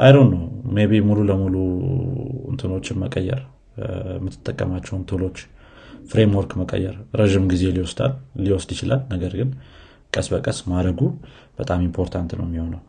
I 0.00 0.05
don't 0.05 0.30
know 0.34 0.42
maybe 0.90 1.00
ሙሉ 1.08 1.20
ለሙሉ 1.28 1.54
እንትኖችን 2.50 2.98
መቀየር 3.04 3.42
የምትጠቀማቸውን 4.14 5.02
tool 5.10 5.24
ኦች 5.24 5.38
framework 6.10 6.52
መቀየር 6.60 6.96
ረዥም 7.20 7.44
ጊዜ 7.52 7.64
ሊወስዳል 7.76 8.12
ሊወስድ 8.44 8.70
ይችላል። 8.74 9.00
ነገር 9.12 9.32
ግን 9.40 9.48
ቀስ 10.12 10.26
በቀስ 10.32 10.58
ማድረጉ 10.72 11.00
በጣም 11.58 11.80
important 11.86 12.30
ነው 12.38 12.46
የሚሆነው። 12.48 12.82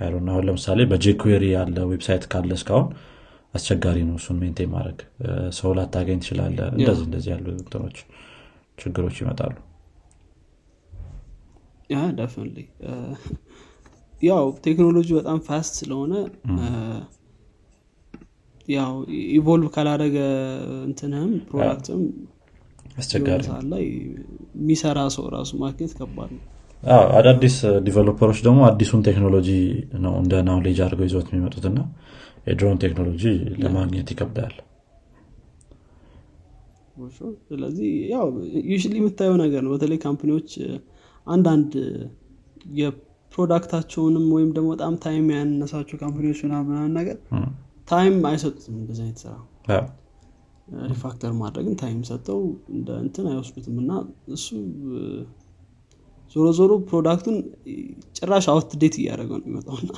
አይሮን 0.00 0.28
አሁን 0.32 0.44
ለምሳሌ 0.48 0.80
በ 0.92 1.05
jQuery 1.05 1.44
ያለ 1.54 1.78
website 1.90 2.24
ካለ 2.32 2.50
እስካሁን 2.58 2.86
አስቸጋሪ 3.54 3.98
ነው 4.08 4.16
እሱን 4.20 4.36
maintain 4.42 4.70
ማድረግ። 4.74 4.98
ሰው 5.58 5.70
ላታገኝ 5.78 6.18
ትችላለህ 6.22 6.58
እንደዚህ 6.74 7.04
እንደዚህ 7.08 7.30
ያሉ 7.34 7.46
እንትኖች 7.56 7.96
ችግሮች 8.78 9.16
ይመጣሉ። 9.22 9.56
ያው 14.22 14.46
ቴክኖሎጂ 14.64 15.08
በጣም 15.18 15.38
fast 15.46 15.72
ስለሆነ 15.80 16.12
ያው 18.72 18.92
evolve 19.36 19.68
ካላደረገ 19.74 20.16
እንትንህም 20.86 21.30
product 21.48 21.88
ም 21.88 22.00
አስቸጋሪ 22.96 23.40
ሰዓት 23.48 23.66
ላይ 23.72 23.84
የሚሰራ 24.58 24.98
ሰው 25.16 25.26
ራሱ 25.34 25.50
ማግኘት 25.62 25.92
ከባድ 25.98 26.30
ነው። 26.36 26.42
አዳዲስ 27.16 27.56
developer 27.86 28.22
ኦች 28.22 28.38
ደግሞ 28.46 28.60
አዲሱን 28.68 29.02
ቴክኖሎጂ 29.08 29.48
ነው 30.04 30.14
እንደ 30.22 30.34
knowledge 30.46 30.78
አድርገው 30.84 31.06
ይዞት 31.08 31.28
የሚመጡትና 31.30 31.78
የድሮን 32.48 32.78
ቴክኖሎጂ 32.84 33.24
ለማግኘት 33.62 34.10
ይከብዳል። 34.12 34.54
ስለዚህ 37.48 37.90
ያው 38.12 38.26
usually 38.70 38.94
የምታየው 39.00 39.36
ነገር 39.42 39.60
ነው። 39.66 39.72
በተለይ 39.74 39.98
company 40.04 40.33
ዎች 40.33 40.50
አንዳንድ 41.26 41.72
የ 42.80 42.95
product 42.95 43.46
ኣቸውንም 43.46 44.26
ወይም 44.36 44.50
ደግሞ 44.56 44.68
በጣም 44.74 44.94
time 45.04 45.26
ያነሳቸው 45.34 45.98
company 46.02 46.26
ዎች 46.26 46.40
ምናምን 46.46 46.92
ነገር 46.98 47.18
time 47.90 48.16
አይሰጡትም 48.30 48.74
እንደዚህ 48.80 49.02
አይነት 49.04 49.20
ስራ። 49.24 49.34
refactor 50.90 51.32
ማድረግን 51.40 51.74
time 51.80 52.00
ሰጠው 52.08 52.40
እንደ 52.74 52.88
እንትን 53.04 53.24
አይወስዱትም 53.30 53.76
እና 53.82 53.92
እሱ 54.34 54.46
ዞሮ 56.36 56.46
ዞሮ 56.58 56.72
product 56.90 57.19
ኡን 57.19 57.36
ጭራሽ 58.18 58.44
outdated 58.52 58.96
እያደረገው 59.00 59.38
ነው 59.40 59.46
የሚመጣውና 59.46 59.90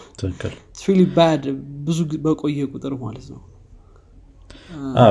really 0.84 1.00
bad 1.16 1.44
ብዙ 1.86 1.98
በቆየ 2.24 2.68
ቁጥር 2.72 2.94
ማለት 3.02 3.26
ነው። 3.32 3.40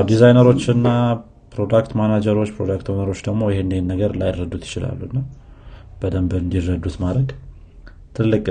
ዲዛይነሮች 0.09 0.63
እና 0.75 0.88
product 1.53 1.91
manager 1.99 2.31
ኦች 2.31 2.49
product 2.57 2.88
owner 2.93 3.08
ኦች 3.08 3.20
ደግሞ 3.27 3.41
ይህን 3.51 3.71
ይህን 3.73 3.88
ነገር 3.93 4.11
ላይረዱት 4.21 4.63
ይችላሉ 4.67 5.01
እና 5.09 5.19
በደንብ 6.01 6.32
እንዲረዱት 6.39 6.95
ማድረግ 7.03 7.29
ትልቅ 8.17 8.45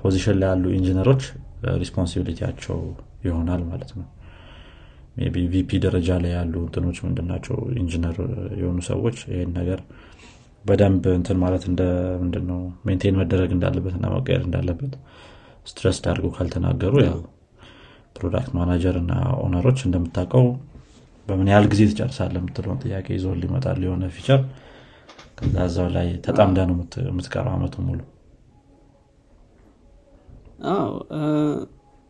position 0.00 0.36
ላይ 0.40 0.48
ያሉ 0.52 0.64
engineer 0.78 1.07
ኦች 1.07 1.22
responsibility 1.82 2.46
ያቸው 2.46 2.78
ይሆናል 3.18 3.62
ማለት 3.70 3.90
ነው። 3.98 4.06
ቢ 5.28 5.44
VP 5.52 5.70
ደረጃ 5.84 6.08
ላይ 6.22 6.32
ያሉ 6.36 6.54
እንትኖች 6.64 6.98
ምንድናቸው? 7.06 7.56
ኢንጂነር 7.80 8.16
የሆኑ 8.60 8.78
ሰዎች 8.90 9.16
ይህን 9.32 9.50
ነገር 9.58 9.80
በደንብ 10.64 11.04
እንትን 11.16 11.36
ማለት 11.44 11.64
ምንድነው? 12.22 12.60
maintain 12.86 13.16
መደረግ 13.20 13.50
እንዳለበት 13.56 13.94
እና 13.98 14.06
መቀየር 14.14 14.42
እንዳለበት 14.46 14.94
stress 15.66 15.98
አድርገው 16.04 16.32
ካልተናገሩ 16.36 16.94
ያው 17.06 17.18
product 18.16 18.50
manager 18.56 18.96
እና 19.02 19.12
owner 19.42 19.63
ኦች 19.63 19.80
እንደምታውቀው 19.86 20.46
በምን 21.28 21.48
ያህል 21.52 21.66
ጊዜ 21.72 21.82
ትጨርሳለህ 21.90 22.34
የምትለውን 22.40 22.78
ጥያቄ 22.84 23.06
ይዞ 23.16 23.26
ሊመጣል 23.40 23.80
የሆነ 23.86 24.04
feature 24.14 24.40
ከዛዛው 25.38 25.88
ላይ 25.96 26.08
ተጣምደህ 26.24 26.58
ነው 26.68 26.76
የምትቀረው 27.08 27.52
አመቱ 27.56 27.74
ሙሉ 27.88 28.00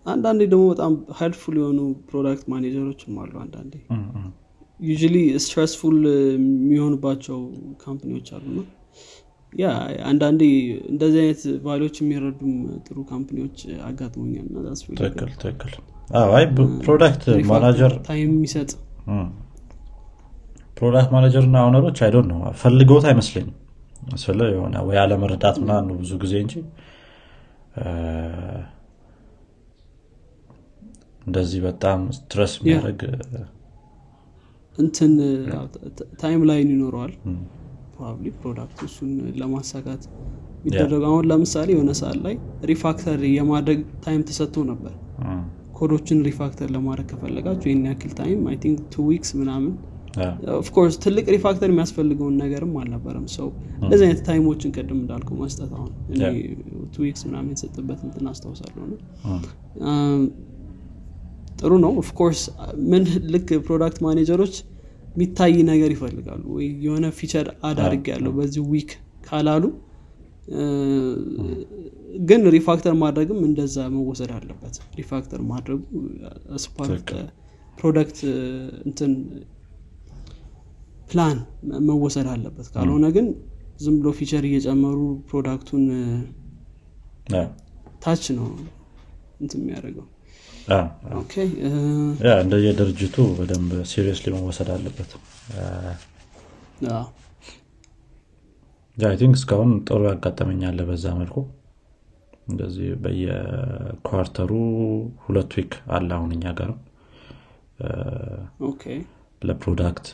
አንዳንዴ 0.09 0.41
ደግሞ 0.53 0.65
በጣም 0.73 0.93
helpful 1.19 1.57
የሆኑ 1.61 1.81
product 2.11 2.45
manager 2.53 2.86
ኦችም 2.86 3.15
አሉ 3.23 3.33
አንዳንዴ. 3.45 3.73
really 4.91 5.17
stressful 5.45 5.97
የሚሆንባቸው 6.35 7.39
company 7.85 8.13
ዎች 8.13 8.29
አሉና 8.37 8.61
yeah 9.53 9.67
አንዳንዴ 10.11 10.43
እንደዚህ 10.91 11.21
አይነት 11.23 11.43
value 11.67 11.83
ዎች 11.83 11.97
የሚረዱም 12.01 12.53
ጥሩ 12.87 12.97
company 13.13 13.42
ዎች 13.42 13.59
አጋጥሞኛል 13.89 14.49
ትክክል 14.99 15.31
ትክክል. 15.45 15.73
አይ 16.39 16.45
product 16.87 17.23
manager 17.51 17.93
time 18.09 18.31
የሚሰጥ 18.37 18.71
product 20.79 21.11
manager 21.15 21.45
እና 21.49 21.59
owner 21.69 21.85
ኦች 21.85 21.99
I 22.07 22.10
don't 22.10 22.27
know 22.33 22.41
ፈልገውት 22.61 23.07
አይመስለኝም። 23.11 23.55
ስለ 24.23 24.41
የሆነ 24.53 24.77
ወይ 24.89 24.99
አለመረዳት 25.03 25.57
ምና 25.63 25.73
ብዙ 26.01 26.13
ጊዜ 26.25 26.35
እንጂ 26.45 26.55
እንደዚህ 31.29 31.61
በጣም 31.67 32.01
stress 32.17 32.53
የሚያደርግ 32.59 33.01
እንትን 34.77 35.13
timeline 36.21 36.69
ይኖረዋል። 36.75 37.13
probably 37.95 38.29
product 38.41 38.70
ኡ 38.70 38.79
እሱን 38.89 39.11
ለማሳካት 39.41 40.03
የሚደረጉ 40.61 41.03
አሁን 41.09 41.25
ለምሳሌ 41.31 41.69
የሆነ 41.75 41.93
ሰዓት 42.01 42.19
ላይ 42.25 42.35
refactor 42.71 43.21
የማድረግ 43.33 43.81
time 44.05 44.23
ተሰጥቶ 44.29 44.65
ነበር። 44.71 44.95
code 45.79 45.95
ኦችን 45.95 46.19
refactor 46.29 46.69
ለማድረግ 46.77 47.07
ከፈለጋችሁ 47.11 47.69
ይህን 47.71 47.85
ያክል 47.89 48.13
time 48.21 48.41
I 48.51 48.57
think 48.63 48.79
two 48.95 49.05
weeks 49.09 49.31
ምናምን 49.41 49.73
of 50.57 50.66
course 50.66 50.95
ትልቅ 51.05 51.25
refactor 51.35 51.69
የሚያስፈልገውን 51.71 52.37
ነገርም 52.43 52.73
አልነበረም። 52.81 53.27
ሰው 53.37 53.49
እንደዚህ 53.83 54.05
አይነት 54.07 54.21
time 54.29 54.45
ኦችን 54.45 54.71
ቅድም 54.77 54.99
እንዳልኩ 55.03 55.31
መስጠት 55.43 55.71
አሁን 55.77 55.91
two 56.95 57.03
weeks 57.05 57.23
ምናምን 57.29 57.51
የተሰጥበት 57.53 58.01
እንትን 58.07 58.27
አስታውሳለሁ 58.33 58.87
ጥሩ 61.59 61.73
ነው። 61.85 61.93
of 62.03 62.13
course 62.13 62.43
ምን 62.91 63.05
ልክ 63.35 63.49
product 63.67 63.99
manager 64.07 64.37
ኦች 64.37 64.55
የሚታይ 65.13 65.55
ነገር 65.71 65.91
ይፈልጋሉ 65.95 66.43
ወይ? 66.57 66.67
የሆነ 66.85 67.07
feature 67.19 67.47
አዳርግ 67.69 68.05
ያለው 68.13 68.33
በዚህ 68.39 68.63
week 68.73 68.91
ካላሉ 69.27 69.65
ግን 72.29 72.43
refactor 72.55 72.95
ማድረግም 73.03 73.41
እንደዛ 73.49 73.77
መወሰድ 73.95 74.31
አለበት። 74.37 74.75
refactor 75.01 75.41
ማድረጉ 75.51 75.83
as 76.65 76.79
part 76.79 77.09
product 77.79 78.19
እንትን 78.89 79.13
ፕላን 81.11 81.37
መወሰድ 81.89 82.27
አለበት። 82.33 82.67
ካልሆነ 82.75 83.07
ግን 83.17 83.27
ዝም 83.81 83.97
ብሎ 83.99 84.09
feature 84.19 84.45
እየጨመሩ 84.49 84.99
product 85.29 85.64
ኡን 85.64 85.85
ታች 88.03 88.25
ነው 88.39 88.47
እንትን 89.41 89.61
የሚያደርገው 89.63 90.07
እንደየድርጅቱ 92.41 93.17
በደንብ 93.37 93.71
seriously 93.91 94.33
መወሰድ 94.37 94.69
አለበት። 94.75 95.11
I 98.97 99.15
think 99.21 99.35
እስካሁን 99.39 99.71
ጥሩ 99.89 100.01
ያጋጥመኛል 100.09 100.79
በዛ 100.89 101.07
መልኩ። 101.19 101.37
እንደዚህ 102.49 102.89
በየ 103.03 103.48
quarter 103.48 104.28
ኡ 104.28 104.51
ሁለት 105.25 105.53
week 105.59 105.73
አለ 105.97 106.09
አሁን 106.17 106.31
እኛ 106.37 106.53
ጋርም 106.59 106.79
ለ 109.43 109.57
product 109.57 110.07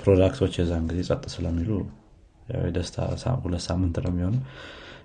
product 0.00 0.34
ኦች 0.34 0.54
የዛን 0.58 0.86
ጊዜ 0.90 1.00
ጸጥ 1.08 1.24
ስለሚሉ 1.34 1.70
ሳ- 3.16 3.36
ሁለት 3.44 3.62
ሳምንት 3.66 3.96
ነው 4.04 4.10
የሚሆኑ 4.12 4.36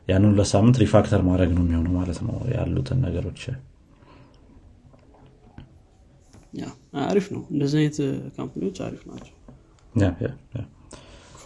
ያንን 0.10 0.30
ሁለት 0.32 0.50
ሳምንት 0.54 0.76
refactor 0.84 1.22
ማድረግ 1.28 1.52
ነው 1.58 1.64
የሚሆኑ 1.66 1.88
ማለት 1.98 2.20
ነው 2.28 2.36
ያሉትን 2.56 3.00
ነገሮች 3.06 3.42
አሪፍ 7.04 7.26
ነው። 7.36 7.44
እንደዚህ 7.52 7.78
አይነት 7.82 7.98
company 8.38 8.63
ዎች 8.63 8.78
አሪፍ 8.86 9.02
ናቸው። 9.10 9.36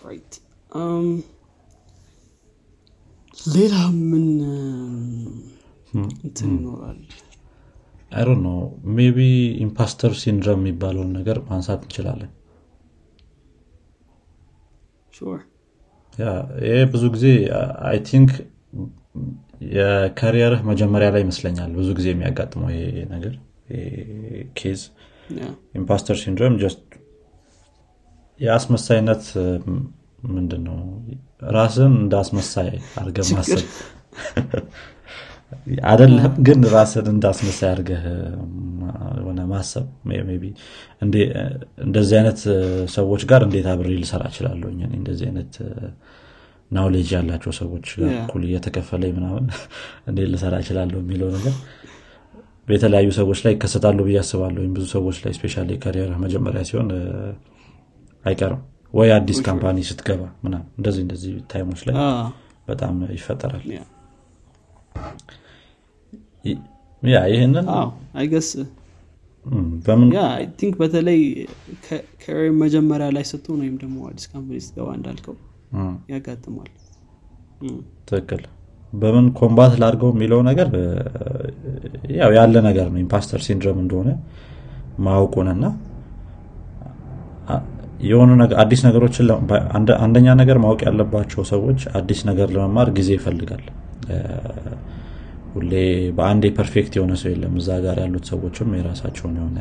right 0.06 0.34
ሌላ 3.50 3.76
ምን 4.04 4.26
እንትን 6.24 6.50
ይኖራል? 6.56 7.00
I 8.12 8.24
don't 8.28 8.42
know 8.44 8.50
maybe 8.98 9.18
imposter 9.66 10.12
syndrome 10.22 10.60
የሚባለውን 10.62 11.10
ነገር 11.18 11.38
ማንሳት 11.50 11.82
እንችላለን። 11.86 12.32
ይሄ 16.64 16.76
ብዙ 16.94 17.04
ጊዜ 17.16 17.26
I 17.90 17.98
think 18.10 18.32
የ 19.76 19.93
career 19.93 20.45
ህ 20.45 20.62
መጀመሪያ 20.70 21.08
ላይ 21.14 21.22
ይመስለኛል 21.26 21.72
ብዙ 21.78 21.90
ጊዜ 22.00 22.08
የሚያጋጥመው 22.14 22.70
ይሄ 22.74 22.84
ነገር 23.14 23.34
ኬዝ 24.58 24.82
imposter 25.76 26.18
syndrome 26.22 26.56
just 26.62 26.82
የአስመሳይነት 28.40 29.24
ምንድን 30.30 30.62
ነው 30.68 30.78
ራስን 31.56 31.94
እንደ 32.00 32.14
አስመሳይ 32.22 32.70
አድርገህ 33.00 33.28
ማሰብ። 33.36 33.62
አይደለም 35.90 36.34
ግን 36.46 36.60
ራስን 36.74 37.06
እንደ 37.12 37.26
አስመሳይ 37.32 37.70
አድርገህ 37.72 38.04
ማ- 38.80 38.96
ሆነ 39.26 39.40
ማሰብ 39.52 39.86
ቢ 40.36 40.46
እንደዚህ 41.86 42.16
አይነት 42.20 42.40
ሰዎች 42.96 43.24
ጋር 43.32 43.42
እንዴት 43.48 43.68
አብሬ 43.74 43.90
ልሰራ 44.02 44.24
እችላለሁ? 44.32 44.70
እንደዚህ 44.98 45.26
አይነት 45.30 45.54
knowledge 46.72 47.10
ያላቸው 47.16 47.52
ሰዎች. 47.60 47.88
እኩል 48.16 48.44
እየተከፈለ 48.48 49.04
ምናምን 49.18 49.46
እንዴት 50.10 50.30
ልሰራ 50.34 50.56
እችላለሁ 50.64 51.00
የሚለው 51.04 51.30
ነገር 51.38 51.56
በተለያዩ 52.68 53.10
ሰዎች 53.18 53.40
ላይ 53.46 53.54
ይከሰታሉ 53.56 53.98
ብዬ 54.08 54.18
አስባለሁ። 54.22 54.64
ብዙ 54.76 54.86
ሰዎች 54.94 55.18
ላይ 55.24 55.34
especially 55.38 55.72
career 55.84 56.12
መጀመሪያ 56.24 56.62
ሲሆን 56.70 56.88
አይቀርም። 58.26 58.62
ወይ 58.94 59.10
አዲስ 59.16 59.40
company 59.48 59.78
ስትገባ 59.88 60.22
ምናምን 60.44 60.68
እንደዚህ 60.78 61.02
እንደዚህ 61.06 61.32
time 61.52 61.67
ኦች 61.67 61.82
ላይ 61.88 61.96
በጣም 62.68 62.96
ይፈጠራል። 63.16 63.66
yeah። 67.04 67.20
ይህንን 67.32 67.68
I 68.16 68.22
guess 68.22 68.50
think 70.60 70.76
በተለይ 70.80 71.20
career 72.22 72.52
መጀመሪያ 72.62 73.08
ላይ 73.16 73.26
ስትሆን 73.32 73.60
ወይም 73.64 73.76
ደግሞ 73.84 73.98
አዲስ 74.10 74.26
company 74.32 74.60
ስትገባ 74.66 74.88
እንዳልከው 74.98 75.36
ያጋጥማል። 76.14 76.72
ትክክል። 78.10 78.42
በምን 78.94 79.26
combat 79.38 79.74
ላድርገው 79.82 80.10
የሚለው 80.14 80.40
ነገር 80.50 80.68
ያው 82.16 82.32
ያለ 82.38 82.56
ነገር 82.68 82.88
ነው 82.92 83.00
imposter 83.04 83.40
syndrome 83.46 83.80
እንደሆነ 83.84 84.10
ማወቁንና 85.06 85.66
የሆኑ 88.06 88.30
አዲስ 88.62 88.82
ነገሮችን 88.88 89.28
አንደኛ 90.04 90.28
ነገር 90.42 90.58
ማወቅ 90.64 90.80
ያለባቸው 90.88 91.44
ሰዎች 91.52 91.82
አዲስ 92.00 92.20
ነገር 92.30 92.48
ለመማር 92.56 92.90
ጊዜ 92.98 93.10
ይፈልጋል። 93.18 93.64
ሁሌ 95.54 95.72
በአንዴ 96.18 96.46
perfect 96.58 96.94
የሆነ 96.98 97.14
ሰው 97.22 97.30
የለም። 97.34 97.54
እዛ 97.60 97.70
ጋር 97.86 97.98
ያሉት 98.04 98.26
ሰዎችም 98.32 98.70
የራሳቸውን 98.78 99.36
የሆነ 99.40 99.60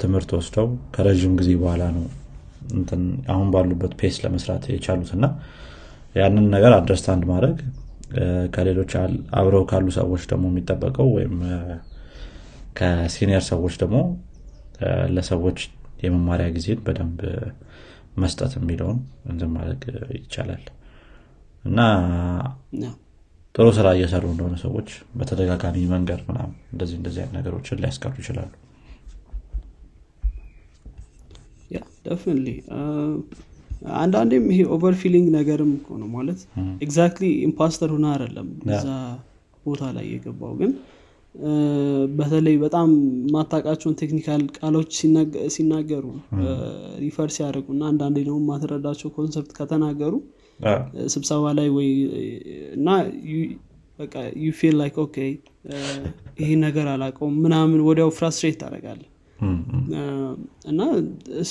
ትምህርት 0.00 0.30
ወስደው 0.36 0.66
ከረዥም 0.94 1.34
ጊዜ 1.40 1.50
በኋላ 1.60 1.84
ነው 1.96 2.04
አሁን 3.32 3.48
ባሉበት 3.54 3.92
pace 4.00 4.16
ለመስራት 4.24 4.64
የቻሉት 4.72 5.10
እና 5.16 5.24
ያንን 6.14 6.46
ነገር 6.54 6.72
understand 6.76 7.24
ማድረግ 7.30 7.56
ከሌሎች 8.54 8.92
አብረው 9.38 9.64
ካሉ 9.70 9.86
ሰዎች 9.98 10.22
ደግሞ 10.30 10.44
የሚጠበቀው 10.50 11.08
ወይም 11.16 11.34
ከ 12.78 12.94
senior 12.94 13.44
ሰዎች 13.50 13.74
ደግሞ 13.82 13.98
ለሰዎች 15.14 15.58
የመማሪያ 16.04 16.46
ጊዜን 16.54 16.80
በደንብ 16.86 17.20
መስጠት 18.18 18.52
የሚለውን 18.58 18.98
እንትን 19.30 19.50
ማድረግ 19.54 19.82
ይቻላል። 20.16 20.64
እና 21.64 21.80
ጥሩ 23.54 23.66
ስራ 23.76 23.88
እየሰሩ 23.96 24.24
እንደሆነ 24.32 24.54
ሰዎች 24.64 24.88
በተደጋጋሚ 25.18 25.84
መንገድ 25.92 26.20
ምናምን 26.28 26.54
እንደዚህ 26.72 26.96
እንደዚህ 27.00 27.20
አይነት 27.22 27.34
ነገሮችን 27.38 27.80
ሊያስቀሩ 27.82 28.14
ይችላሉ 28.22 28.52
አንዳንዴም 33.98 34.44
ይሄ 34.50 34.60
over 34.74 34.94
feeling 35.00 35.26
ነገርም 35.36 35.70
እኮ 35.78 35.88
ነው 36.00 36.08
ማለት 36.14 36.40
exactly 36.84 37.26
imposter 37.46 37.90
ሁና 37.94 38.06
አይደለም 38.14 38.48
እዛ 38.70 38.86
ቦታ 39.66 39.82
ላይ 39.96 40.06
የገባው 40.12 40.52
ግን 40.60 40.72
በተለይ 42.16 42.56
በጣም 42.62 42.88
ማታቃቸውን 43.34 43.96
technical 44.00 44.42
ቃሎች 44.58 44.90
ሲናገሩ 45.54 46.04
refer 47.00 47.30
ሲያደርጉ 47.36 47.66
እና 47.74 47.84
አንዳንዴ 47.90 48.16
ደግሞ 48.26 48.38
ማትረዳቸው 48.50 49.10
concept 49.16 49.50
ከተናገሩ 49.58 50.14
ስብሰባ 51.14 51.44
ላይ 51.58 51.68
ወይ 51.76 51.88
እና 52.76 52.88
በቃ 53.98 54.14
you 54.42 54.50
feel 54.58 54.76
like 54.80 54.96
okay 55.02 55.16
ይሄ 56.40 56.50
ነገር 56.62 56.86
አላውቀውም 56.92 57.34
ምናምን 57.42 57.82
ወዲያው 57.88 58.10
frustrate 58.16 58.62
እም፣ 58.62 59.02
እና 60.70 60.80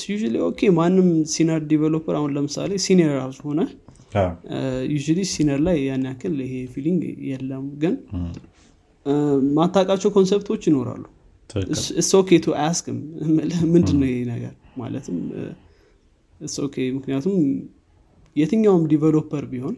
usually 0.10 0.36
okay 0.48 0.70
ማንም 0.78 1.08
senior 1.34 1.62
developer 1.72 2.16
አሁን 2.20 2.32
ለምሳሌ 2.38 2.72
senior 2.86 3.14
ራሱ 3.20 3.40
ሆነ 3.50 3.62
usually 4.94 5.20
senior 5.32 5.60
ላይ 5.68 5.78
ያን 5.86 6.04
ያክል 6.10 6.36
ይሄ 6.46 6.56
feeling 6.74 7.02
የለም። 7.30 7.66
ግን 7.82 7.96
ማታቃቸው 9.56 10.10
concept 10.16 10.46
ኦች 10.46 10.64
ይኖራሉ። 10.70 11.04
okay 12.20 12.30
to 12.44 12.56
ask 12.60 12.84
ም 12.84 13.00
ምንድን 13.74 13.98
ነው 14.02 14.08
ይሄ 14.10 14.20
ነገር? 14.32 14.54
ማለትም 14.78 15.18
okay 16.64 16.76
ምክንያቱም 16.96 17.36
የትኛውም 18.36 18.84
developer 18.92 19.44
ቢሆን 19.52 19.76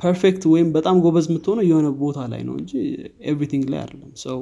perfect 0.00 0.42
ወይም 0.52 0.68
በጣም 0.76 0.96
ጎበዝ 1.04 1.26
የምትሆነው 1.30 1.64
የሆነ 1.68 1.88
ቦታ 2.00 2.18
ላይ 2.32 2.40
ነው 2.48 2.54
እንጂ 2.60 2.72
everything 3.30 3.64
ላይ 3.72 3.80
አይደለም። 3.82 4.12
ሰው 4.24 4.38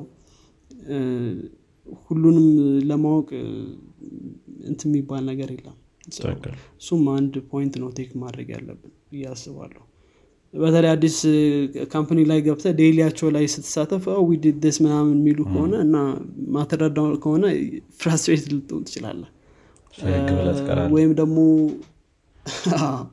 ሁሉንም 2.05 2.47
ለማወቅ 2.91 3.29
እንትን 4.69 4.89
የሚባል 4.91 5.25
ነገር 5.31 5.49
የለም። 5.55 5.77
እሱም 6.79 7.03
አንድ 7.15 7.35
point 7.51 7.75
ነው 7.83 7.91
take 7.99 8.11
ማድረግ 8.23 8.49
ያለብን 8.55 8.93
ብዬ 9.11 9.25
አስባለሁ። 9.31 9.83
በተለይ 10.55 10.91
አዲስ 10.95 11.17
company 11.93 12.21
ላይ 12.31 12.39
ገብተ 12.47 12.73
daily 12.81 13.01
ያቸው 13.01 13.29
ላይ 13.37 13.45
ስትሳተፍ 13.55 14.05
ዊድስ 14.27 14.77
ምናምን 14.85 15.15
የሚሉ 15.19 15.39
ከሆነ 15.49 15.75
እና 15.87 15.97
ማትረዳው 16.55 17.07
ከሆነ 17.25 17.45
frustrate 18.01 18.45
ልትሆን 18.53 18.85
ትቀራለህ። 18.89 19.31
ወይም 20.95 21.13
ደግሞ 21.21 21.39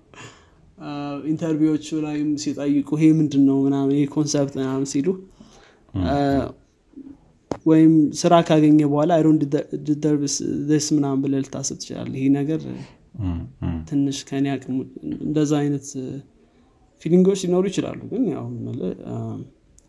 interview 1.32 1.70
ኦቹ 1.70 1.88
ላይም 2.04 2.30
ሲጠይቁ 2.44 2.90
ይሄ 2.98 3.08
ምንድን 3.18 3.44
ነው 3.50 3.58
ምናምን 3.66 3.92
ይሄ 3.96 4.06
concept 4.14 4.54
ምናምን 4.60 4.86
ሲሉ 4.92 5.08
ወይም 7.66 7.91
ስራ 8.20 8.34
ካገኘ 8.47 8.80
በኋላ 8.91 9.12
አይሮን 9.18 9.38
ስ 10.78 10.88
ምናምን 10.95 11.20
ብለህ 11.24 11.41
ልታስብ 11.43 11.78
ትችላለህ። 11.82 12.18
ይሄ 12.20 12.28
ነገር 12.38 12.62
ትንሽ 13.89 14.18
ከኔ 14.28 14.45
አቅም 14.54 14.78
እንደዛ 15.22 15.52
አይነት 15.62 15.88
feeling 17.02 17.26
ኦች 17.26 17.39
ሊኖሩ 17.45 17.64
ይችላሉ። 17.72 17.99
ግን 18.12 18.24
ያው 18.34 18.45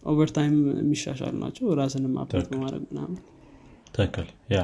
over 0.04 0.29
time 0.29 0.54
የሚሻሻሉ 0.78 1.34
ናቸው። 1.42 1.66
ራስንም 1.80 2.14
update 2.22 2.46
በማድረግ 2.52 2.84
ምናምን። 2.90 3.18
ትክክል። 3.94 4.28
yeah። 4.54 4.60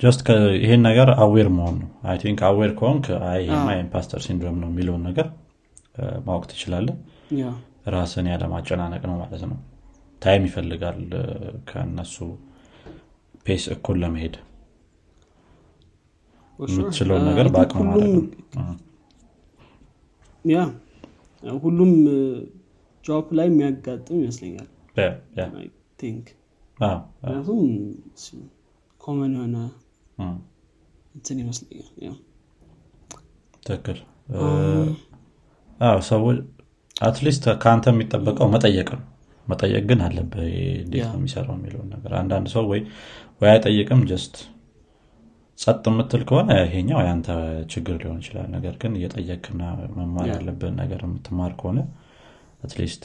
just 0.00 0.20
ይሄን 0.58 0.80
ነገር 0.86 1.08
aware 1.22 1.48
መሆን 1.56 1.76
ነው። 1.82 1.90
I 2.04 2.16
think 2.22 2.40
aware 2.48 2.70
ከሆንክ 2.78 3.04
አይ 3.28 3.38
ይሄማ 3.44 3.68
imposter 3.82 4.20
syndrome 4.26 4.56
ነው 4.62 4.68
የሚለውን 4.72 5.02
ነገር 5.08 5.26
ማወቅ 6.26 6.44
ትችላለህ። 6.50 6.96
yeah። 7.40 7.46
ራስን 7.94 8.26
ያለማጨናነቅ 8.32 9.02
ነው 9.10 9.16
ማለት 9.20 9.44
ነው 9.50 9.58
time 10.22 10.42
ይፈልጋል 10.48 10.98
እ፣ 11.16 11.26
ከእነሱ 11.68 12.16
pace 13.44 13.64
እኩል 13.74 13.96
ለመሄድ 14.02 14.34
የምትችለውን 16.58 17.24
ነገር 17.28 17.46
በአቅም 17.54 17.86
ማድረግ 17.88 18.26
yeah 20.44 20.58
ሁሉም 21.62 21.92
job 23.04 23.28
ላይ 23.36 23.46
የሚያጋጥም 23.50 24.18
ይመስለኛል። 24.20 24.68
ምክንያቱም 27.16 27.60
common 29.00 29.32
የሆነ 29.36 29.56
እንትን 31.14 31.36
ይመስለኛል። 31.42 32.18
ትክክል። 33.62 33.98
ሰዎች 36.08 36.38
at 37.02 37.14
least 37.14 37.44
ከአንተ 37.62 37.86
የሚጠበቀው 37.92 38.48
መጠየቅ 38.54 38.88
ነው 38.94 39.02
መጠየቅ 39.46 39.82
ግን 39.88 40.00
አለብህ 40.06 40.42
ይሄ 40.50 40.64
እንዴት 40.82 41.06
ነው 41.08 41.18
የሚሰራው 41.18 41.56
የሚለውን 41.56 41.88
ነገር። 41.94 42.12
አንዳንድ 42.20 42.48
ሰው 42.54 42.64
ወይ 42.72 42.80
ወይ 43.40 43.50
አይጠይቅም 43.52 44.02
just 44.10 44.34
ጸጥ 45.58 45.84
የምትል 45.90 46.22
ከሆነ 46.28 46.50
ይሄኛው 46.62 47.00
የአንተ 47.02 47.28
ችግር 47.72 47.96
ሊሆን 48.02 48.18
ይችላል። 48.22 48.46
ነገር 48.54 48.74
ግን 48.82 48.92
እየጠየቅና 48.98 49.62
መማር 49.96 50.28
ያለብን 50.32 50.74
ነገር 50.80 51.00
የምትማር 51.06 51.52
ከሆነ 51.60 51.80
at 52.62 52.74
least 52.74 53.04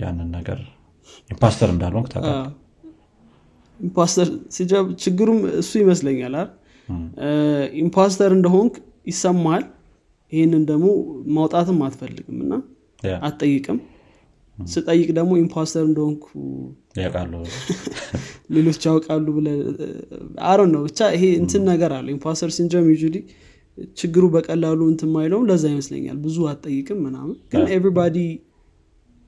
ያንን 0.00 0.28
ነገር 0.36 0.60
imposter 1.30 1.68
እንዳልሆንክ 1.74 2.08
ታውቃለህ። 2.12 2.52
imposter 3.80 4.28
ሲጀመር 4.56 4.86
ችግሩም 5.02 5.38
እሱ 5.60 5.72
ይመስለኛል 5.82 6.34
አይደል? 6.34 6.50
imposter 7.82 8.30
እንደሆንክ 8.36 8.74
ይሰማል። 9.06 9.64
ይህንን 10.32 10.62
ደግሞ 10.70 10.86
ማውጣትም 11.34 11.78
አትፈልግም 11.86 12.38
እና 12.44 12.52
አትጠይቅም 13.20 13.78
ስጠይቅ 14.58 15.08
ደግሞ 15.16 15.32
imposter 15.40 15.84
እንደሆንኩ 15.88 16.26
ያውቃሉ። 16.98 17.32
ሌሎች 18.54 18.82
ያውቃሉ 18.88 19.26
ብለ 19.36 19.48
አሮ 20.48 20.60
ነው። 20.72 20.82
ብቻ 20.86 21.08
ይሄ 21.14 21.24
እንትን 21.40 21.62
ነገር 21.70 21.92
አለ 21.96 22.06
imposter 22.14 22.50
syndrome 22.56 22.88
usually 22.92 23.16
ችግሩ 23.98 24.24
በቀላሉ 24.34 24.80
እንትን 24.90 25.10
ማይለውም 25.14 25.46
ለዛ 25.48 25.64
ይመስለኛል። 25.72 26.18
ብዙ 26.24 26.36
አትጠይቅም 26.50 26.98
ምናምን። 27.06 27.36
ግን. 27.52 27.64
everybody 27.74 28.18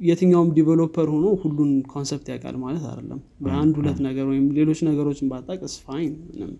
የትኛውም 0.00 0.48
developer 0.56 1.08
ሆኖ 1.12 1.26
ሁሉን 1.42 1.70
concept 1.92 2.26
ያውቃል 2.32 2.56
ማለት 2.62 2.84
አይደለም። 2.88 3.20
አንድ 3.56 3.74
ሁለት 3.80 3.98
ነገር 4.06 4.26
ወይም 4.30 4.46
ሌሎች 4.56 4.80
ነገሮችን 4.88 5.30
ባታውቅ 5.30 5.62
it's 5.62 5.74
fine 5.84 6.12
ምንም። 6.30 6.52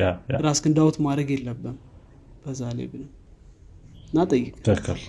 yeah፣ 0.00 0.04
yeah። 0.28 0.36
ራስክን 0.44 0.74
ዳውት 0.76 0.98
ማድረግ 1.06 1.30
የለብም 1.34 1.76
በዛ 2.44 2.60
ላይ 2.76 2.86
ብንም 2.92 3.10
እና 4.08 4.24
ጠይቅ። 4.30 4.52
ትክክል። 4.66 5.00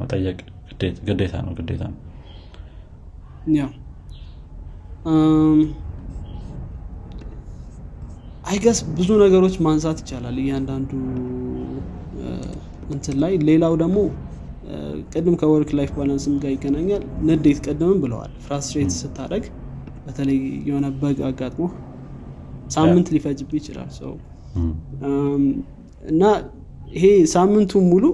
መጠየቅ 0.00 0.38
ግዴታ- 1.06 1.44
ነው 1.44 1.52
ግዴታ 1.58 1.82
ነው። 1.88 1.98
yeah 3.54 3.62
I 8.44 8.50
guess 8.50 8.78
ብዙ 8.96 9.08
ነገሮች 9.22 9.54
ማንሳት 9.64 9.98
ይቻላል 10.02 10.36
እያንዳንዱ 10.42 10.90
እንትን 12.88 13.16
ላይ። 13.22 13.32
ሌላው 13.48 13.74
ደግሞ 13.82 13.98
ቅድም 15.12 15.34
ከ 15.40 15.50
work 15.50 15.70
life 15.78 15.90
balance 15.96 16.26
ም 16.26 16.34
ጋር 16.42 16.50
ይገናኛል። 16.54 17.02
ንዴት 17.28 17.58
ቅድምም 17.66 17.98
ብለዋል። 18.02 18.32
frustrate 18.44 18.92
ስታደረግ 18.98 19.44
በተለይ 20.06 20.38
የሆነ 20.68 20.86
bug 21.00 21.18
አጋጥሞ 21.28 21.64
ሳምንት 22.70 23.08
ሊፈጅብ 23.14 23.50
ይችላል። 23.58 23.90
ሰው 23.98 24.12
እና 26.04 26.22
ይሄ 26.92 27.04
ሳምንቱ 27.34 27.72
ሙሉ 27.90 28.04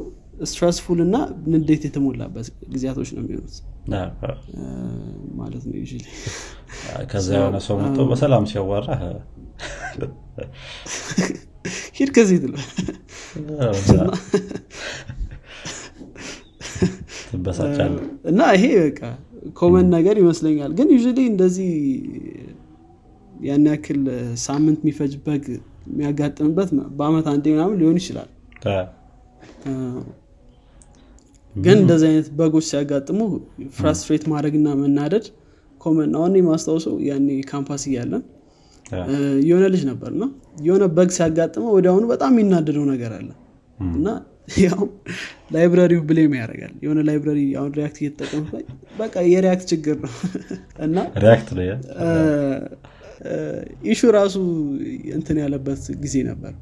stressful 0.47 0.99
እና 1.05 1.17
ንዴት 1.53 1.83
የተሞላበት 1.87 2.47
ጊዜያቶች 2.73 3.09
ነው 3.15 3.23
የሚሆኑት። 3.23 3.57
ማለት 5.39 5.63
ነው 5.67 5.77
ከዛ 7.11 7.29
የሆነ 7.39 7.59
ሰው 7.67 7.77
መጥቶ 7.83 8.07
በሰላም 8.11 8.45
ሲያዋራ 8.51 8.87
ሂድ 11.99 12.11
ከዚህ 12.17 12.39
ትለ 12.43 12.55
ትበሳጫለህ። 17.31 18.05
እና 18.31 18.43
ይሄ 18.57 18.67
በቃ 18.85 19.01
common 19.59 19.87
ነገር 19.97 20.17
ይመስለኛል። 20.23 20.71
ግን 20.79 20.89
usually 20.95 21.19
እንደዚህ 21.33 21.71
ያን 23.33 23.67
ያክል 23.71 24.01
ሳምንት 24.47 24.79
የሚፈጅ 24.83 25.13
bug 25.27 25.45
የሚያጋጥምበት 25.91 26.71
በአመት 26.99 27.27
አንዴ 27.33 27.47
ምናምን 27.55 27.77
ሊሆን 27.81 27.99
ይችላል 28.01 28.31
ግን 31.65 31.77
እንደዚህ 31.83 32.09
አይነት 32.11 32.29
bug 32.39 32.51
ኦች 32.51 32.67
ሲያጋጥሙ 32.71 33.21
frustrate 33.77 34.25
ማድረግና 34.33 34.69
መናደድ 34.81 35.27
common 35.81 36.13
አሁን 36.19 36.35
ማስታውሰው 36.49 36.95
ያኔ 37.09 37.29
ካምፓስ 37.51 37.83
እያለን 37.91 38.23
የሆነ 39.49 39.65
ልጅ 39.73 39.83
ነበር 39.91 40.11
እና 40.15 40.25
የሆነ 40.63 40.85
bug 40.97 41.11
ሲያጋጥመው 41.17 41.73
ወዲያውኑ 41.77 42.05
በጣም 42.13 42.33
የሚናደደው 42.35 42.85
ነገር 42.93 43.13
አለ። 43.19 43.29
እና 43.79 44.07
ያው 44.59 44.81
library 45.55 46.01
ው 46.09 46.16
blame 46.16 46.33
ያደርጋል። 46.39 46.73
የሆነ 46.85 47.01
library 47.09 47.41
አሁን 47.59 47.73
React 47.79 47.99
እየተጠቀሙ 48.01 48.45
በቃ 48.99 49.15
የ 49.33 49.43
React 49.43 49.67
ችግር 49.73 49.97
ነው። 50.05 50.13
እና 50.87 50.97
React 51.25 51.51
yeah። 51.63 51.75
issue 53.93 54.11
ራሱ 54.17 54.37
እንትን 55.17 55.39
ያለበት 55.45 55.85
ጊዜ 56.03 56.17
ነበር። 56.31 56.55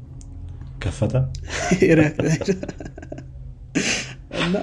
ከፈተ? 0.83 1.15
React 1.99 2.21
እና 4.47 4.57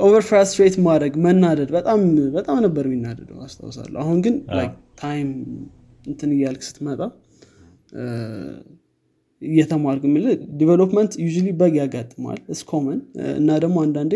over 0.00 0.22
frustrate 0.28 0.74
ማድረግ 0.86 1.12
መናደድ 1.24 1.70
በጣም 1.76 2.00
በጣም 2.34 2.56
ነበር 2.64 2.84
የሚናደደው 2.88 3.38
አስታውሳለሁ። 3.46 3.98
አሁን 4.02 4.18
ግን 4.24 4.34
time 5.00 5.28
እንትን 6.06 6.30
እያልክ 6.36 6.62
ስትመጣ 6.68 7.00
እየተማርክ 9.42 10.02
የምልህ 10.06 10.32
development 10.60 11.12
usually 11.24 11.48
bug 11.58 11.74
ያጋጥመዋል 11.80 12.40
it's 12.52 12.64
common 12.70 13.00
እና 13.36 13.58
ደግሞ 13.64 13.76
አንዳንዴ 13.86 14.14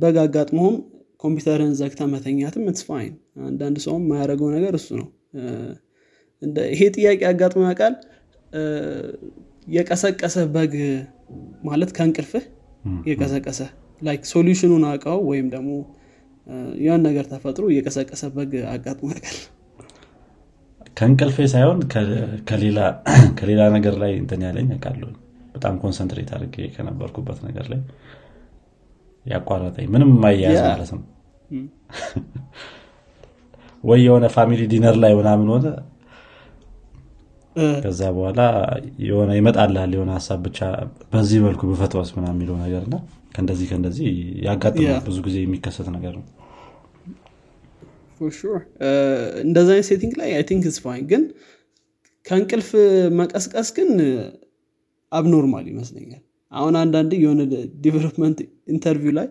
bug 0.00 0.16
አጋጥመውም 0.24 0.76
ኮምፒውተርን 1.24 1.72
ዘግተ 1.80 2.00
መተኛትም 2.12 2.66
it's 2.70 2.84
fine 2.88 3.14
አንዳንድ 3.48 3.78
ሰውም 3.84 4.04
የማያደርገው 4.04 4.50
ነገር 4.56 4.74
እሱ 4.78 4.88
ነው። 5.00 5.08
ይሄ 6.72 6.82
ጥያቄ 6.94 7.20
አጋጥሞ 7.30 7.62
ያውቃል? 7.66 7.94
የቀሰቀሰ 9.68 10.36
bug 10.54 10.74
ማለት 11.64 11.90
ከእንቅልፍህ 11.96 12.44
የቀሰቀሰ 13.08 13.60
like 14.02 14.22
solution 14.30 14.66
ኡን 14.66 14.84
አውቀው 14.88 15.18
ወይም 15.30 15.48
ደግሞ 15.54 15.70
እ፣ 16.46 16.54
የሆነ 16.84 17.00
ነገር 17.06 17.24
ተፈጥሮ 17.30 17.64
የቀሰቀሰ 17.72 18.22
bug 18.34 18.52
አጋጥሞ 18.70 19.08
ያውቃል 19.12 19.38
ከእንቅልፌ 20.96 21.36
ሳይሆን 21.52 21.78
ከሌላ- 22.48 22.94
ነገር 23.76 23.94
ላይ 24.02 24.12
እንትን 24.20 24.40
ያለኝ 24.46 24.68
ያውቃለሁ 24.72 25.10
በጣም 25.54 25.74
concentrate 25.82 26.30
አድርጌ 26.36 26.56
ከነበርኩበት 26.74 27.38
ነገር 27.46 27.66
ላይ 27.72 27.80
ያቋረጠኝ 29.26 29.86
ምንም 29.94 30.10
የማያያዝ 30.14 30.58
yeah። 30.58 30.66
ማለት 30.68 30.90
ነው 30.94 31.02
ወይ 33.84 34.00
የሆነ 34.04 34.26
family 34.34 34.62
dinner 34.72 34.96
ላይ 35.02 35.12
ምናምን 35.18 35.48
ሆነ 35.52 35.66
ከዛ 37.84 38.02
በኋላ 38.16 38.40
የሆነ 39.04 39.30
ይመጣልሃል 39.38 39.92
የሆነ 39.96 40.10
ሀሳብ 40.18 40.40
ብቻ 40.46 40.58
በዚህ 41.12 41.40
መልኩ 41.46 41.62
ብፈትወስ 41.70 42.10
ምናምን 42.16 42.36
የሚለው 42.36 42.56
ነገር 42.64 42.82
እና 42.88 42.96
ከእንደዚህ 43.34 43.66
ከእንደዚህ 43.70 44.08
ያጋጥማል. 44.46 45.02
ብዙ 45.08 45.18
ጊዜ 45.26 45.36
የሚከሰት 45.44 45.88
ነገር 45.96 46.14
ነው። 46.20 46.26
For 48.18 48.30
sure. 48.32 48.62
እንደዚ 49.44 49.68
አይነት 49.74 49.86
setting 49.90 50.14
ላይ 50.20 50.30
I 50.38 50.42
think 50.48 50.64
fine 50.82 51.04
ግን 51.10 51.22
ከእንቅልፍ 52.26 52.68
መቀስቀስ 53.20 53.68
ግን 53.76 53.90
abnormal 55.12 55.64
ይመስለኛል። 55.70 56.20
አሁን 56.52 56.74
አንዳንድ 56.80 57.12
የሆነ 57.22 57.40
development 57.84 58.38
interview 58.74 59.12
ላይ 59.18 59.28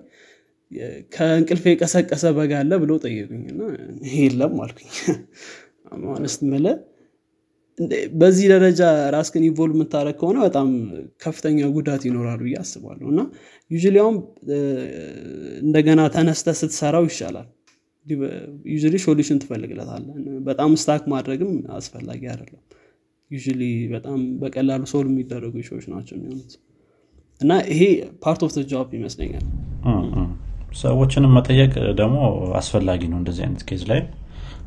ከእንቅልፍ 1.16 1.64
የቀሰቀሰ 1.70 2.26
bug 2.38 2.52
አለ 2.60 2.72
ብሎ 2.84 2.92
ጠየቁኝ 3.06 3.44
እና 3.54 3.62
የለም 4.16 4.56
አልኩኝ። 4.66 4.90
ማነስት 6.04 6.42
ምለ 6.52 6.66
በዚህ 8.16 8.46
ደረጃ 8.52 8.82
ራስክን 9.14 9.44
involve 9.48 9.76
የምታደረግ 9.76 10.16
ከሆነ 10.20 10.38
በጣም 10.46 10.70
ከፍተኛ 11.24 11.60
ጉዳት 11.76 12.02
ይኖራሉ 12.08 12.40
ብዬ 12.46 12.56
አስባለሁ። 12.62 13.06
እና 13.12 13.22
እ፣ 14.50 14.58
እንደገና 15.62 16.02
ተነስተ 16.16 16.56
ስትሰራው 16.60 17.06
ይሻላል። 17.10 17.48
usually 18.72 18.96
solution 19.04 19.40
ትፈልግለታለን 19.42 20.20
በጣም 20.46 20.72
stuck 20.82 21.04
ማድረግም 21.14 21.50
አስፈላጊ 21.78 22.22
አይደለም። 22.32 22.62
usually 23.32 23.62
በጣም 23.92 24.20
በቀላሉ 24.42 24.84
solve 24.92 25.08
የሚደረጉ 25.10 25.56
issue 25.68 25.78
ዎች 25.78 25.86
ናቸው 25.92 26.16
የሚሆኑት። 26.18 26.54
እና 27.42 27.52
ይሄ 27.72 27.82
part 28.24 28.42
of 28.46 28.54
job 28.72 28.90
ይመስለኛል። 28.98 29.46
ሰዎችንም 30.80 31.32
መጠየቅ 31.36 31.72
ደግሞ 31.98 32.18
አስፈላጊ 32.60 33.02
ነው 33.12 33.18
እንደዚህ 33.20 33.44
አይነት 33.46 33.62
case 33.70 33.84
ላይ 33.92 34.02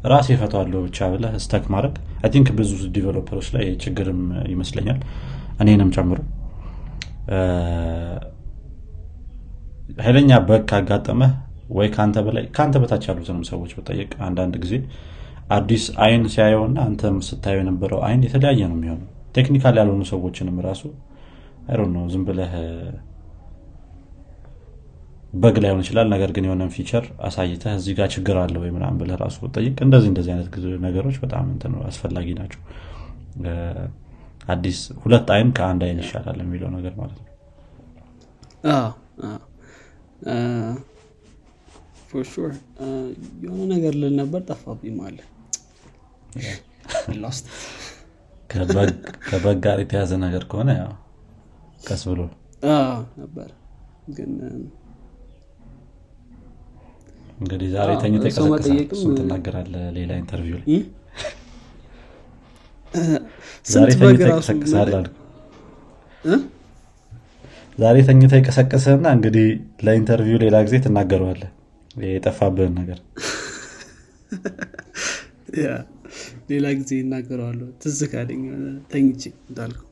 ራሴ 0.05 0.28
እፈታዋለሁ 0.36 0.78
ብቻ 0.86 1.09
ብለህ 1.12 1.34
stuck 1.44 1.64
ማድረግ? 1.74 1.94
አይ 2.20 2.48
ብዙ 2.59 2.70
developer 2.94 3.32
ኦች 3.32 3.48
ላይ 3.55 3.64
ችግርም 3.82 4.20
ይመስለኛል። 4.53 4.98
እኔንም 5.62 5.90
ጨምሮ። 5.96 6.18
ኃይለኛ 9.98 10.32
bug 10.48 10.62
ካጋጠመህ 10.70 11.32
ወይ 11.72 11.88
ከአንተ 11.94 12.18
በላይ 12.26 12.44
ከአንተ 12.57 12.76
በታች 12.82 13.05
ያሉትንም 13.09 13.44
ሰዎች 13.50 13.70
በጠየቅ 13.76 14.11
አንዳንድ 14.26 14.55
ጊዜ 14.64 14.74
አዲስ 15.50 15.84
አይን 16.05 16.24
ሲያየው 16.34 16.62
እና 16.68 16.78
አንተም 16.88 17.16
ስታየው 17.28 17.61
የነበረው 17.62 18.00
አይን 18.07 18.22
የተለያየ 18.26 18.61
ነው 18.70 18.76
የሚሆነው። 18.78 19.09
technical 19.36 19.74
ያልሆኑ 19.80 20.03
ሰዎችንም 20.11 20.57
ራሱ 20.66 20.82
አይ 21.68 21.90
ነው 21.94 22.05
ዝም 22.12 22.22
ብለህ 22.28 22.53
bug 25.32 25.56
ላይሆን 25.62 25.80
ይችላል 25.82 26.06
ነገር 26.12 26.30
ግን 26.36 26.44
የሆነን 26.46 26.70
feature 26.74 27.04
አሳይተህ 27.26 27.74
እዚህ 27.78 27.94
ጋር 27.98 28.08
ችግር 28.14 28.36
አለ 28.40 28.54
ወይ 28.62 28.70
ምናምን 28.74 28.96
ብለህ 29.00 29.16
ራሱ 29.22 29.48
ጠይቅ 29.54 29.76
እንደዚህ 29.86 30.08
እንደዚህ 30.12 30.32
አይነት 30.34 30.48
ነገሮች 30.84 31.16
በጣም 31.22 31.46
እንትን 31.54 31.74
አስፈላጊ 31.88 32.28
ናቸው። 32.40 32.60
አዲስ 34.48 34.78
ሁለት 35.02 35.28
አይን 35.34 35.50
ከአንድ 35.58 35.82
አይን 35.86 36.00
ይሻላል 36.02 36.38
የሚለው 36.44 36.70
ነገር 36.76 36.94
ማለት 37.00 37.18
ነው። 37.18 37.28
sure 42.26 42.52
የሆነ 43.42 43.60
ነገር 43.72 43.94
ልል 44.00 44.14
ነበር 44.20 44.40
ጠፋብኝ 44.48 44.94
ማለ 44.98 45.18
lost 47.22 47.46
ከ 48.50 48.70
bug- 48.70 49.08
ከ 49.28 49.40
bug 49.40 49.58
ጋር 49.64 49.78
የተያዘ 49.82 50.12
ነገር 50.24 50.42
ከሆነ 50.50 50.70
ያው 50.80 50.92
ቀስ 51.86 52.02
ብሎ 52.10 52.20
ነበር። 53.22 53.48
ግን 54.16 54.32
እንግዲህ 57.40 57.68
ዛሬ 57.74 57.90
ሰው 58.36 58.46
ይቀሰቅሳል 58.48 58.68
ትናገራለህ 59.18 59.84
ሌላ 59.96 60.12
interview 60.20 60.56
ላይ? 60.62 60.68
ዛሬ 63.66 63.88
ራሱ 64.24 64.48
ይቀሰቅሳል? 64.52 65.06
ዛሬ 67.78 67.96
ይቀሰቅስህና 68.38 69.06
እንግዲህ 69.16 69.46
ለ 69.86 69.96
interview 69.96 70.38
ሌላ 70.44 70.56
ጊዜ 70.66 70.76
ትናገረዋለህ 70.86 71.50
የጠፋብህን 72.06 72.74
ነገር። 72.80 72.98
ሌላ 76.50 76.66
ጊዜ 76.78 76.90
ይናገረዋለሁ 77.00 77.66
ትዝ 77.82 77.98
ካለኝ 78.12 78.42
ተኝቼ 78.90 79.22
እንዳልከው 79.48 79.88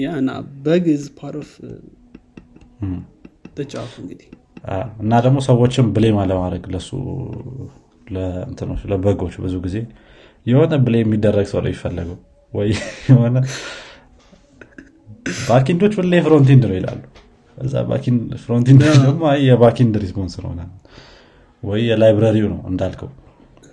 yeah 0.00 0.10
እና 0.20 0.30
bug 0.64 0.84
እም። 2.80 2.98
ተጫዋቱ 3.56 3.94
እንግዲህ 4.02 4.28
እና 5.02 5.12
ደግሞ 5.24 5.38
ሰዎችም 5.46 5.86
blame 5.94 6.16
አለማድረግ 6.22 6.64
ለሱ 6.74 6.88
ለእንትኖች 8.06 8.82
ለ 8.90 9.00
bug 9.00 9.14
ኦች 9.14 9.34
ብዙ 9.44 9.54
ጊዜ 9.66 9.76
የሆነ 10.46 10.74
blame 10.84 11.06
የሚደረግ 11.06 11.46
ሰው 11.50 11.60
ነው 11.60 11.70
የሚፈለገው። 11.70 12.18
ወይ 12.52 12.70
የሆነ 13.08 13.36
backend 15.48 15.77
ኦች 15.77 15.94
ሁሌ 15.98 16.14
frontend 16.26 16.62
ነው 16.68 16.76
ይላሉ። 16.78 17.00
እዛ 17.56 17.74
frontend 18.44 18.82
ደግሞ 19.04 19.24
የ 19.46 19.57
backend 19.57 19.96
response 20.04 20.34
ነው 20.42 20.52
ወይ 21.62 21.80
የ 21.88 21.98
library 21.98 22.35
ው 22.35 22.46
ነው 22.52 22.60
እንዳልከው። 22.70 23.10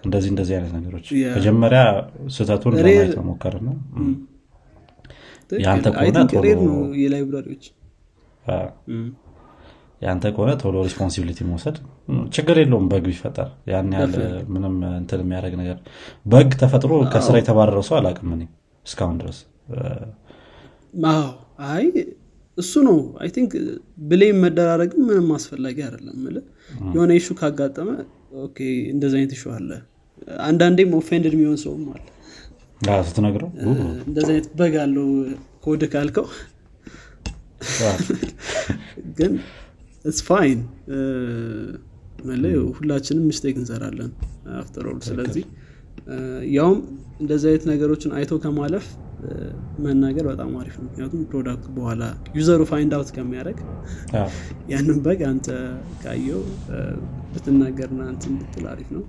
እንደዚህ 0.03 0.29
እንደዚህ 0.33 0.53
አይነት 0.57 0.71
ነገሮች። 0.77 1.07
መጀመሪያ 1.35 1.81
ስህተቱን 2.35 2.73
ለማየት 2.77 3.13
መሞከርና 3.21 3.69
የአንተ 5.59 5.87
አይ 6.01 6.09
ከሆነ 6.11 6.57
የአንተ 10.01 10.25
ከሆነ 10.33 10.51
ቶሎ 10.61 10.75
responsibility 10.87 11.39
መውሰድ 11.47 11.77
ችግር 12.35 12.55
የለውም 12.61 12.85
bug 12.91 13.05
ቢፈጠር። 13.07 13.47
ያን 13.71 13.89
ያህል 13.95 14.13
ምንም 14.53 14.75
እንትን 14.99 15.21
የሚያደርግ 15.23 15.55
ነገር 15.61 15.77
bug 16.25 16.51
ተፈጥሮ 16.61 16.91
ከስራ 17.13 17.35
የተባረረው 17.41 17.85
ሰው 17.89 17.95
አላውቅም 17.99 18.31
እኔ 18.35 18.43
እስካሁን 18.85 19.17
ድረስ። 19.21 19.39
አይ 21.69 21.85
እሱ 22.57 22.73
ነው። 22.87 22.99
I 23.21 23.29
think 23.35 23.51
blame 24.09 24.37
መደራረግም 24.43 25.01
ምንም 25.09 25.27
አስፈላጊ 25.35 25.77
አይደለም 25.87 26.21
የሆነ 26.93 27.11
issue 27.19 27.27
ካጋጠመ 27.39 27.89
okay 28.43 28.57
እንደዚህ 28.93 29.17
አይነት 29.19 29.33
issue 29.37 29.45
አለ። 29.57 29.69
አንዳንዴም 30.45 30.93
offended 30.99 31.33
የሚሆን 31.35 31.59
ሰውም 31.63 31.83
አለ። 31.93 32.05
ስትነግረው 33.07 33.49
እንደዚህ 34.07 34.31
አይነት 34.33 34.47
bug 34.59 34.75
አለው። 34.83 35.07
ኮድ 35.65 35.83
ካልከው 35.93 36.27
ግን 39.17 39.31
it's 40.11 40.21
fine 40.27 40.59
ሁላችንም 42.77 43.25
mistake 43.29 43.55
እንሰራለን 43.61 44.11
after 44.57 44.85
all 44.89 44.99
ስለዚህ 45.07 45.43
እ፣ 46.07 46.15
ያውም 46.55 46.79
እንደዚህ 47.19 47.47
አይነት 47.49 47.63
ነገሮችን 47.69 48.11
አይቶ 48.17 48.31
ከማለፍ 48.43 48.85
እ፣ 49.21 49.29
መናገር 49.83 50.25
በጣም 50.31 50.51
አሪፍ 50.59 50.75
ነው። 50.77 50.85
ምክንያቱም 50.87 51.21
product 51.29 51.59
ኡ 51.59 51.67
በኋላ 51.77 52.03
user 52.37 52.61
ኡ 52.69 52.77
find 52.77 52.91
out 52.97 53.09
ከሚያደርግ 53.15 53.59
አዎ፣ 54.15 54.27
ያንን 54.73 54.99
bug 55.05 55.21
አንተ 55.29 55.47
ካየው 56.03 56.41
እ፣ 56.71 56.79
ብትናገርና 57.33 58.01
እንትን 58.13 58.35
ብትል 58.41 58.67
አሪፍ 58.73 58.89
ነው። 58.97 59.03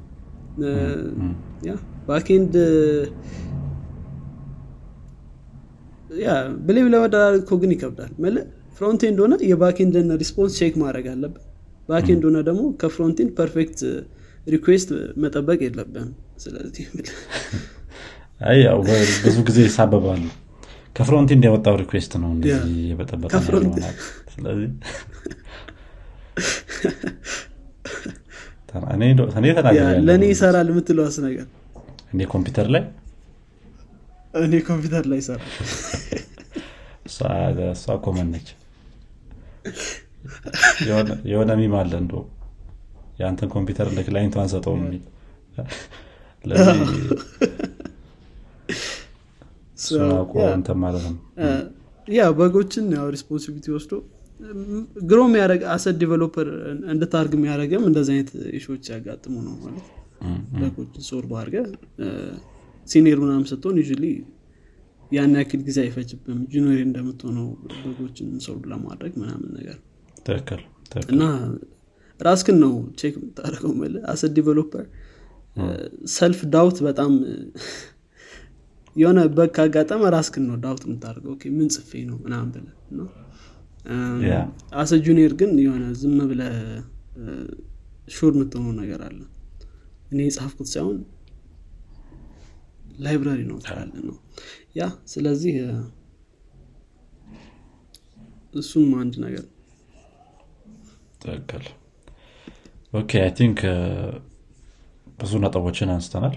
yeah 1.67 1.73
backend 2.07 2.55
yeah 6.21 6.29
blame 6.67 6.87
ለመደራረግ 6.93 7.43
እኮ 7.43 7.55
ግን 7.63 7.73
ይከብዳል። 7.75 8.13
መለ 8.25 8.37
frontend 8.79 9.19
ሆነ 9.23 9.35
የ 9.51 9.61
backend 9.61 9.98
ን 9.98 10.09
response 10.21 10.53
check 10.59 10.75
ማድረግ 10.83 11.07
አለብን። 11.13 11.45
backend 11.89 12.23
ሆነ 12.29 12.39
ደግሞ 12.49 12.63
ከ 12.83 12.92
frontend 12.92 13.31
perfect 13.39 13.79
request 14.47 14.89
መጠበቅ 15.23 15.59
የለብም 15.67 16.11
ስለዚህ 16.43 16.85
ያው 18.61 18.79
ብዙ 19.25 19.37
ጊዜ 19.49 19.59
ይሰባበባሉ። 19.67 20.25
ከ 20.97 21.06
frontend 21.06 21.43
የወጣው 21.47 21.75
request 21.81 22.13
ነው 22.23 22.31
እንደዚህ 22.35 22.77
የበጠበጠ 22.91 23.33
ስለዚህ 24.33 24.71
እኔ 30.13 30.23
ይሰራል 30.31 30.69
የምትለዋስ 30.73 31.17
ነገር 31.27 31.47
እኔ 32.13 32.21
ኮምፒውተር 32.33 32.67
ላይ? 32.75 32.83
እኔ 34.39 34.55
ኮምፒውተር 34.69 35.05
ላይ 35.11 35.19
ይሰራል። 35.23 35.51
እሷ 37.75 37.87
common 38.05 38.29
ነች 38.33 38.49
የሆነ- 40.89 41.19
meme 41.61 41.75
አለ 41.79 41.93
እንደውም 42.01 42.15
የአንተን 43.21 43.49
ኮምፒውተር 43.53 43.89
ለ 43.97 44.05
client 44.05 44.29
ኡ 44.29 44.37
አንሰጠውም 44.43 44.83
የሚል። 44.85 45.03
ያ። 45.57 45.65
እንትን 50.53 50.79
ማለት 50.83 51.05
ነው። 51.07 51.17
ያ 52.09 52.29
በጎችን 52.37 52.85
ያው 52.95 53.07
ሪስፖንሲቢሊቲ 53.15 53.67
ወስዶ 53.75 53.93
ግሮ 55.07 55.21
የሚያደረግ 55.27 55.63
አሰት 55.73 55.97
ዲቨሎፐር 56.01 56.49
እንድታርግ 56.93 57.33
የሚያደረግም 57.37 57.83
እንደዚህ 57.89 58.13
አይነት 58.15 58.29
ኢሾች 58.59 58.85
ያጋጥሙ 58.93 59.35
ነው 59.47 59.55
ማለት 59.65 59.87
በጎችን 60.55 61.03
ሶልቭ 61.09 61.33
አድርገ 61.41 61.57
ሲኒየር 62.89 63.19
ምናምን 63.25 63.47
ስትሆን 63.51 63.77
ዩ 63.81 63.85
ያን 65.11 65.35
ያክል 65.39 65.61
ጊዜ 65.67 65.79
አይፈጅብም። 65.85 66.41
ጁኒየር 66.53 66.81
እንደምትሆነው 66.87 67.47
በጎችን 67.83 68.29
ሶልቭ 68.47 68.65
ለማድረግ 68.73 69.13
ምናምን 69.23 69.51
ነገር 69.59 69.79
ትክክል 70.27 70.63
እና 71.11 71.23
ራስክን 72.21 72.57
ነው 72.63 72.73
check 73.01 73.15
የምታደርገው 73.19 73.73
መለ 73.81 73.95
as 74.13 74.33
a 74.39 74.43
developer 74.43 74.87
self 76.15 76.41
doubt 76.55 76.79
በጣም 76.87 77.13
የሆነ 78.97 79.19
bug 79.37 79.51
ካጋጠመ 79.57 80.05
ራስክን 80.15 80.45
ነው 80.49 80.57
ዳውት 80.63 80.83
የምታደርገው። 80.87 81.35
ምን 81.59 81.69
ጽፌ 81.77 81.91
ነው 82.09 82.17
ምናምን 82.25 82.51
ብለ 82.55 82.67
as 84.81 84.93
a 85.05 85.09
junior 85.09 85.33
ግን 85.41 85.53
የሆነ 85.65 85.85
ዝም 86.01 86.19
ብለ 86.31 86.43
sure 88.09 88.33
የምትሆነው 88.35 88.73
ነገር 88.81 89.01
አለ። 89.09 89.21
እኔ 90.11 90.19
የጻፍኩት 90.27 90.69
ሳይሆን 90.73 90.99
library 92.99 93.41
ነው 93.51 93.59
ትላለ 93.65 93.93
ነው 94.07 94.17
yeah 94.79 94.83
ስለዚህ 95.13 95.55
እሱም 98.55 98.91
አንድ 99.01 99.15
ነገር። 99.25 99.47
ትክክል። 101.23 101.65
okay 102.93 103.11
I 103.23 103.31
think 103.39 103.59
ብዙ 105.19 105.33
ነጥቦችን 105.43 105.91
አንስተናል። 105.95 106.37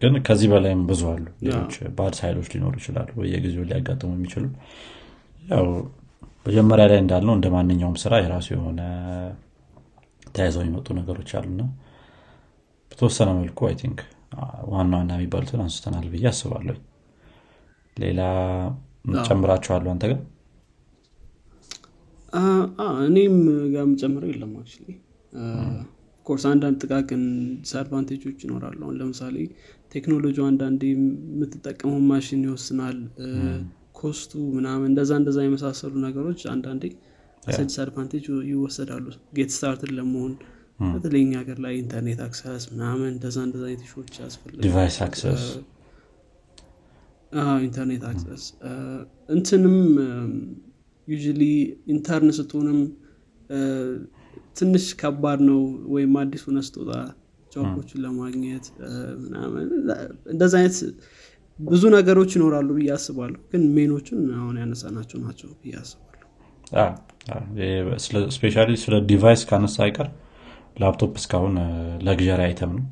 ግን 0.00 0.14
ከዚህ 0.26 0.48
በላይም 0.52 0.80
ብዙ 0.88 1.02
አሉ። 1.10 1.24
ሌሎች 1.44 1.74
bad 1.98 2.14
side 2.20 2.34
ኦች 2.34 2.48
ሊኖሩ 2.54 2.74
ይችላሉ 2.80 3.08
በየጊዜው 3.18 3.66
ሊያጋጥሙ 3.68 4.10
የሚችሉ። 4.16 4.44
ያው 5.52 5.66
መጀመሪያ 6.46 6.84
ላይ 6.90 6.98
እንዳልነው 7.02 7.34
እንደ 7.36 7.48
ማንኛውም 7.54 7.96
ስራ 8.02 8.14
የራሱ 8.22 8.48
የሆነ 8.54 8.80
ተያይዘው 10.34 10.62
የሚመጡ 10.62 10.88
ነገሮች 10.98 11.30
አሉና 11.38 11.62
በተወሰነ 12.92 13.30
መልኩ 13.38 13.60
I 13.68 13.76
think 13.80 14.00
ዋና 14.72 14.92
ዋና 14.94 15.12
የሚባሉትን 15.16 15.62
አንስተናል 15.64 16.06
ብዬ 16.12 16.24
አስባለሁ 16.30 16.76
ሌላ 17.96 18.20
ጨምራቸዋለሁ 19.24 19.90
አንተ 19.92 20.04
ግን? 20.10 20.20
እኔም 23.06 23.34
ጋር 23.72 23.82
የምጨምረው 23.84 24.30
የለም 24.32 24.52
of 26.26 26.30
course 26.30 26.44
አንዳንድ 26.50 26.76
ጥቃቅን 26.82 27.22
disadvantage 27.62 28.19
ኦች 28.19 28.38
ይኖራሉ። 28.44 28.78
አሁን 28.84 28.96
ለምሳሌ 29.00 29.36
ቴክኖሎጂ 29.92 30.36
አንዳንዴ 30.48 30.82
የምትጠቀመው 30.92 31.98
ማሽን 32.10 32.42
ይወስናል። 32.46 32.98
cost 34.00 34.21
ኡ 34.21 34.32
ምናምን 34.54 34.86
እንደዛ 34.90 35.12
እንደዛ 35.20 35.38
የመሳሰሉ 35.46 35.94
ነገሮች 36.06 36.40
አንዳንዴ 36.52 36.84
disadvantage 37.62 38.24
ይወሰዳሉ። 38.50 39.06
get 39.36 39.50
started 39.56 39.92
ለመሆን 39.98 40.32
በተለይ 40.94 41.24
ሀገር 41.40 41.58
ላይ 41.64 41.74
ኢንተርኔት 41.80 42.20
access 42.26 42.64
ምናምን 42.72 43.08
እንደዛ 43.12 43.36
እንደዛ 43.46 43.64
አይነት 43.68 43.84
ሾች 43.90 44.14
ያስፈልጋል 44.22 44.62
device 44.66 44.96
access 45.06 45.42
ኢንተርኔት 47.62 48.02
access። 48.08 48.44
እንትንም 49.34 49.76
usually 51.08 51.42
intern 51.92 52.30
ስትሆንም 52.38 52.80
ትንሽ 54.58 54.84
ከባድ 55.00 55.40
ነው 55.48 55.60
ወይም 55.94 56.12
አዲስ 56.20 56.42
ሆነ 56.46 56.58
ስትወጣ 56.66 56.90
job 57.52 57.68
ኦችን 57.68 58.00
ለማግኘት 58.04 58.66
ምናምን 59.22 59.66
እንደዚ 60.32 60.52
አይነት 60.60 60.76
ብዙ 61.58 61.82
ነገሮች 61.94 62.30
ይኖራሉ 62.36 62.68
ብዬ 62.76 62.88
አስባለሁ። 62.94 63.40
ግን 63.50 63.62
main 63.76 63.94
ኦቹን 63.94 64.20
አሁን 64.38 64.56
ያነሳናቸው 64.62 65.18
ናቸው 65.24 65.48
ብዬ 65.60 65.72
አስባለሁ። 65.82 66.08
specially 68.36 68.70
ስለ 68.82 68.94
device 69.10 69.42
ካነሳ 69.50 69.76
አይቀር 69.86 70.08
ላፕቶፕ 70.82 71.12
እስካሁን 71.20 71.56
luxury 72.06 72.40
item 72.46 72.72
ነው። 72.78 72.86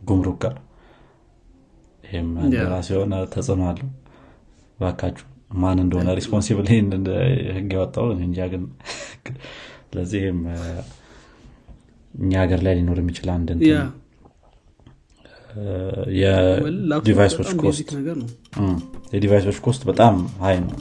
ጉምሩክ 0.00 0.36
ጋር 0.44 0.54
ይህም 2.10 2.28
Yeah. 2.52 2.68
ራሱ 2.72 2.88
የሆነ 2.94 3.14
ተጽዕኖ 3.34 3.62
አለው 3.70 3.88
ባካችሁ 4.78 5.26
ማን 5.60 5.78
እንደሆነ 5.84 6.08
responsible 6.18 6.66
ይህን 6.72 6.88
ህግ 7.56 7.70
ያወጣው 7.76 8.06
እንጃ 8.26 8.38
ግን 8.52 8.62
ስለዚህም 9.88 10.38
እኛ 12.14 12.32
ሀገር 12.42 12.60
ላይ 12.66 12.74
ሊኖር 12.78 12.98
የሚችል 13.02 13.28
አንድ 13.34 13.48
የ 19.12 19.20
device 19.20 19.43
ኦች 19.43 19.58
cost 19.64 19.82
በጣም 19.90 20.14
high 20.42 20.56
ነው 20.64 20.74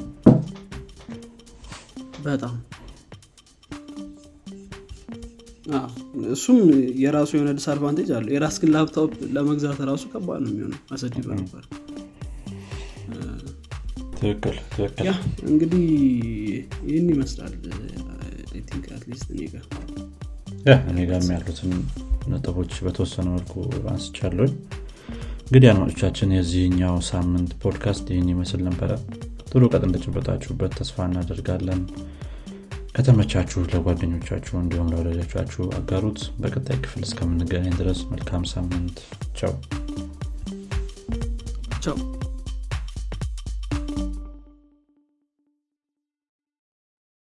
በጣም 2.25 2.55
እሱም 6.33 6.59
የራሱ 7.01 7.31
የሆነ 7.35 7.51
disadvantage 7.57 8.09
አለው። 8.17 8.31
የራስ 8.35 8.57
ግን 8.61 8.71
ላፕቶፕ 8.75 9.13
ለመግዛት 9.35 9.79
ራሱ 9.89 10.03
ከባድ 10.13 10.41
ነው 10.45 10.51
የሚሆነው። 10.53 10.79
አሰዲ 10.95 11.15
ነበር 11.33 11.63
ትክክል 14.19 14.55
ትክክል። 14.71 15.07
እንግዲህ 15.49 15.83
ይህን 16.87 17.07
ይመስላል። 17.13 17.53
at 18.95 19.05
least 19.05 19.27
እኔ 19.33 19.41
ጋር 19.51 19.65
እኔ 20.89 20.99
ጋር 21.09 21.21
ያሉትን 21.31 21.71
ነጥቦች 22.29 22.71
በተወሰነ 22.85 23.27
መልኩ 23.35 23.53
አንስቻለሁኝ 23.91 24.51
እንግዲህ 25.43 25.67
አድማጮቻችን 25.71 26.33
የዚህኛው 26.35 26.95
ሳምንት 27.07 27.51
ፖድካስት 27.61 28.07
ይህን 28.13 28.27
ይመስል 28.33 28.61
ነበረ። 28.67 28.91
ጥሩ 29.49 29.61
እውቀት 29.65 29.83
እንደጨበጣችሁበት 29.87 30.73
ተስፋ 30.79 31.05
እናደርጋለን 31.09 31.81
ከተመቻችሁ 32.95 33.61
ለጓደኞቻችሁ 33.71 34.55
እንዲሁም 34.61 34.89
ለወዳጆቻችሁ 34.91 35.65
አጋሩት። 35.77 36.21
በቀጣይ 36.41 36.77
ክፍል 36.83 37.03
እስከምንገናኝ 37.07 37.75
ድረስ 37.81 38.01
መልካም 38.11 38.45
ሳምንት። 38.51 38.97
ቻው። 39.39 39.53
ቻው 41.83 41.97